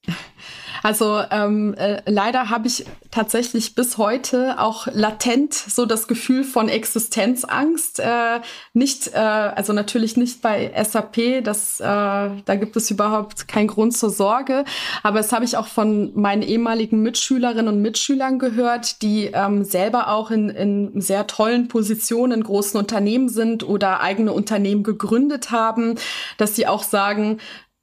Also 0.82 1.22
ähm, 1.30 1.74
äh, 1.74 2.02
leider 2.06 2.50
habe 2.50 2.68
ich 2.68 2.84
tatsächlich 3.10 3.74
bis 3.74 3.98
heute 3.98 4.60
auch 4.60 4.86
latent 4.92 5.54
so 5.54 5.86
das 5.86 6.08
Gefühl 6.08 6.44
von 6.44 6.68
Existenzangst. 6.68 8.00
Äh, 8.00 8.40
nicht, 8.72 9.08
äh, 9.14 9.18
also 9.18 9.72
natürlich 9.72 10.16
nicht 10.16 10.42
bei 10.42 10.72
SAP, 10.82 11.42
das, 11.42 11.80
äh, 11.80 11.84
da 11.84 12.54
gibt 12.58 12.76
es 12.76 12.90
überhaupt 12.90 13.48
keinen 13.48 13.68
Grund 13.68 13.96
zur 13.96 14.10
Sorge. 14.10 14.64
Aber 15.02 15.18
das 15.18 15.32
habe 15.32 15.44
ich 15.44 15.56
auch 15.56 15.66
von 15.66 16.12
meinen 16.14 16.42
ehemaligen 16.42 17.02
Mitschülerinnen 17.02 17.68
und 17.68 17.82
Mitschülern 17.82 18.38
gehört, 18.38 19.02
die 19.02 19.30
ähm, 19.32 19.64
selber 19.64 20.08
auch 20.08 20.30
in, 20.30 20.48
in 20.50 21.00
sehr 21.00 21.26
tollen 21.26 21.68
Positionen 21.68 22.32
in 22.32 22.44
großen 22.44 22.78
Unternehmen 22.78 23.28
sind 23.28 23.66
oder 23.66 24.00
eigene 24.00 24.32
Unternehmen 24.32 24.82
gegründet 24.82 25.50
haben, 25.50 25.96
dass 26.36 26.56
sie 26.56 26.66
auch 26.66 26.82
sagen, 26.82 27.38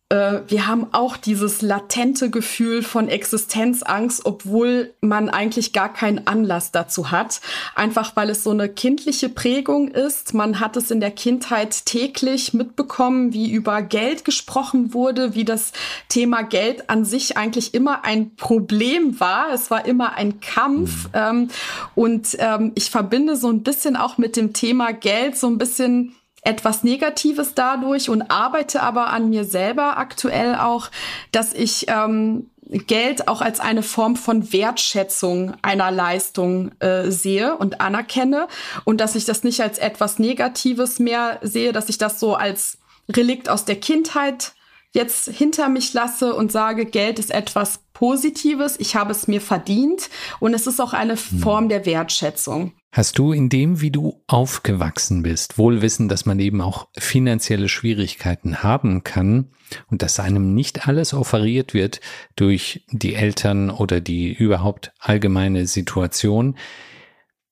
äh, 0.09 0.41
wir 0.47 0.67
haben 0.67 0.87
auch 0.91 1.17
dieses 1.17 1.63
latente 1.63 2.29
Gefühl 2.29 2.83
von 2.83 3.07
Existenzangst, 3.07 4.23
obwohl 4.25 4.93
man 5.01 5.29
eigentlich 5.29 5.73
gar 5.73 5.91
keinen 5.91 6.27
Anlass 6.27 6.71
dazu 6.71 7.09
hat. 7.09 7.41
Einfach 7.73 8.15
weil 8.15 8.29
es 8.29 8.43
so 8.43 8.51
eine 8.51 8.69
kindliche 8.69 9.29
Prägung 9.29 9.87
ist. 9.87 10.35
Man 10.35 10.59
hat 10.59 10.77
es 10.77 10.91
in 10.91 10.99
der 10.99 11.09
Kindheit 11.09 11.87
täglich 11.87 12.53
mitbekommen, 12.53 13.33
wie 13.33 13.51
über 13.51 13.81
Geld 13.81 14.25
gesprochen 14.25 14.93
wurde, 14.93 15.33
wie 15.33 15.45
das 15.45 15.71
Thema 16.07 16.43
Geld 16.43 16.89
an 16.91 17.03
sich 17.03 17.35
eigentlich 17.35 17.73
immer 17.73 18.05
ein 18.05 18.35
Problem 18.35 19.19
war. 19.19 19.51
Es 19.51 19.71
war 19.71 19.87
immer 19.87 20.13
ein 20.13 20.39
Kampf. 20.39 21.05
Mhm. 21.05 21.09
Ähm, 21.13 21.47
und 21.95 22.37
ähm, 22.37 22.73
ich 22.75 22.91
verbinde 22.91 23.35
so 23.35 23.49
ein 23.49 23.63
bisschen 23.63 23.95
auch 23.95 24.19
mit 24.19 24.35
dem 24.35 24.53
Thema 24.53 24.93
Geld 24.93 25.35
so 25.35 25.47
ein 25.47 25.57
bisschen 25.57 26.15
etwas 26.45 26.83
Negatives 26.83 27.53
dadurch 27.55 28.09
und 28.09 28.23
arbeite 28.31 28.81
aber 28.81 29.07
an 29.07 29.29
mir 29.29 29.43
selber 29.43 29.97
aktuell 29.97 30.55
auch, 30.55 30.89
dass 31.31 31.53
ich 31.53 31.87
ähm, 31.89 32.49
Geld 32.67 33.27
auch 33.27 33.41
als 33.41 33.59
eine 33.59 33.83
Form 33.83 34.15
von 34.15 34.51
Wertschätzung 34.51 35.53
einer 35.61 35.91
Leistung 35.91 36.71
äh, 36.79 37.11
sehe 37.11 37.55
und 37.57 37.81
anerkenne 37.81 38.47
und 38.85 38.99
dass 39.01 39.15
ich 39.15 39.25
das 39.25 39.43
nicht 39.43 39.61
als 39.61 39.77
etwas 39.77 40.17
Negatives 40.17 40.99
mehr 40.99 41.39
sehe, 41.41 41.73
dass 41.73 41.89
ich 41.89 41.97
das 41.97 42.19
so 42.19 42.35
als 42.35 42.79
Relikt 43.11 43.49
aus 43.49 43.65
der 43.65 43.79
Kindheit 43.79 44.53
jetzt 44.93 45.27
hinter 45.27 45.69
mich 45.69 45.93
lasse 45.93 46.33
und 46.33 46.51
sage, 46.51 46.85
Geld 46.85 47.19
ist 47.19 47.29
etwas 47.29 47.81
Positives, 47.93 48.79
ich 48.79 48.95
habe 48.95 49.11
es 49.11 49.27
mir 49.27 49.41
verdient 49.41 50.09
und 50.39 50.53
es 50.53 50.67
ist 50.67 50.81
auch 50.81 50.93
eine 50.93 51.15
hm. 51.15 51.39
Form 51.39 51.69
der 51.69 51.85
Wertschätzung. 51.85 52.73
Hast 52.95 53.17
du 53.19 53.33
in 53.33 53.49
dem, 53.49 53.81
wie 53.81 53.91
du 53.91 54.23
aufgewachsen 54.25 55.21
bist, 55.21 55.57
wohl 55.57 55.81
wissen, 55.81 56.07
dass 56.07 56.25
man 56.25 56.39
eben 56.39 56.61
auch 56.61 56.87
finanzielle 56.97 57.67
Schwierigkeiten 57.67 58.63
haben 58.63 59.03
kann 59.03 59.51
und 59.91 60.01
dass 60.01 60.17
einem 60.21 60.53
nicht 60.53 60.87
alles 60.87 61.13
offeriert 61.13 61.73
wird 61.73 61.99
durch 62.37 62.85
die 62.89 63.15
Eltern 63.15 63.69
oder 63.69 63.99
die 63.99 64.31
überhaupt 64.31 64.93
allgemeine 64.97 65.67
Situation, 65.67 66.57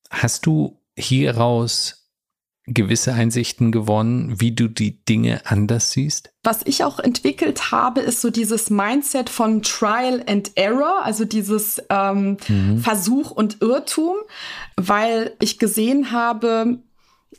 hast 0.10 0.46
du 0.46 0.80
hieraus 0.96 2.03
gewisse 2.66 3.14
Einsichten 3.14 3.72
gewonnen, 3.72 4.40
wie 4.40 4.54
du 4.54 4.68
die 4.68 5.04
Dinge 5.04 5.42
anders 5.46 5.92
siehst? 5.92 6.32
Was 6.44 6.62
ich 6.66 6.84
auch 6.84 7.00
entwickelt 7.00 7.72
habe, 7.72 8.00
ist 8.00 8.22
so 8.22 8.30
dieses 8.30 8.70
Mindset 8.70 9.30
von 9.30 9.62
Trial 9.62 10.24
and 10.28 10.52
Error, 10.56 11.04
also 11.04 11.26
dieses 11.26 11.82
ähm, 11.90 12.38
mhm. 12.48 12.78
Versuch 12.78 13.32
und 13.32 13.62
Irrtum, 13.62 14.16
weil 14.78 15.36
ich 15.42 15.60
gesehen 15.60 16.12
habe, 16.12 16.80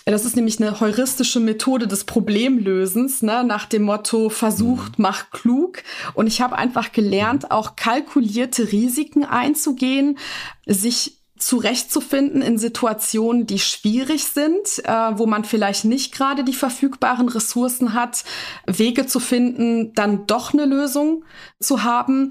das 0.04 0.26
ist 0.26 0.36
nämlich 0.36 0.60
eine 0.60 0.80
heuristische 0.80 1.40
Methode 1.40 1.86
des 1.86 2.04
Problemlösens, 2.04 3.22
ne, 3.22 3.44
nach 3.44 3.64
dem 3.64 3.84
Motto 3.84 4.28
versucht, 4.28 4.98
mhm. 4.98 5.02
mach 5.02 5.30
klug. 5.30 5.82
Und 6.12 6.26
ich 6.26 6.42
habe 6.42 6.56
einfach 6.56 6.92
gelernt, 6.92 7.50
auch 7.50 7.76
kalkulierte 7.76 8.72
Risiken 8.72 9.24
einzugehen, 9.24 10.18
sich 10.66 11.23
zurechtzufinden 11.45 12.40
in 12.40 12.57
Situationen, 12.57 13.47
die 13.47 13.59
schwierig 13.59 14.24
sind, 14.24 14.82
äh, 14.84 15.18
wo 15.18 15.26
man 15.26 15.45
vielleicht 15.45 15.84
nicht 15.84 16.14
gerade 16.14 16.42
die 16.42 16.55
verfügbaren 16.55 17.28
Ressourcen 17.28 17.92
hat, 17.92 18.24
Wege 18.66 19.07
zu 19.07 19.20
finden, 19.20 19.92
dann 19.95 20.26
doch 20.26 20.55
eine 20.55 20.64
Lösung 20.64 21.24
zu 21.61 21.84
haben 21.84 22.30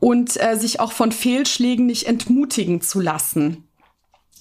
und 0.00 0.42
äh, 0.42 0.56
sich 0.56 0.80
auch 0.80 0.90
von 0.90 1.12
Fehlschlägen 1.12 1.86
nicht 1.86 2.08
entmutigen 2.08 2.80
zu 2.80 3.00
lassen. 3.00 3.68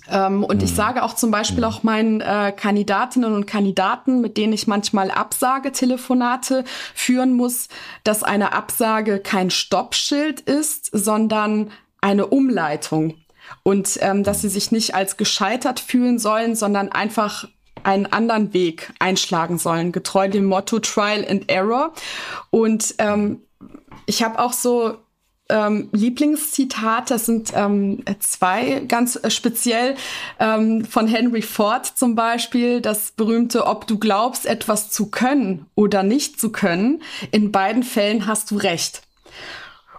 Ähm, 0.09 0.43
und 0.43 0.57
mhm. 0.57 0.63
ich 0.63 0.73
sage 0.73 1.03
auch 1.03 1.13
zum 1.13 1.29
Beispiel 1.29 1.59
mhm. 1.59 1.65
auch 1.65 1.83
meinen 1.83 2.21
äh, 2.21 2.51
Kandidatinnen 2.55 3.33
und 3.33 3.45
Kandidaten, 3.45 4.19
mit 4.19 4.35
denen 4.35 4.53
ich 4.53 4.65
manchmal 4.65 5.11
Absagetelefonate 5.11 6.63
führen 6.95 7.33
muss, 7.33 7.67
dass 8.03 8.23
eine 8.23 8.53
Absage 8.53 9.19
kein 9.19 9.51
Stoppschild 9.51 10.41
ist, 10.41 10.89
sondern 10.91 11.69
eine 12.01 12.25
Umleitung 12.25 13.20
und 13.63 13.97
ähm, 14.01 14.23
dass 14.23 14.41
sie 14.41 14.49
sich 14.49 14.71
nicht 14.71 14.95
als 14.95 15.17
gescheitert 15.17 15.79
fühlen 15.79 16.19
sollen, 16.19 16.55
sondern 16.55 16.91
einfach 16.91 17.47
einen 17.83 18.05
anderen 18.07 18.53
Weg 18.53 18.93
einschlagen 18.99 19.57
sollen, 19.57 19.91
getreu 19.91 20.27
dem 20.27 20.45
Motto 20.45 20.79
Trial 20.79 21.25
and 21.27 21.49
Error. 21.49 21.93
Und 22.49 22.95
ähm, 22.99 23.41
ich 24.05 24.23
habe 24.23 24.39
auch 24.39 24.53
so 24.53 24.97
ähm, 25.49 25.89
Lieblingszitat, 25.91 27.11
das 27.11 27.25
sind 27.25 27.51
ähm, 27.55 28.03
zwei 28.19 28.81
ganz 28.87 29.19
speziell 29.27 29.95
ähm, 30.39 30.85
von 30.85 31.07
Henry 31.07 31.41
Ford 31.41 31.85
zum 31.85 32.15
Beispiel, 32.15 32.81
das 32.81 33.11
berühmte, 33.11 33.67
ob 33.67 33.85
du 33.85 33.99
glaubst, 33.99 34.45
etwas 34.45 34.89
zu 34.89 35.11
können 35.11 35.65
oder 35.75 36.03
nicht 36.03 36.39
zu 36.39 36.51
können, 36.51 37.01
in 37.31 37.51
beiden 37.51 37.83
Fällen 37.83 38.27
hast 38.27 38.51
du 38.51 38.57
recht. 38.57 39.01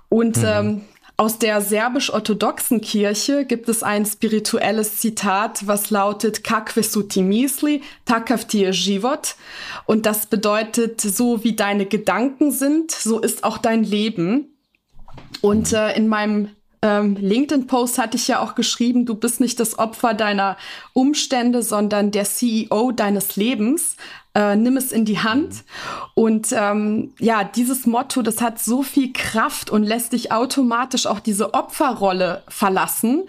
Und 0.09 0.39
mhm. 0.39 0.45
ähm, 0.47 0.81
aus 1.17 1.39
der 1.39 1.61
serbisch-orthodoxen 1.61 2.81
Kirche 2.81 3.45
gibt 3.45 3.69
es 3.69 3.83
ein 3.83 4.07
spirituelles 4.07 4.97
Zitat, 4.97 5.67
was 5.67 5.91
lautet 5.91 6.43
Kakve 6.43 6.83
su 6.83 7.07
misli, 7.17 7.83
takav 8.05 8.47
ti 8.47 8.73
život. 8.73 9.37
Und 9.87 10.07
das 10.07 10.27
bedeutet, 10.27 11.01
so 11.01 11.45
wie 11.45 11.55
deine 11.55 11.87
Gedanken 11.87 12.51
sind, 12.51 12.91
so 12.91 13.21
ist 13.21 13.45
auch 13.45 13.59
dein 13.59 13.85
Leben. 13.85 14.57
Und 15.43 15.73
äh, 15.73 15.95
in 15.97 16.09
meinem 16.09 16.51
ähm, 16.83 17.17
LinkedIn-Post 17.17 17.99
hatte 17.99 18.17
ich 18.17 18.27
ja 18.27 18.41
auch 18.41 18.57
geschrieben, 18.57 19.07
du 19.07 19.15
bist 19.15 19.41
nicht 19.41 19.61
das 19.61 19.79
Opfer 19.79 20.15
deiner 20.15 20.57
Umstände, 20.93 21.63
sondern 21.63 22.11
der 22.11 22.25
CEO 22.25 22.91
deines 22.91 23.37
Lebens. 23.37 23.97
Äh, 24.35 24.57
nimm 24.57 24.79
es 24.79 24.93
in 24.93 25.05
die 25.05 25.19
Hand. 25.19 25.63
Und 26.15 26.49
ähm, 26.53 27.13
ja, 27.19 27.45
dieses 27.45 27.87
Motto, 27.87 28.23
das 28.23 28.41
hat 28.41 28.59
so 28.59 28.83
viel 28.83 29.13
Kraft 29.13 29.69
und 29.69 29.83
lässt 29.83 30.15
dich 30.15 30.33
automatisch 30.33 31.07
auch 31.07 31.21
diese 31.21 31.53
Opferrolle 31.53 32.43
verlassen. 32.49 33.25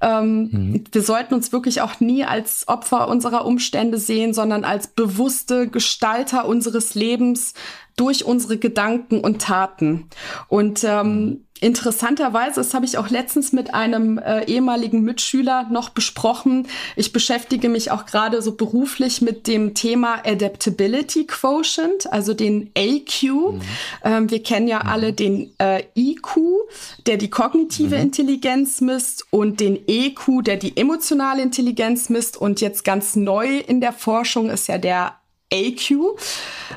Ähm, 0.00 0.48
mhm. 0.50 0.84
Wir 0.90 1.02
sollten 1.02 1.34
uns 1.34 1.52
wirklich 1.52 1.80
auch 1.80 2.00
nie 2.00 2.24
als 2.24 2.66
Opfer 2.66 3.06
unserer 3.06 3.46
Umstände 3.46 3.98
sehen, 3.98 4.34
sondern 4.34 4.64
als 4.64 4.88
bewusste 4.88 5.68
Gestalter 5.68 6.46
unseres 6.46 6.96
Lebens 6.96 7.54
durch 7.98 8.24
unsere 8.24 8.56
Gedanken 8.56 9.20
und 9.20 9.42
Taten. 9.42 10.08
Und 10.48 10.84
ähm, 10.84 11.24
mhm. 11.24 11.44
Interessanterweise, 11.60 12.56
das 12.56 12.72
habe 12.72 12.84
ich 12.84 12.98
auch 12.98 13.10
letztens 13.10 13.52
mit 13.52 13.74
einem 13.74 14.18
äh, 14.18 14.44
ehemaligen 14.44 15.02
Mitschüler 15.02 15.66
noch 15.70 15.88
besprochen. 15.88 16.68
Ich 16.94 17.12
beschäftige 17.12 17.68
mich 17.68 17.90
auch 17.90 18.06
gerade 18.06 18.42
so 18.42 18.54
beruflich 18.54 19.22
mit 19.22 19.48
dem 19.48 19.74
Thema 19.74 20.22
Adaptability 20.24 21.26
Quotient, 21.26 22.12
also 22.12 22.32
den 22.32 22.70
AQ. 22.76 23.22
Mhm. 23.22 23.60
Ähm, 24.04 24.30
wir 24.30 24.42
kennen 24.42 24.68
ja 24.68 24.84
mhm. 24.84 24.88
alle 24.88 25.12
den 25.12 25.52
äh, 25.58 25.82
IQ, 25.96 26.38
der 27.06 27.16
die 27.16 27.30
kognitive 27.30 27.96
mhm. 27.96 28.02
Intelligenz 28.02 28.80
misst 28.80 29.26
und 29.30 29.58
den 29.58 29.80
EQ, 29.88 30.44
der 30.44 30.58
die 30.58 30.76
emotionale 30.76 31.42
Intelligenz 31.42 32.08
misst. 32.08 32.36
Und 32.36 32.60
jetzt 32.60 32.84
ganz 32.84 33.16
neu 33.16 33.58
in 33.58 33.80
der 33.80 33.92
Forschung 33.92 34.48
ist 34.48 34.68
ja 34.68 34.78
der 34.78 35.17
AQ. 35.52 36.18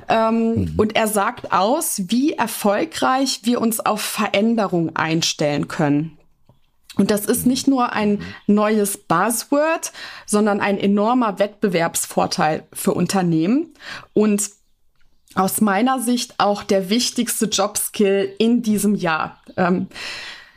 Ähm, 0.07 0.55
mhm. 0.55 0.73
Und 0.77 0.95
er 0.95 1.07
sagt 1.07 1.51
aus, 1.51 2.03
wie 2.07 2.33
erfolgreich 2.33 3.41
wir 3.43 3.61
uns 3.61 3.79
auf 3.79 4.01
Veränderung 4.01 4.95
einstellen 4.95 5.67
können. 5.67 6.17
Und 6.95 7.09
das 7.09 7.25
ist 7.25 7.45
nicht 7.45 7.67
nur 7.67 7.93
ein 7.93 8.21
neues 8.47 8.97
Buzzword, 8.97 9.91
sondern 10.25 10.59
ein 10.59 10.77
enormer 10.77 11.39
Wettbewerbsvorteil 11.39 12.67
für 12.73 12.93
Unternehmen 12.93 13.73
und 14.13 14.49
aus 15.35 15.61
meiner 15.61 16.01
Sicht 16.01 16.35
auch 16.39 16.63
der 16.63 16.89
wichtigste 16.89 17.45
Jobskill 17.45 18.35
in 18.37 18.61
diesem 18.61 18.95
Jahr. 18.95 19.39
Ähm, 19.55 19.87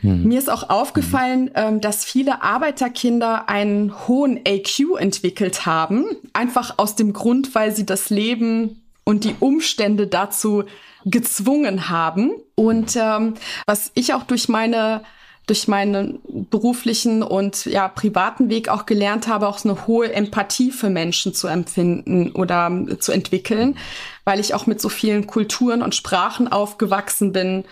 hm. 0.04 0.24
Mir 0.24 0.38
ist 0.38 0.50
auch 0.50 0.68
aufgefallen, 0.68 1.50
ähm, 1.54 1.80
dass 1.80 2.04
viele 2.04 2.42
Arbeiterkinder 2.42 3.48
einen 3.48 4.06
hohen 4.06 4.38
AQ 4.46 4.98
entwickelt 4.98 5.64
haben, 5.64 6.04
einfach 6.34 6.74
aus 6.76 6.94
dem 6.94 7.14
Grund, 7.14 7.54
weil 7.54 7.74
sie 7.74 7.86
das 7.86 8.10
Leben 8.10 8.82
und 9.04 9.24
die 9.24 9.34
Umstände 9.40 10.06
dazu 10.06 10.64
gezwungen 11.06 11.88
haben. 11.88 12.32
Und 12.54 12.96
ähm, 12.96 13.34
was 13.64 13.92
ich 13.94 14.12
auch 14.12 14.24
durch 14.24 14.48
meine 14.48 15.02
durch 15.46 15.68
meinen 15.68 16.20
beruflichen 16.50 17.22
und 17.22 17.66
ja 17.66 17.86
privaten 17.88 18.48
Weg 18.48 18.70
auch 18.70 18.86
gelernt 18.86 19.28
habe, 19.28 19.46
auch 19.46 19.62
eine 19.62 19.86
hohe 19.86 20.10
Empathie 20.10 20.70
für 20.70 20.88
Menschen 20.88 21.34
zu 21.34 21.48
empfinden 21.48 22.32
oder 22.32 22.72
zu 22.98 23.12
entwickeln, 23.12 23.76
weil 24.24 24.40
ich 24.40 24.54
auch 24.54 24.66
mit 24.66 24.80
so 24.80 24.88
vielen 24.88 25.26
Kulturen 25.26 25.82
und 25.82 25.94
Sprachen 25.94 26.48
aufgewachsen 26.48 27.32
bin 27.32 27.64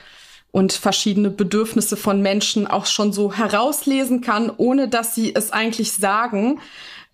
und 0.52 0.72
verschiedene 0.72 1.30
Bedürfnisse 1.30 1.96
von 1.96 2.22
Menschen 2.22 2.66
auch 2.68 2.86
schon 2.86 3.12
so 3.12 3.32
herauslesen 3.32 4.20
kann, 4.20 4.52
ohne 4.56 4.86
dass 4.88 5.14
sie 5.14 5.34
es 5.34 5.50
eigentlich 5.50 5.92
sagen. 5.92 6.60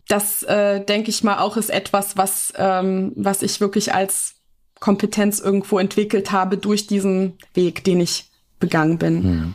Das 0.08 0.42
äh, 0.42 0.84
denke 0.84 1.10
ich 1.10 1.24
mal 1.24 1.38
auch 1.38 1.56
ist 1.56 1.70
etwas, 1.70 2.16
was 2.16 2.52
ähm, 2.56 3.12
was 3.16 3.42
ich 3.42 3.60
wirklich 3.60 3.94
als 3.94 4.34
Kompetenz 4.80 5.38
irgendwo 5.40 5.78
entwickelt 5.78 6.32
habe 6.32 6.58
durch 6.58 6.86
diesen 6.86 7.38
Weg, 7.54 7.84
den 7.84 8.00
ich 8.00 8.26
begangen 8.58 8.98
bin. 8.98 9.22
Hm. 9.22 9.54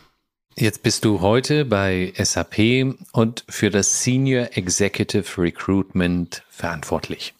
Jetzt 0.55 0.83
bist 0.83 1.03
du 1.03 1.21
heute 1.21 1.65
bei 1.65 2.13
SAP 2.15 2.95
und 3.11 3.43
für 3.49 3.71
das 3.71 4.03
Senior 4.03 4.49
Executive 4.53 5.41
Recruitment 5.41 6.43
verantwortlich. 6.49 7.33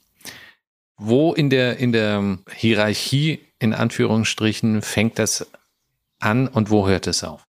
Wo 0.98 1.34
in 1.34 1.50
der, 1.52 1.78
in 1.78 1.92
der 1.92 2.40
Hierarchie, 2.56 3.40
in 3.60 3.74
Anführungsstrichen, 3.74 4.82
fängt 4.82 5.20
das 5.20 5.46
an 6.24 6.48
und 6.48 6.70
wo 6.70 6.88
hört 6.88 7.08
es 7.08 7.24
auf? 7.24 7.44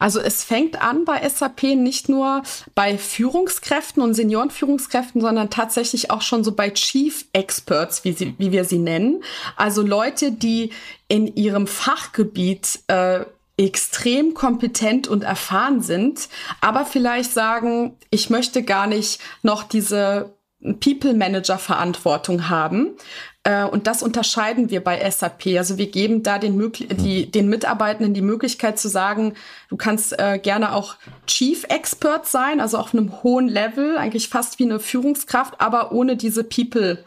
Also 0.00 0.18
es 0.18 0.42
fängt 0.42 0.80
an 0.80 1.04
bei 1.04 1.28
SAP 1.28 1.62
nicht 1.62 2.08
nur 2.08 2.42
bei 2.74 2.96
Führungskräften 2.96 4.02
und 4.02 4.14
Seniorenführungskräften, 4.14 5.20
sondern 5.20 5.50
tatsächlich 5.50 6.10
auch 6.10 6.22
schon 6.22 6.42
so 6.42 6.52
bei 6.52 6.70
Chief 6.70 7.26
Experts, 7.34 8.02
wie, 8.04 8.12
sie, 8.12 8.34
wie 8.38 8.50
wir 8.50 8.64
sie 8.64 8.78
nennen. 8.78 9.22
Also 9.56 9.82
Leute, 9.82 10.32
die 10.32 10.70
in 11.08 11.26
ihrem 11.36 11.66
Fachgebiet 11.66 12.80
äh, 12.86 13.26
extrem 13.58 14.32
kompetent 14.32 15.06
und 15.06 15.22
erfahren 15.22 15.82
sind, 15.82 16.30
aber 16.62 16.86
vielleicht 16.86 17.32
sagen, 17.32 17.98
ich 18.10 18.30
möchte 18.30 18.62
gar 18.62 18.86
nicht 18.86 19.20
noch 19.42 19.64
diese 19.64 20.34
People 20.80 21.14
Manager 21.14 21.58
Verantwortung 21.58 22.48
haben, 22.48 22.96
äh, 23.42 23.64
und 23.64 23.86
das 23.86 24.02
unterscheiden 24.02 24.70
wir 24.70 24.84
bei 24.84 25.08
SAP. 25.10 25.46
Also 25.56 25.78
wir 25.78 25.90
geben 25.90 26.22
da 26.22 26.38
den, 26.38 26.72
die, 26.72 27.30
den 27.30 27.48
Mitarbeitenden 27.48 28.12
die 28.12 28.20
Möglichkeit 28.20 28.78
zu 28.78 28.88
sagen, 28.88 29.34
du 29.68 29.76
kannst 29.76 30.18
äh, 30.18 30.38
gerne 30.38 30.74
auch 30.74 30.96
Chief 31.26 31.64
Expert 31.68 32.26
sein, 32.26 32.60
also 32.60 32.76
auf 32.76 32.92
einem 32.92 33.22
hohen 33.22 33.48
Level, 33.48 33.96
eigentlich 33.96 34.28
fast 34.28 34.58
wie 34.58 34.64
eine 34.64 34.80
Führungskraft, 34.80 35.54
aber 35.58 35.92
ohne 35.92 36.16
diese 36.16 36.44
People 36.44 37.04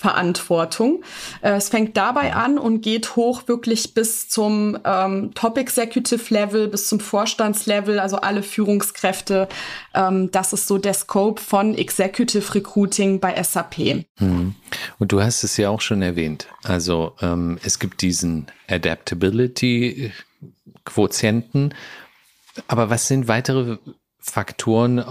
Verantwortung. 0.00 1.04
Äh, 1.42 1.50
es 1.56 1.68
fängt 1.68 1.94
dabei 1.98 2.32
an 2.32 2.56
und 2.56 2.80
geht 2.80 3.16
hoch 3.16 3.48
wirklich 3.48 3.92
bis 3.92 4.30
zum 4.30 4.78
ähm, 4.82 5.32
Top 5.34 5.58
Executive 5.58 6.32
Level, 6.32 6.68
bis 6.68 6.88
zum 6.88 7.00
Vorstandslevel, 7.00 7.98
also 7.98 8.16
alle 8.16 8.42
Führungskräfte. 8.42 9.46
Ähm, 9.92 10.30
das 10.30 10.54
ist 10.54 10.68
so 10.68 10.78
der 10.78 10.94
Scope 10.94 11.38
von 11.38 11.74
Executive 11.74 12.54
Recruiting 12.54 13.20
bei 13.20 13.42
SAP. 13.42 14.06
Mhm. 14.18 14.54
Und 14.98 15.12
du 15.12 15.20
hast 15.20 15.44
es 15.44 15.58
ja 15.58 15.68
auch 15.68 15.82
schon 15.82 16.00
erwähnt. 16.00 16.46
Also 16.62 17.12
ähm, 17.20 17.58
es 17.62 17.78
gibt 17.78 18.00
diesen 18.00 18.46
Adaptability 18.68 20.12
Quotienten. 20.86 21.74
Aber 22.68 22.88
was 22.88 23.06
sind 23.06 23.28
weitere 23.28 23.76
Faktoren, 24.18 25.04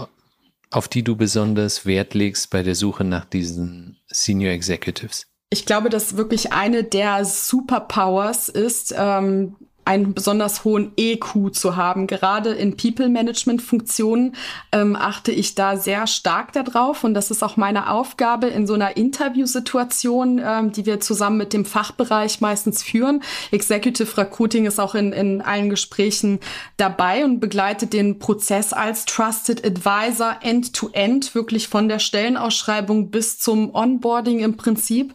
auf 0.70 0.88
die 0.88 1.02
du 1.02 1.16
besonders 1.16 1.84
Wert 1.84 2.14
legst 2.14 2.50
bei 2.50 2.62
der 2.62 2.74
Suche 2.74 3.04
nach 3.04 3.24
diesen 3.24 3.98
Senior 4.08 4.52
Executives? 4.52 5.26
Ich 5.50 5.66
glaube, 5.66 5.88
dass 5.88 6.16
wirklich 6.16 6.52
eine 6.52 6.84
der 6.84 7.24
Superpowers 7.24 8.48
ist, 8.48 8.94
ähm, 8.96 9.56
einen 9.90 10.14
besonders 10.14 10.62
hohen 10.62 10.92
EQ 10.96 11.52
zu 11.52 11.74
haben. 11.74 12.06
Gerade 12.06 12.50
in 12.50 12.76
People-Management-Funktionen 12.76 14.36
ähm, 14.70 14.94
achte 14.94 15.32
ich 15.32 15.56
da 15.56 15.76
sehr 15.76 16.06
stark 16.06 16.52
darauf 16.52 17.02
und 17.02 17.12
das 17.14 17.32
ist 17.32 17.42
auch 17.42 17.56
meine 17.56 17.90
Aufgabe 17.90 18.46
in 18.46 18.68
so 18.68 18.74
einer 18.74 18.96
Interviewsituation, 18.96 20.40
ähm, 20.44 20.70
die 20.70 20.86
wir 20.86 21.00
zusammen 21.00 21.38
mit 21.38 21.52
dem 21.52 21.64
Fachbereich 21.64 22.40
meistens 22.40 22.84
führen. 22.84 23.24
Executive 23.50 24.16
Recruiting 24.16 24.66
ist 24.66 24.78
auch 24.78 24.94
in, 24.94 25.12
in 25.12 25.40
allen 25.40 25.70
Gesprächen 25.70 26.38
dabei 26.76 27.24
und 27.24 27.40
begleitet 27.40 27.92
den 27.92 28.20
Prozess 28.20 28.72
als 28.72 29.06
Trusted 29.06 29.66
Advisor 29.66 30.36
end-to-end, 30.40 31.24
-end, 31.24 31.34
wirklich 31.34 31.66
von 31.66 31.88
der 31.88 31.98
Stellenausschreibung 31.98 33.10
bis 33.10 33.40
zum 33.40 33.74
Onboarding 33.74 34.38
im 34.38 34.56
Prinzip. 34.56 35.14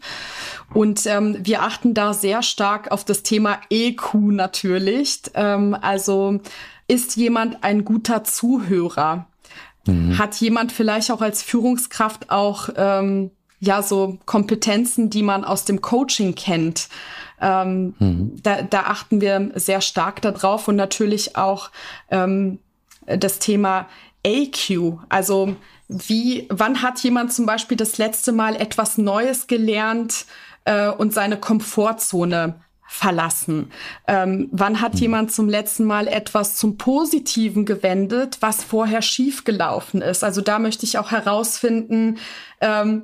Und 0.73 1.05
ähm, 1.05 1.37
wir 1.41 1.61
achten 1.61 1.93
da 1.93 2.13
sehr 2.13 2.41
stark 2.41 2.91
auf 2.91 3.05
das 3.05 3.23
Thema 3.23 3.59
EQ 3.69 4.15
natürlich. 4.15 5.21
Ähm, 5.33 5.75
also 5.79 6.39
ist 6.87 7.15
jemand 7.15 7.63
ein 7.63 7.85
guter 7.85 8.23
Zuhörer? 8.23 9.27
Mhm. 9.85 10.17
Hat 10.17 10.35
jemand 10.35 10.71
vielleicht 10.71 11.11
auch 11.11 11.21
als 11.21 11.43
Führungskraft 11.43 12.29
auch 12.29 12.69
ähm, 12.75 13.31
ja 13.59 13.81
so 13.81 14.19
Kompetenzen, 14.25 15.09
die 15.09 15.23
man 15.23 15.43
aus 15.43 15.65
dem 15.65 15.81
Coaching 15.81 16.35
kennt? 16.35 16.89
Ähm, 17.41 17.93
mhm. 17.99 18.35
da, 18.41 18.61
da 18.61 18.83
achten 18.83 19.19
wir 19.19 19.51
sehr 19.55 19.81
stark 19.81 20.21
darauf 20.21 20.67
und 20.67 20.77
natürlich 20.77 21.35
auch 21.35 21.69
ähm, 22.09 22.59
das 23.05 23.39
Thema 23.39 23.87
AQ, 24.25 24.97
also 25.09 25.55
wie, 25.87 26.47
wann 26.49 26.81
hat 26.81 26.99
jemand 26.99 27.31
zum 27.31 27.45
Beispiel 27.45 27.77
das 27.77 27.97
letzte 27.97 28.31
Mal 28.31 28.55
etwas 28.55 28.97
Neues 28.97 29.47
gelernt, 29.47 30.25
äh, 30.65 30.89
und 30.89 31.13
seine 31.13 31.37
Komfortzone 31.37 32.59
verlassen? 32.87 33.71
Ähm, 34.07 34.49
wann 34.51 34.81
hat 34.81 34.93
hm. 34.93 34.99
jemand 34.99 35.31
zum 35.31 35.49
letzten 35.49 35.85
Mal 35.85 36.07
etwas 36.07 36.55
zum 36.55 36.77
Positiven 36.77 37.65
gewendet, 37.65 38.37
was 38.41 38.63
vorher 38.63 39.01
schiefgelaufen 39.01 40.01
ist? 40.01 40.23
Also 40.23 40.41
da 40.41 40.59
möchte 40.59 40.85
ich 40.85 40.97
auch 40.97 41.11
herausfinden, 41.11 42.17
ähm, 42.61 43.03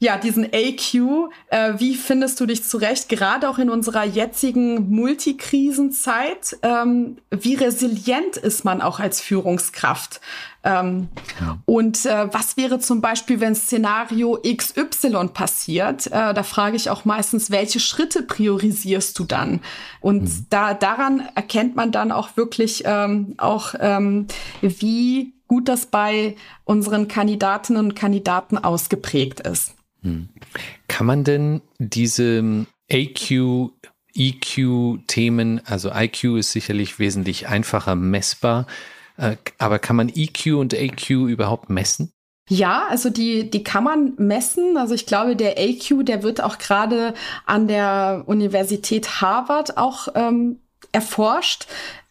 ja, 0.00 0.16
diesen 0.16 0.44
AQ, 0.44 1.28
äh, 1.48 1.74
wie 1.78 1.96
findest 1.96 2.38
du 2.38 2.46
dich 2.46 2.62
zurecht, 2.62 3.08
gerade 3.08 3.48
auch 3.48 3.58
in 3.58 3.68
unserer 3.68 4.04
jetzigen 4.04 4.90
Multikrisenzeit? 4.90 6.56
Ähm, 6.62 7.18
wie 7.30 7.54
resilient 7.54 8.36
ist 8.36 8.64
man 8.64 8.80
auch 8.80 9.00
als 9.00 9.20
Führungskraft? 9.20 10.20
Ähm, 10.62 11.08
ja. 11.40 11.58
Und 11.66 12.06
äh, 12.06 12.32
was 12.32 12.56
wäre 12.56 12.78
zum 12.78 13.00
Beispiel, 13.00 13.40
wenn 13.40 13.56
Szenario 13.56 14.38
XY 14.44 15.30
passiert? 15.34 16.06
Äh, 16.06 16.32
da 16.32 16.42
frage 16.44 16.76
ich 16.76 16.90
auch 16.90 17.04
meistens, 17.04 17.50
welche 17.50 17.80
Schritte 17.80 18.22
priorisierst 18.22 19.18
du 19.18 19.24
dann? 19.24 19.60
Und 20.00 20.22
mhm. 20.22 20.46
da 20.50 20.74
daran 20.74 21.28
erkennt 21.34 21.74
man 21.74 21.90
dann 21.90 22.12
auch 22.12 22.36
wirklich 22.36 22.84
ähm, 22.86 23.34
auch, 23.38 23.74
ähm, 23.80 24.28
wie 24.60 25.34
gut 25.48 25.68
das 25.68 25.86
bei 25.86 26.36
unseren 26.64 27.08
Kandidatinnen 27.08 27.84
und 27.84 27.94
Kandidaten 27.96 28.58
ausgeprägt 28.58 29.40
ist. 29.40 29.74
Kann 30.88 31.06
man 31.06 31.24
denn 31.24 31.60
diese 31.78 32.66
AQ, 32.90 33.70
EQ-Themen, 34.14 35.60
also 35.64 35.90
IQ 35.92 36.38
ist 36.38 36.52
sicherlich 36.52 36.98
wesentlich 36.98 37.48
einfacher 37.48 37.94
messbar, 37.94 38.66
äh, 39.16 39.36
aber 39.58 39.78
kann 39.78 39.96
man 39.96 40.08
EQ 40.08 40.54
und 40.56 40.74
AQ 40.74 41.10
überhaupt 41.10 41.70
messen? 41.70 42.12
Ja, 42.48 42.86
also 42.88 43.10
die, 43.10 43.50
die 43.50 43.62
kann 43.62 43.84
man 43.84 44.14
messen. 44.16 44.78
Also 44.78 44.94
ich 44.94 45.04
glaube, 45.04 45.36
der 45.36 45.58
AQ, 45.58 46.04
der 46.04 46.22
wird 46.22 46.42
auch 46.42 46.56
gerade 46.56 47.12
an 47.44 47.68
der 47.68 48.24
Universität 48.26 49.20
Harvard 49.20 49.76
auch 49.76 50.08
ähm, 50.14 50.60
erforscht. 50.92 51.66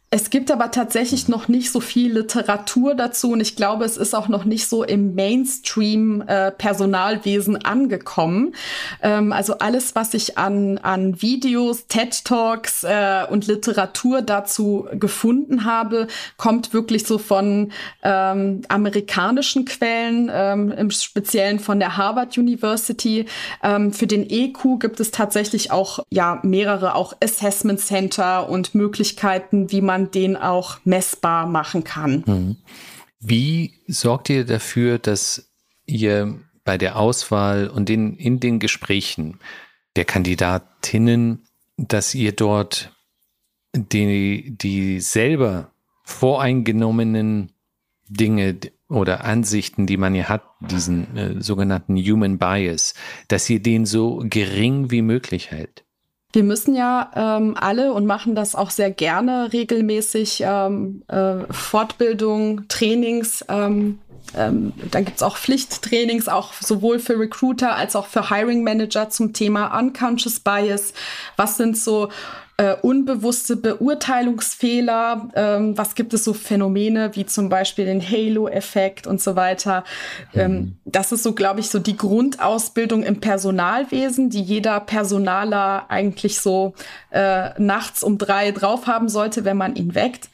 Es 0.10 0.30
gibt 0.30 0.52
aber 0.52 0.72
tatsächlich 0.72 1.28
noch 1.28 1.50
nicht 1.50 1.70
so 1.70 1.82
viel 1.82 2.14
Literatur 2.14 2.96
dazu 2.96 3.34
und 3.34 3.42
ich 3.42 3.58
glaube, 3.58 3.84
es 3.84 3.98
ist 3.98 4.16
auch 4.16 4.30
noch 4.30 4.46
nicht 4.46 4.70
so 4.70 4.86
im 4.86 5.16
Mainstream-Personalwesen 5.16 7.58
äh, 7.58 7.66
angekommen. 7.66 8.56
Ähm, 9.04 9.34
also 9.34 9.58
alles, 9.58 9.96
was 9.96 10.14
ich 10.14 10.38
an, 10.38 10.78
an 10.78 11.22
Videos, 11.22 11.88
TED-Talks 11.88 12.86
äh, 12.86 13.26
und 13.30 13.48
Literatur 13.48 14.22
dazu 14.22 14.88
gefunden 14.94 15.66
habe, 15.66 16.08
kommt 16.38 16.74
wirklich 16.74 17.06
so 17.06 17.18
von 17.18 17.74
ähm, 18.02 18.62
amerikanischen 18.70 19.66
Quellen, 19.66 20.32
ähm, 20.34 20.72
im 20.72 20.90
Speziellen 20.90 21.60
von 21.60 21.80
der 21.80 21.98
Harvard 21.98 22.38
University. 22.38 23.26
Ähm, 23.62 23.92
für 23.92 24.08
den 24.08 24.30
EQ 24.30 24.80
gibt 24.80 25.02
es 25.02 25.12
tatsächlich 25.12 25.72
auch 25.72 26.00
ja 26.12 26.40
mehrere 26.44 26.96
auch 26.96 27.12
Assessment 27.22 27.82
Center 27.82 28.48
und 28.48 28.74
Möglichkeiten, 28.74 29.70
wie 29.70 29.82
man 29.82 29.97
man 29.98 30.12
den 30.12 30.36
auch 30.38 30.78
messbar 30.86 31.48
machen 31.48 31.84
kann. 31.84 32.24
Mhm. 32.26 32.56
Wie 33.20 33.74
sorgt 33.88 34.30
ihr 34.30 34.46
dafür, 34.46 35.00
dass 35.00 35.52
ihr 35.86 36.40
bei 36.64 36.78
der 36.78 36.98
Auswahl 36.98 37.68
und 37.68 37.90
in, 37.90 38.16
in 38.16 38.40
den 38.40 38.60
Gesprächen 38.60 39.40
der 39.96 40.06
Kandidatinnen, 40.06 41.48
dass 41.78 42.14
ihr 42.14 42.34
dort 42.34 42.92
die, 43.76 44.56
die 44.56 45.00
selber 45.00 45.72
voreingenommenen 46.04 47.52
Dinge 48.08 48.58
oder 48.90 49.24
Ansichten, 49.24 49.88
die 49.88 49.98
man 49.98 50.16
ja 50.16 50.30
hat, 50.30 50.44
diesen 50.62 51.18
äh, 51.18 51.42
sogenannten 51.42 51.98
Human 51.98 52.38
Bias, 52.38 52.94
dass 53.28 53.50
ihr 53.50 53.62
den 53.62 53.86
so 53.86 54.24
gering 54.24 54.92
wie 54.92 55.02
möglich 55.02 55.52
hält? 55.52 55.84
Wir 56.34 56.44
müssen 56.44 56.76
ja 56.76 57.12
ähm, 57.16 57.56
alle 57.58 57.94
und 57.94 58.06
machen 58.06 58.36
das 58.36 58.54
auch 58.54 58.70
sehr 58.70 58.92
gerne 58.92 59.54
regelmäßig 59.54 60.44
ähm, 60.46 61.04
äh, 61.08 61.52
Fortbildung, 61.52 62.68
Trainings. 62.68 63.46
Ähm, 63.48 64.00
ähm, 64.36 64.74
dann 64.92 65.06
gibt's 65.06 65.24
auch 65.24 65.38
Pflichttrainings, 65.38 66.28
auch 66.28 66.54
sowohl 66.54 67.00
für 67.00 67.18
Recruiter 67.18 67.76
als 67.76 67.96
auch 67.96 68.08
für 68.08 68.30
Hiring 68.30 68.64
Manager 68.64 69.10
zum 69.10 69.32
Thema 69.32 69.78
Unconscious 69.80 70.40
Bias. 70.42 70.94
Was 71.38 71.58
sind 71.58 71.78
so 71.78 72.10
äh, 72.58 72.76
unbewusste 72.82 73.56
Beurteilungsfehler. 73.56 75.30
Ähm, 75.36 75.78
was 75.78 75.94
gibt 75.94 76.14
es 76.16 76.24
so 76.24 76.34
Phänomene 76.34 77.16
wie 77.16 77.26
zum 77.26 77.50
Beispiel 77.50 77.86
den 77.86 78.02
Halo-Effekt 78.02 79.06
und 79.06 79.22
so 79.22 79.36
weiter. 79.36 79.84
Ähm, 80.34 80.52
mhm. 80.52 80.78
das 80.86 81.12
ist 81.12 81.22
so, 81.22 81.34
glaube 81.34 81.60
ich, 81.60 81.70
so 81.70 81.78
die 81.78 81.96
Grundausbildung 81.96 83.04
im 83.04 83.20
Personalwesen, 83.20 84.32
die 84.32 84.42
jeder 84.42 84.80
Personaler 84.80 85.86
eigentlich 85.90 86.40
so 86.40 86.74
äh, 87.12 87.50
nachts 87.60 88.02
um 88.02 88.18
drei 88.18 88.52
drauf 88.52 88.88
haben 88.88 89.08
sollte, 89.08 89.46
wenn 89.46 89.58
man 89.58 89.76
ihn 89.76 89.94
weckt. 89.94 90.30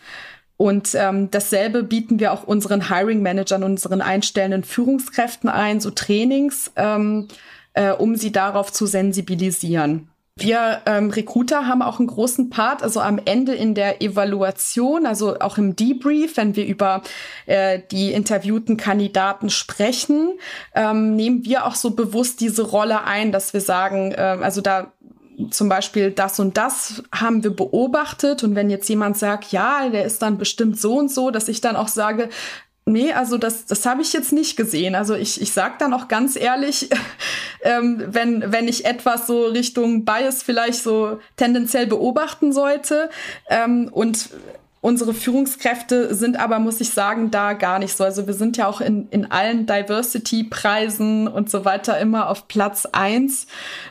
Und 0.55 0.95
ähm, 0.95 1.29
dasselbe 1.29 1.83
bieten 1.83 2.19
wir 2.19 2.31
auch 2.31 2.43
unseren 2.43 2.87
Hiring-Managern, 2.87 3.63
unseren 3.63 4.01
einstellenden 4.01 4.63
Führungskräften 4.63 5.49
ein, 5.49 5.81
so 5.81 5.89
Trainings, 5.89 6.71
ähm, 6.77 7.27
äh, 7.73 7.91
um 7.91 8.15
sie 8.15 8.31
darauf 8.31 8.71
zu 8.71 8.85
sensibilisieren. 8.85 10.07
Wir 10.35 10.81
ähm, 10.87 11.11
Recruiter 11.11 11.67
haben 11.67 11.83
auch 11.83 11.99
einen 11.99 12.07
großen 12.07 12.49
Part, 12.49 12.81
also 12.81 12.99
am 13.01 13.19
Ende 13.23 13.53
in 13.53 13.75
der 13.75 14.01
Evaluation, 14.01 15.05
also 15.05 15.39
auch 15.39 15.59
im 15.59 15.75
Debrief, 15.75 16.37
wenn 16.37 16.55
wir 16.55 16.65
über 16.65 17.03
äh, 17.45 17.79
die 17.91 18.11
interviewten 18.11 18.75
Kandidaten 18.75 19.51
sprechen, 19.51 20.39
ähm, 20.73 21.15
nehmen 21.15 21.45
wir 21.45 21.67
auch 21.67 21.75
so 21.75 21.91
bewusst 21.91 22.41
diese 22.41 22.63
Rolle 22.63 23.03
ein, 23.03 23.31
dass 23.31 23.53
wir 23.53 23.61
sagen, 23.61 24.11
äh, 24.11 24.39
also 24.41 24.61
da 24.61 24.91
zum 25.51 25.69
Beispiel 25.69 26.11
das 26.11 26.39
und 26.39 26.57
das 26.57 27.03
haben 27.11 27.43
wir 27.43 27.55
beobachtet. 27.55 28.43
Und 28.43 28.55
wenn 28.55 28.69
jetzt 28.69 28.89
jemand 28.89 29.17
sagt, 29.17 29.51
ja, 29.51 29.89
der 29.89 30.05
ist 30.05 30.21
dann 30.21 30.37
bestimmt 30.37 30.79
so 30.79 30.97
und 30.97 31.11
so, 31.11 31.31
dass 31.31 31.47
ich 31.47 31.61
dann 31.61 31.75
auch 31.75 31.87
sage, 31.87 32.29
Nee, 32.85 33.13
also 33.13 33.37
das, 33.37 33.65
das 33.65 33.85
habe 33.85 34.01
ich 34.01 34.11
jetzt 34.11 34.33
nicht 34.33 34.57
gesehen. 34.57 34.95
Also 34.95 35.15
ich, 35.15 35.41
ich 35.41 35.53
sage 35.53 35.75
dann 35.79 35.93
auch 35.93 36.09
ganz 36.09 36.35
ehrlich, 36.35 36.89
ähm, 37.61 38.03
wenn, 38.07 38.51
wenn 38.51 38.67
ich 38.67 38.85
etwas 38.85 39.25
so 39.27 39.45
Richtung 39.45 40.03
Bias 40.03 40.43
vielleicht 40.43 40.83
so 40.83 41.19
tendenziell 41.37 41.87
beobachten 41.87 42.51
sollte 42.51 43.09
ähm, 43.49 43.89
und 43.91 44.29
Unsere 44.83 45.13
Führungskräfte 45.13 46.13
sind 46.13 46.37
aber, 46.37 46.59
muss 46.59 46.81
ich 46.81 46.89
sagen, 46.89 47.31
da 47.31 47.53
gar 47.53 47.79
nicht 47.79 47.95
so. 47.95 48.03
Also 48.03 48.27
wir 48.27 48.33
sind 48.33 48.57
ja 48.57 48.67
auch 48.67 48.81
in, 48.81 49.07
in 49.11 49.31
allen 49.31 49.65
Diversity-Preisen 49.65 51.29
und 51.29 51.49
so 51.49 51.63
weiter 51.63 51.97
immer 51.99 52.27
auf 52.27 52.49
Platz 52.49 52.85
eins 52.91 53.47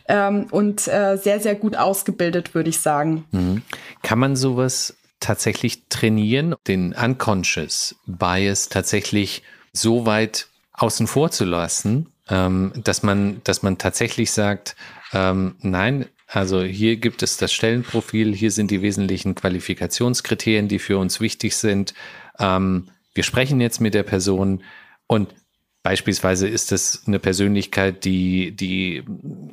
ähm, 0.07 0.49
und 0.51 0.87
äh, 0.89 1.17
sehr, 1.17 1.41
sehr 1.41 1.55
gut 1.55 1.77
ausgebildet, 1.77 2.55
würde 2.55 2.69
ich 2.69 2.81
sagen. 2.81 3.25
Mhm. 3.31 3.63
Kann 4.03 4.19
man 4.19 4.37
sowas 4.37 4.95
tatsächlich 5.23 5.89
trainieren, 5.89 6.55
den 6.67 6.93
Unconscious 6.93 7.97
Bias 8.07 8.69
tatsächlich 8.69 9.43
so 9.73 10.05
weit 10.05 10.49
außen 10.73 11.07
vor 11.07 11.31
zu 11.31 11.45
lassen, 11.45 12.13
ähm, 12.29 12.73
dass 12.77 13.03
man, 13.03 13.41
dass 13.45 13.63
man 13.63 13.79
tatsächlich 13.79 14.31
sagt, 14.33 14.77
ähm, 15.13 15.57
nein, 15.61 16.07
also 16.27 16.63
hier 16.63 16.97
gibt 16.97 17.23
es 17.23 17.37
das 17.37 17.53
Stellenprofil, 17.53 18.35
hier 18.35 18.51
sind 18.51 18.71
die 18.71 18.83
wesentlichen 18.83 19.35
Qualifikationskriterien, 19.35 20.69
die 20.69 20.79
für 20.79 20.99
uns 20.99 21.21
wichtig 21.21 21.57
sind. 21.57 21.95
Ähm, 22.39 22.89
wir 23.15 23.23
sprechen 23.23 23.61
jetzt 23.61 23.81
mit 23.81 23.95
der 23.95 24.03
Person 24.03 24.63
und 25.07 25.35
beispielsweise 25.83 26.49
ist 26.49 26.73
das 26.73 27.03
eine 27.07 27.19
Persönlichkeit, 27.19 28.05
die, 28.05 28.53
die 28.53 29.05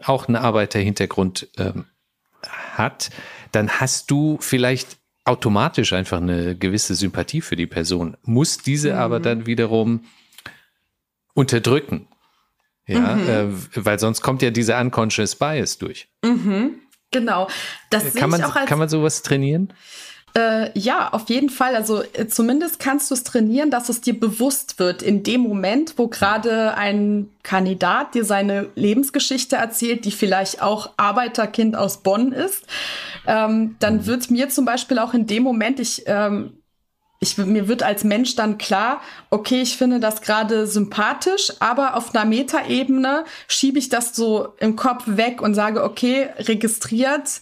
auch 0.05 0.27
einen 0.27 0.37
Arbeiterhintergrund 0.37 1.49
ähm, 1.57 1.85
hat, 2.43 3.09
dann 3.51 3.69
hast 3.81 4.09
du 4.11 4.37
vielleicht 4.39 4.97
automatisch 5.29 5.93
einfach 5.93 6.17
eine 6.17 6.55
gewisse 6.55 6.95
Sympathie 6.95 7.41
für 7.41 7.55
die 7.55 7.67
Person, 7.67 8.17
muss 8.23 8.57
diese 8.57 8.93
mhm. 8.93 8.99
aber 8.99 9.19
dann 9.19 9.45
wiederum 9.45 10.05
unterdrücken. 11.33 12.07
Ja, 12.87 13.15
mhm. 13.15 13.29
äh, 13.29 13.85
weil 13.85 13.99
sonst 13.99 14.21
kommt 14.21 14.41
ja 14.41 14.49
dieser 14.49 14.81
unconscious 14.81 15.35
bias 15.35 15.77
durch. 15.77 16.09
Mhm. 16.23 16.79
Genau. 17.11 17.47
Das 17.89 18.13
kann 18.15 18.29
man, 18.29 18.41
kann 18.41 18.79
man 18.79 18.89
sowas 18.89 19.21
trainieren? 19.21 19.73
Äh, 20.35 20.77
ja, 20.77 21.09
auf 21.11 21.29
jeden 21.29 21.49
Fall. 21.49 21.75
Also 21.75 22.03
äh, 22.13 22.27
zumindest 22.27 22.79
kannst 22.79 23.09
du 23.09 23.15
es 23.15 23.23
trainieren, 23.23 23.71
dass 23.71 23.89
es 23.89 24.01
dir 24.01 24.19
bewusst 24.19 24.79
wird 24.79 25.01
in 25.01 25.23
dem 25.23 25.41
Moment, 25.41 25.95
wo 25.97 26.07
gerade 26.07 26.75
ein 26.75 27.29
Kandidat 27.43 28.13
dir 28.13 28.25
seine 28.25 28.67
Lebensgeschichte 28.75 29.55
erzählt, 29.55 30.05
die 30.05 30.11
vielleicht 30.11 30.61
auch 30.61 30.91
Arbeiterkind 30.97 31.75
aus 31.75 32.03
Bonn 32.03 32.31
ist. 32.31 32.65
Ähm, 33.25 33.75
dann 33.79 33.97
mhm. 33.97 34.05
wird 34.05 34.31
mir 34.31 34.49
zum 34.49 34.65
Beispiel 34.65 34.99
auch 34.99 35.13
in 35.13 35.25
dem 35.25 35.43
Moment, 35.43 35.79
ich 35.79 36.03
ähm, 36.05 36.53
ich, 37.21 37.37
mir 37.37 37.67
wird 37.67 37.83
als 37.83 38.03
Mensch 38.05 38.35
dann 38.35 38.57
klar, 38.57 39.01
okay, 39.29 39.61
ich 39.61 39.77
finde 39.77 39.99
das 39.99 40.21
gerade 40.21 40.65
sympathisch, 40.67 41.51
aber 41.59 41.95
auf 41.95 42.15
einer 42.15 42.23
Metaebene 42.23 43.25
schiebe 43.47 43.77
ich 43.77 43.89
das 43.89 44.15
so 44.15 44.53
im 44.59 44.77
Kopf 44.77 45.03
weg 45.05 45.41
und 45.41 45.53
sage, 45.53 45.83
okay, 45.83 46.29
registriert, 46.37 47.41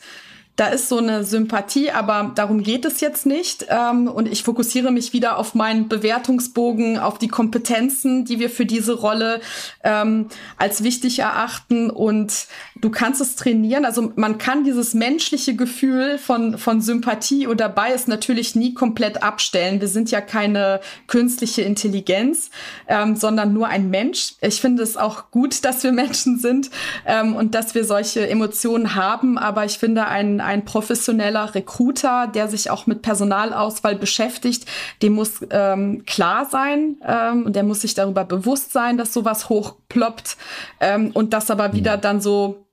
da 0.57 0.69
ist 0.69 0.89
so 0.89 0.97
eine 0.97 1.23
Sympathie, 1.23 1.91
aber 1.91 2.31
darum 2.33 2.63
geht 2.63 2.83
es 2.83 2.99
jetzt 2.99 3.27
nicht. 3.27 3.67
Ähm, 3.69 4.07
und 4.07 4.27
ich 4.27 4.41
fokussiere 4.41 4.91
mich 4.91 5.13
wieder 5.13 5.37
auf 5.37 5.53
meinen 5.53 5.87
Bewertungsbogen, 5.87 6.97
auf 6.97 7.19
die 7.19 7.27
Kompetenzen, 7.27 8.25
die 8.25 8.39
wir 8.39 8.49
für 8.49 8.65
diese 8.65 8.93
Rolle 8.93 9.39
ähm, 9.83 10.29
als 10.57 10.83
wichtig 10.83 11.19
erachten. 11.19 11.91
Und 11.91 12.47
du 12.81 12.89
kannst 12.89 13.21
es 13.21 13.35
trainieren. 13.35 13.85
Also 13.85 14.11
man 14.15 14.37
kann 14.37 14.63
dieses 14.63 14.93
menschliche 14.93 15.55
Gefühl 15.55 16.17
von, 16.17 16.57
von 16.57 16.81
Sympathie 16.81 17.47
oder 17.47 17.69
Bias 17.69 18.07
natürlich 18.07 18.55
nie 18.55 18.73
komplett 18.73 19.23
abstellen. 19.23 19.81
Wir 19.81 19.87
sind 19.87 20.11
ja 20.11 20.21
keine 20.21 20.79
künstliche 21.07 21.61
Intelligenz, 21.61 22.49
ähm, 22.87 23.15
sondern 23.15 23.53
nur 23.53 23.67
ein 23.67 23.89
Mensch. 23.89 24.35
Ich 24.41 24.61
finde 24.61 24.83
es 24.83 24.97
auch 24.97 25.31
gut, 25.31 25.65
dass 25.65 25.83
wir 25.83 25.91
Menschen 25.91 26.39
sind 26.39 26.69
ähm, 27.05 27.35
und 27.35 27.55
dass 27.55 27.75
wir 27.75 27.85
solche 27.85 28.27
Emotionen 28.27 28.95
haben. 28.95 29.37
Aber 29.37 29.65
ich 29.65 29.77
finde, 29.77 30.07
ein, 30.07 30.41
ein 30.41 30.65
professioneller 30.65 31.55
Recruiter, 31.55 32.27
der 32.27 32.47
sich 32.47 32.69
auch 32.69 32.87
mit 32.87 33.01
Personalauswahl 33.01 33.95
beschäftigt, 33.95 34.65
dem 35.01 35.13
muss 35.13 35.39
ähm, 35.49 36.03
klar 36.05 36.45
sein 36.45 36.97
ähm, 37.05 37.45
und 37.45 37.55
der 37.55 37.63
muss 37.63 37.81
sich 37.81 37.93
darüber 37.93 38.23
bewusst 38.23 38.73
sein, 38.73 38.97
dass 38.97 39.13
sowas 39.13 39.49
hochploppt 39.49 40.37
ähm, 40.79 41.11
und 41.13 41.33
das 41.33 41.49
aber 41.49 41.73
wieder 41.73 41.97
mhm. 41.97 42.01
dann 42.01 42.21
so 42.21 42.66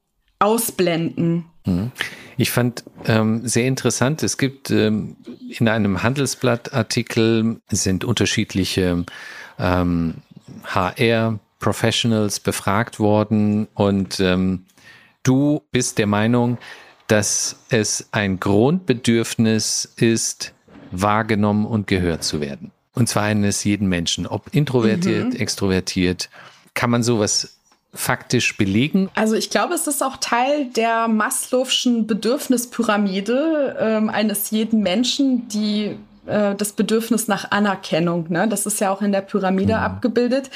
ausblenden. 0.45 1.47
Mhm. 1.64 1.90
Ich 2.36 2.51
fand 2.51 2.84
ähm, 3.07 3.47
sehr 3.47 3.66
interessant, 3.66 4.22
es 4.22 4.38
gibt 4.38 4.70
ähm, 4.70 5.16
in 5.49 5.68
einem 5.68 6.03
Handelsblattartikel 6.03 7.61
sind 7.70 8.05
unterschiedliche 8.05 9.05
ähm, 9.59 10.14
HR-Professionals 10.64 12.40
befragt 12.40 12.99
worden 12.99 13.68
und 13.74 14.20
ähm, 14.20 14.66
du 15.22 15.62
bist 15.70 15.99
der 15.99 16.07
Meinung, 16.07 16.59
dass 17.07 17.57
es 17.68 18.09
ein 18.12 18.40
Grundbedürfnis 18.40 19.92
ist, 19.97 20.55
wahrgenommen 20.90 21.66
und 21.66 21.86
gehört 21.86 22.24
zu 22.24 22.40
werden. 22.40 22.72
Und 22.95 23.09
zwar 23.09 23.24
eines 23.24 23.64
jeden 23.64 23.88
Menschen, 23.88 24.26
ob 24.26 24.55
introvertiert, 24.55 25.34
mhm. 25.34 25.40
extrovertiert. 25.40 26.30
Kann 26.74 26.90
man 26.90 27.03
sowas 27.03 27.53
faktisch 27.95 28.57
belegen? 28.57 29.09
Also 29.14 29.36
ich 29.36 29.51
glaube, 29.51 29.74
es 29.74 29.86
ist 29.86 30.03
auch 30.03 30.16
Teil 30.16 30.66
der 30.66 31.09
Maslow'schen 31.09 32.07
Bedürfnispyramide 32.07 33.76
ähm, 33.78 34.11
eines 34.11 34.51
jeden 34.51 34.82
Menschen, 34.82 35.49
die 35.49 35.97
äh, 36.26 36.55
das 36.55 36.72
Bedürfnis 36.72 37.28
nach 37.28 37.51
Anerkennung. 37.51 38.26
Ne? 38.28 38.49
Das 38.49 38.66
ist 38.66 38.80
ja 38.80 38.90
auch 38.90 39.03
in 39.03 39.12
der 39.12 39.20
Pyramide 39.20 39.74
mhm. 39.74 39.80
abgebildet. 39.80 40.51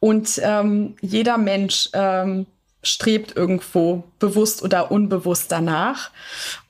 Und 0.00 0.40
ähm, 0.42 0.94
jeder 1.00 1.38
Mensch 1.38 1.88
ähm, 1.92 2.46
strebt 2.82 3.36
irgendwo 3.36 4.04
bewusst 4.18 4.62
oder 4.62 4.90
unbewusst 4.90 5.50
danach. 5.50 6.10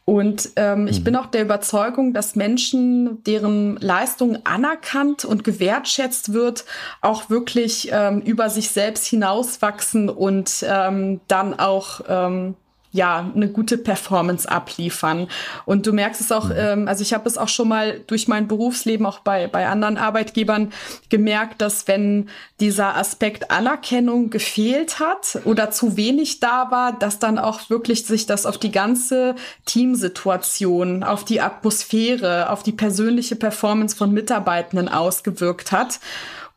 Und 0.08 0.52
ähm, 0.56 0.84
mhm. 0.84 0.88
ich 0.88 1.04
bin 1.04 1.16
auch 1.16 1.26
der 1.26 1.42
Überzeugung, 1.42 2.14
dass 2.14 2.34
Menschen, 2.34 3.22
deren 3.24 3.76
Leistung 3.76 4.38
anerkannt 4.46 5.26
und 5.26 5.44
gewertschätzt 5.44 6.32
wird, 6.32 6.64
auch 7.02 7.28
wirklich 7.28 7.90
ähm, 7.92 8.22
über 8.22 8.48
sich 8.48 8.70
selbst 8.70 9.04
hinauswachsen 9.04 10.08
und 10.08 10.64
ähm, 10.66 11.20
dann 11.28 11.52
auch 11.52 12.00
ähm, 12.08 12.54
ja, 12.90 13.30
eine 13.34 13.48
gute 13.48 13.76
Performance 13.76 14.50
abliefern. 14.50 15.28
Und 15.66 15.86
du 15.86 15.92
merkst 15.92 16.20
es 16.20 16.32
auch, 16.32 16.46
mhm. 16.46 16.54
ähm, 16.56 16.88
also 16.88 17.02
ich 17.02 17.12
habe 17.12 17.28
es 17.28 17.36
auch 17.36 17.48
schon 17.48 17.68
mal 17.68 18.00
durch 18.06 18.28
mein 18.28 18.48
Berufsleben 18.48 19.04
auch 19.04 19.20
bei, 19.20 19.46
bei 19.46 19.66
anderen 19.66 19.98
Arbeitgebern 19.98 20.72
gemerkt, 21.10 21.60
dass 21.60 21.86
wenn 21.86 22.28
dieser 22.60 22.96
Aspekt 22.96 23.50
Anerkennung 23.50 24.30
gefehlt 24.30 25.00
hat 25.00 25.38
oder 25.44 25.70
zu 25.70 25.96
wenig 25.96 26.40
da 26.40 26.70
war, 26.70 26.98
dass 26.98 27.18
dann 27.18 27.38
auch 27.38 27.68
wirklich 27.68 28.06
sich 28.06 28.26
das 28.26 28.46
auf 28.46 28.58
die 28.58 28.72
ganze 28.72 29.34
Teamsituation, 29.66 31.04
auf 31.04 31.24
die 31.24 31.40
Atmosphäre, 31.40 32.50
auf 32.50 32.62
die 32.62 32.72
persönliche 32.72 33.36
Performance 33.36 33.94
von 33.94 34.12
Mitarbeitenden 34.12 34.88
ausgewirkt 34.88 35.72
hat. 35.72 36.00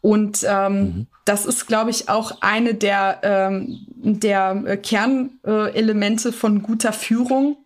Und 0.02 0.44
ähm, 0.48 0.74
mhm. 0.74 1.08
das 1.26 1.46
ist, 1.46 1.68
glaube 1.68 1.92
ich, 1.92 2.10
auch 2.10 2.42
eine 2.42 2.74
der, 2.74 3.20
ähm, 3.24 3.86
der 3.96 4.78
Kernelemente 4.78 6.30
äh, 6.30 6.32
von 6.32 6.64
guter 6.64 6.92
Führung, 6.92 7.58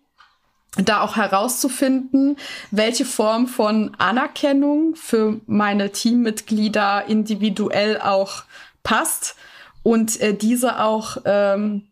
da 0.77 1.01
auch 1.01 1.15
herauszufinden, 1.15 2.35
welche 2.71 3.05
Form 3.05 3.47
von 3.47 3.95
Anerkennung 3.97 4.95
für 4.95 5.39
meine 5.47 5.91
Teammitglieder 5.91 7.05
individuell 7.07 8.01
auch 8.01 8.43
passt 8.83 9.35
und 9.83 10.19
äh, 10.19 10.33
diese 10.33 10.81
auch 10.81 11.17
ähm, 11.23 11.87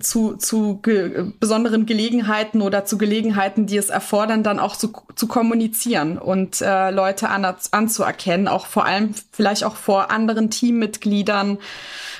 zu, 0.00 0.36
zu 0.36 0.78
ge 0.82 1.32
besonderen 1.40 1.86
Gelegenheiten 1.86 2.62
oder 2.62 2.84
zu 2.84 2.98
Gelegenheiten, 2.98 3.66
die 3.66 3.76
es 3.76 3.90
erfordern, 3.90 4.42
dann 4.42 4.58
auch 4.58 4.76
zu, 4.76 4.92
zu 5.14 5.26
kommunizieren 5.26 6.18
und 6.18 6.60
äh, 6.60 6.90
Leute 6.90 7.28
an, 7.28 7.44
anzuerkennen, 7.70 8.48
auch 8.48 8.66
vor 8.66 8.84
allem 8.84 9.14
vielleicht 9.32 9.64
auch 9.64 9.76
vor 9.76 10.10
anderen 10.10 10.50
Teammitgliedern. 10.50 11.58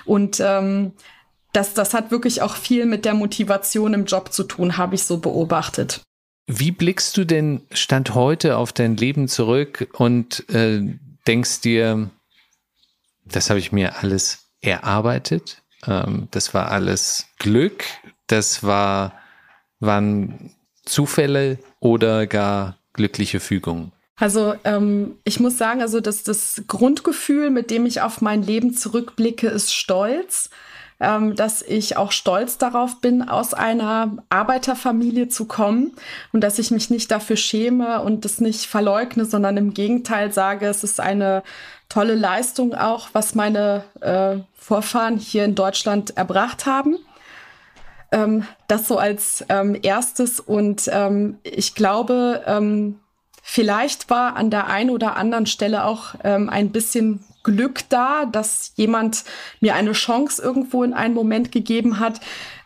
Und 0.05 0.41
ähm, 0.41 0.93
das, 1.53 1.75
das 1.75 1.95
hat 1.95 2.11
wirklich 2.11 2.43
auch 2.43 2.57
viel 2.57 2.87
mit 2.87 3.05
der 3.05 3.15
Motivation 3.15 3.95
im 3.95 4.07
Job 4.07 4.33
zu 4.33 4.45
tun, 4.45 4.77
habe 4.77 4.95
ich 4.95 5.05
so 5.05 5.19
beobachtet. 5.19 6.01
Wie 6.47 6.73
blickst 6.73 7.17
du 7.17 7.25
denn 7.25 7.63
Stand 7.73 8.15
heute 8.15 8.57
auf 8.57 8.73
dein 8.73 8.97
Leben 8.97 9.29
zurück 9.29 9.89
und 9.93 10.49
äh, 10.51 10.81
denkst 11.27 11.61
dir, 11.61 12.11
das 13.25 13.49
habe 13.49 13.61
ich 13.61 13.71
mir 13.71 13.99
alles 13.99 14.49
erarbeitet? 14.61 15.62
Ähm, 15.87 16.29
das 16.31 16.55
war 16.55 16.71
alles 16.71 17.27
Glück, 17.39 17.85
das 18.27 18.63
war, 18.63 19.13
waren 19.81 20.51
Zufälle 20.85 21.59
oder 21.81 22.27
gar 22.27 22.79
glückliche 22.93 23.41
Fügungen. 23.41 23.93
Also 24.17 24.55
ähm, 24.65 25.17
ich 25.25 25.41
muss 25.41 25.59
sagen, 25.59 25.81
also 25.81 26.01
dass 26.01 26.23
das 26.23 26.63
Grundgefühl, 26.69 27.51
mit 27.51 27.71
dem 27.71 27.87
ich 27.87 28.03
auf 28.03 28.21
mein 28.21 28.43
Leben 28.43 28.75
zurückblicke, 28.75 29.49
ist 29.49 29.75
Stolz. 29.75 30.51
Ähm, 31.01 31.35
dass 31.35 31.63
ich 31.63 31.97
auch 31.97 32.13
stolz 32.13 32.59
darauf 32.59 33.01
bin, 33.01 33.29
aus 33.29 33.55
einer 33.55 34.19
Arbeiterfamilie 34.29 35.27
zu 35.27 35.47
kommen 35.47 35.97
und 36.33 36.43
dass 36.43 36.61
ich 36.61 36.71
mich 36.71 36.91
nicht 36.91 37.11
dafür 37.11 37.35
schäme 37.35 38.03
und 38.03 38.25
das 38.25 38.41
nicht 38.41 38.67
verleugne, 38.67 39.25
sondern 39.25 39.57
im 39.57 39.75
Gegenteil 39.75 40.33
sage, 40.33 40.67
es 40.67 40.85
ist 40.85 41.01
eine 41.01 41.43
tolle 41.93 42.15
Leistung 42.15 42.75
auch, 42.75 43.11
was 43.13 43.35
meine 43.35 43.85
äh, 44.01 44.37
Vorfahren 44.55 45.19
hier 45.19 45.45
in 45.45 45.55
Deutschland 45.55 46.17
erbracht 46.17 46.65
haben. 46.65 46.97
Ähm, 48.13 48.47
das 48.67 48.89
so 48.89 48.97
als 48.97 49.45
ähm, 49.51 49.79
erstes. 49.83 50.41
Und 50.41 50.89
ähm, 50.91 51.39
ich 51.43 51.75
glaube, 51.75 52.43
ähm, 52.47 52.99
vielleicht 53.43 54.09
war 54.09 54.37
an 54.37 54.51
der 54.51 54.69
einen 54.69 54.89
oder 54.89 55.17
anderen 55.17 55.45
Stelle 55.45 55.85
auch 55.85 56.15
ähm, 56.25 56.49
ein 56.49 56.71
bisschen 56.71 57.25
Glück 57.43 57.81
da, 57.91 58.25
dass 58.25 58.73
jemand 58.77 59.25
mir 59.61 59.75
eine 59.75 59.93
Chance 59.93 60.41
irgendwo 60.41 60.85
in 60.85 60.95
einem 60.95 61.15
Moment 61.15 61.53
gegeben 61.53 62.01
hat. 62.01 62.21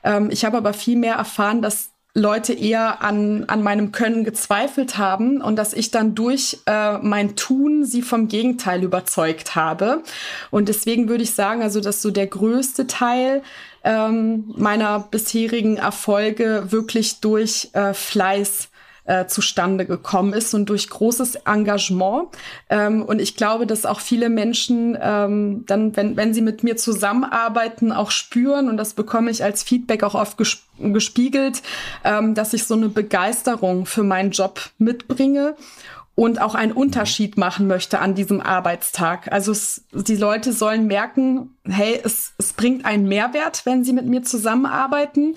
Ähm, 0.04 0.30
ich 0.30 0.44
habe 0.44 0.56
aber 0.56 0.72
viel 0.72 0.96
mehr 0.96 1.16
erfahren, 1.16 1.62
dass 1.62 1.90
Leute 2.16 2.54
eher 2.54 3.02
an, 3.02 3.44
an 3.46 3.62
meinem 3.62 3.92
Können 3.92 4.24
gezweifelt 4.24 4.96
haben 4.96 5.42
und 5.42 5.56
dass 5.56 5.74
ich 5.74 5.90
dann 5.90 6.14
durch 6.14 6.58
äh, 6.64 6.96
mein 6.98 7.36
Tun 7.36 7.84
sie 7.84 8.00
vom 8.00 8.28
Gegenteil 8.28 8.82
überzeugt 8.82 9.54
habe. 9.54 10.02
Und 10.50 10.70
deswegen 10.70 11.10
würde 11.10 11.24
ich 11.24 11.34
sagen, 11.34 11.62
also 11.62 11.80
dass 11.82 12.00
so 12.00 12.10
der 12.10 12.26
größte 12.26 12.86
Teil 12.86 13.42
ähm, 13.84 14.44
meiner 14.56 15.00
bisherigen 15.00 15.76
Erfolge 15.76 16.64
wirklich 16.70 17.20
durch 17.20 17.68
äh, 17.74 17.92
Fleiß 17.92 18.70
äh, 19.06 19.26
zustande 19.26 19.86
gekommen 19.86 20.32
ist 20.32 20.54
und 20.54 20.68
durch 20.68 20.88
großes 20.88 21.36
Engagement. 21.46 22.28
Ähm, 22.68 23.02
und 23.02 23.20
ich 23.20 23.36
glaube, 23.36 23.66
dass 23.66 23.86
auch 23.86 24.00
viele 24.00 24.28
Menschen 24.28 24.96
ähm, 25.00 25.64
dann, 25.66 25.96
wenn, 25.96 26.16
wenn 26.16 26.34
sie 26.34 26.42
mit 26.42 26.62
mir 26.62 26.76
zusammenarbeiten, 26.76 27.92
auch 27.92 28.10
spüren, 28.10 28.68
und 28.68 28.76
das 28.76 28.94
bekomme 28.94 29.30
ich 29.30 29.42
als 29.42 29.62
Feedback 29.62 30.02
auch 30.02 30.14
oft 30.14 30.36
gesp 30.36 30.66
gespiegelt, 30.78 31.62
ähm, 32.04 32.34
dass 32.34 32.52
ich 32.52 32.64
so 32.64 32.74
eine 32.74 32.90
Begeisterung 32.90 33.86
für 33.86 34.02
meinen 34.02 34.30
Job 34.30 34.60
mitbringe 34.76 35.56
und 36.16 36.40
auch 36.40 36.54
einen 36.54 36.72
Unterschied 36.72 37.36
machen 37.36 37.66
möchte 37.66 37.98
an 37.98 38.14
diesem 38.14 38.40
Arbeitstag. 38.40 39.30
Also 39.30 39.52
es, 39.52 39.84
die 39.92 40.16
Leute 40.16 40.54
sollen 40.54 40.86
merken, 40.86 41.50
hey, 41.64 42.00
es, 42.02 42.32
es 42.38 42.54
bringt 42.54 42.86
einen 42.86 43.06
Mehrwert, 43.06 43.66
wenn 43.66 43.84
sie 43.84 43.92
mit 43.92 44.06
mir 44.06 44.22
zusammenarbeiten. 44.22 45.36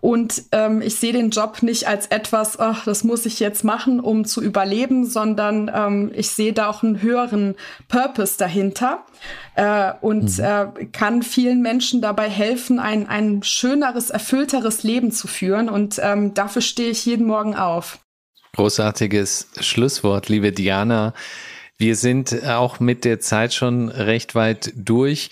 Und 0.00 0.42
ähm, 0.50 0.82
ich 0.82 0.96
sehe 0.96 1.12
den 1.12 1.30
Job 1.30 1.62
nicht 1.62 1.86
als 1.86 2.08
etwas, 2.08 2.58
ach, 2.58 2.84
das 2.84 3.04
muss 3.04 3.24
ich 3.24 3.38
jetzt 3.38 3.62
machen, 3.62 4.00
um 4.00 4.24
zu 4.24 4.42
überleben, 4.42 5.06
sondern 5.06 5.70
ähm, 5.72 6.10
ich 6.12 6.30
sehe 6.30 6.52
da 6.52 6.68
auch 6.70 6.82
einen 6.82 7.00
höheren 7.02 7.54
Purpose 7.86 8.36
dahinter 8.36 9.04
äh, 9.54 9.92
und 10.00 10.38
mhm. 10.38 10.44
äh, 10.44 10.86
kann 10.86 11.22
vielen 11.22 11.62
Menschen 11.62 12.02
dabei 12.02 12.28
helfen, 12.28 12.80
ein, 12.80 13.08
ein 13.08 13.44
schöneres, 13.44 14.10
erfüllteres 14.10 14.82
Leben 14.82 15.12
zu 15.12 15.28
führen. 15.28 15.68
Und 15.68 16.00
ähm, 16.02 16.34
dafür 16.34 16.62
stehe 16.62 16.90
ich 16.90 17.06
jeden 17.06 17.26
Morgen 17.26 17.54
auf. 17.54 18.00
Großartiges 18.56 19.48
Schlusswort, 19.60 20.30
liebe 20.30 20.50
Diana. 20.50 21.12
Wir 21.76 21.94
sind 21.94 22.42
auch 22.46 22.80
mit 22.80 23.04
der 23.04 23.20
Zeit 23.20 23.52
schon 23.52 23.90
recht 23.90 24.34
weit 24.34 24.72
durch. 24.74 25.28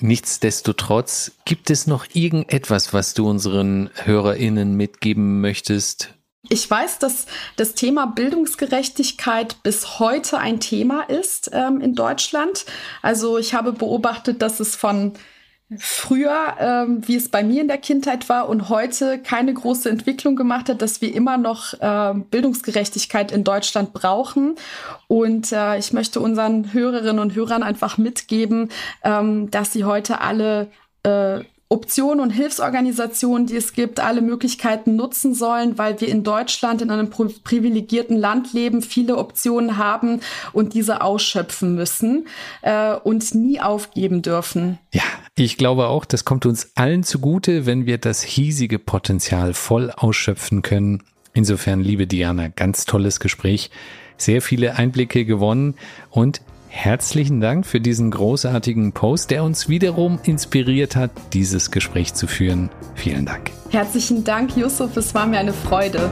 Nichtsdestotrotz, 0.00 1.32
gibt 1.46 1.70
es 1.70 1.86
noch 1.86 2.04
irgendetwas, 2.12 2.92
was 2.92 3.14
du 3.14 3.26
unseren 3.26 3.88
HörerInnen 3.94 4.76
mitgeben 4.76 5.40
möchtest? 5.40 6.12
Ich 6.50 6.70
weiß, 6.70 6.98
dass 6.98 7.24
das 7.56 7.72
Thema 7.72 8.04
Bildungsgerechtigkeit 8.04 9.62
bis 9.62 9.98
heute 9.98 10.36
ein 10.36 10.60
Thema 10.60 11.04
ist 11.04 11.50
ähm, 11.54 11.80
in 11.80 11.94
Deutschland. 11.94 12.66
Also 13.00 13.38
ich 13.38 13.54
habe 13.54 13.72
beobachtet, 13.72 14.42
dass 14.42 14.60
es 14.60 14.76
von 14.76 15.14
früher, 15.76 16.56
ähm, 16.58 17.06
wie 17.06 17.16
es 17.16 17.28
bei 17.28 17.42
mir 17.42 17.60
in 17.60 17.68
der 17.68 17.78
Kindheit 17.78 18.28
war 18.28 18.48
und 18.48 18.70
heute 18.70 19.18
keine 19.18 19.52
große 19.52 19.90
Entwicklung 19.90 20.34
gemacht 20.34 20.70
hat, 20.70 20.80
dass 20.80 21.02
wir 21.02 21.14
immer 21.14 21.36
noch 21.36 21.74
äh, 21.74 22.14
Bildungsgerechtigkeit 22.30 23.30
in 23.32 23.44
Deutschland 23.44 23.92
brauchen. 23.92 24.56
Und 25.08 25.52
äh, 25.52 25.78
ich 25.78 25.92
möchte 25.92 26.20
unseren 26.20 26.72
Hörerinnen 26.72 27.18
und 27.18 27.34
Hörern 27.34 27.62
einfach 27.62 27.98
mitgeben, 27.98 28.70
ähm, 29.04 29.50
dass 29.50 29.72
sie 29.72 29.84
heute 29.84 30.22
alle 30.22 30.68
äh, 31.02 31.40
Optionen 31.70 32.20
und 32.20 32.30
Hilfsorganisationen, 32.30 33.46
die 33.46 33.56
es 33.56 33.74
gibt, 33.74 34.00
alle 34.00 34.22
Möglichkeiten 34.22 34.96
nutzen 34.96 35.34
sollen, 35.34 35.76
weil 35.76 36.00
wir 36.00 36.08
in 36.08 36.24
Deutschland 36.24 36.80
in 36.80 36.90
einem 36.90 37.10
privilegierten 37.10 38.16
Land 38.16 38.54
leben, 38.54 38.80
viele 38.80 39.18
Optionen 39.18 39.76
haben 39.76 40.20
und 40.54 40.72
diese 40.72 41.02
ausschöpfen 41.02 41.74
müssen 41.74 42.26
äh, 42.62 42.94
und 42.94 43.34
nie 43.34 43.60
aufgeben 43.60 44.22
dürfen. 44.22 44.78
Ja, 44.94 45.02
ich 45.34 45.58
glaube 45.58 45.88
auch, 45.88 46.06
das 46.06 46.24
kommt 46.24 46.46
uns 46.46 46.72
allen 46.74 47.02
zugute, 47.02 47.66
wenn 47.66 47.84
wir 47.84 47.98
das 47.98 48.22
hiesige 48.22 48.78
Potenzial 48.78 49.52
voll 49.52 49.90
ausschöpfen 49.90 50.62
können. 50.62 51.02
Insofern, 51.34 51.80
liebe 51.82 52.06
Diana, 52.06 52.48
ganz 52.48 52.86
tolles 52.86 53.20
Gespräch, 53.20 53.70
sehr 54.16 54.40
viele 54.40 54.76
Einblicke 54.76 55.26
gewonnen 55.26 55.74
und 56.10 56.40
Herzlichen 56.80 57.40
Dank 57.40 57.66
für 57.66 57.80
diesen 57.80 58.12
großartigen 58.12 58.92
Post, 58.92 59.32
der 59.32 59.42
uns 59.42 59.68
wiederum 59.68 60.20
inspiriert 60.22 60.94
hat, 60.94 61.10
dieses 61.32 61.72
Gespräch 61.72 62.14
zu 62.14 62.28
führen. 62.28 62.70
Vielen 62.94 63.26
Dank. 63.26 63.50
Herzlichen 63.70 64.22
Dank, 64.22 64.56
Yusuf. 64.56 64.96
Es 64.96 65.12
war 65.12 65.26
mir 65.26 65.40
eine 65.40 65.52
Freude. 65.52 66.08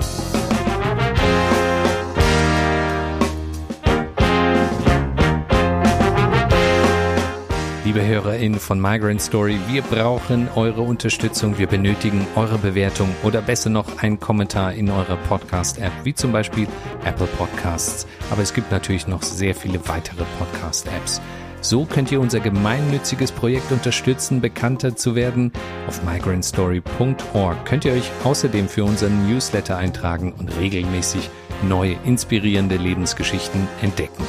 Liebe 7.87 8.05
HörerInnen 8.05 8.59
von 8.59 8.81
Migrant 8.81 9.23
Story, 9.23 9.61
wir 9.69 9.81
brauchen 9.81 10.49
eure 10.57 10.83
Unterstützung. 10.83 11.57
Wir 11.57 11.69
benötigen 11.69 12.27
eure 12.35 12.59
Bewertung 12.59 13.09
oder 13.23 13.41
besser 13.41 13.71
noch 13.71 14.03
einen 14.03 14.19
Kommentar 14.19 14.73
in 14.73 14.91
eurer 14.91 15.15
Podcast-App, 15.29 15.93
wie 16.03 16.13
zum 16.13 16.33
Beispiel 16.33 16.67
Apple 17.05 17.29
Podcasts. 17.39 18.09
Aber 18.33 18.43
es 18.43 18.53
gibt 18.53 18.73
natürlich 18.73 19.07
noch 19.07 19.23
sehr 19.23 19.55
viele 19.55 19.79
weitere 19.87 20.25
Podcast-Apps. 20.37 21.21
So 21.61 21.85
könnt 21.85 22.11
ihr 22.11 22.21
unser 22.21 22.41
gemeinnütziges 22.41 23.31
Projekt 23.31 23.71
unterstützen, 23.71 24.41
bekannter 24.41 24.97
zu 24.97 25.15
werden. 25.15 25.53
Auf 25.87 26.03
migrantstory.org 26.03 27.65
könnt 27.67 27.85
ihr 27.85 27.93
euch 27.93 28.11
außerdem 28.25 28.69
für 28.69 28.83
unseren 28.83 29.29
Newsletter 29.29 29.77
eintragen 29.77 30.33
und 30.37 30.49
regelmäßig 30.59 31.31
neue 31.63 31.95
inspirierende 32.05 32.79
Lebensgeschichten 32.79 33.69
entdecken. 33.81 34.25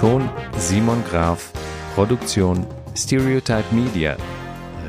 Ton 0.00 0.30
Simon 0.56 1.04
Graf, 1.10 1.52
Produktion 1.94 2.66
Stereotype 2.96 3.70
Media, 3.70 4.16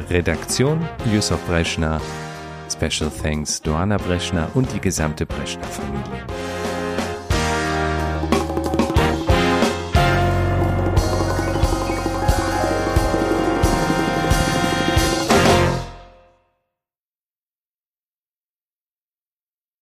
Redaktion 0.10 0.80
Yusuf 1.12 1.38
Breschner, 1.48 2.00
Special 2.72 3.12
Thanks 3.22 3.62
Joanna 3.66 3.98
Breschner 3.98 4.50
und 4.54 4.72
die 4.74 4.80
gesamte 4.80 5.26
Breschner 5.26 5.66
Familie. 5.66 6.51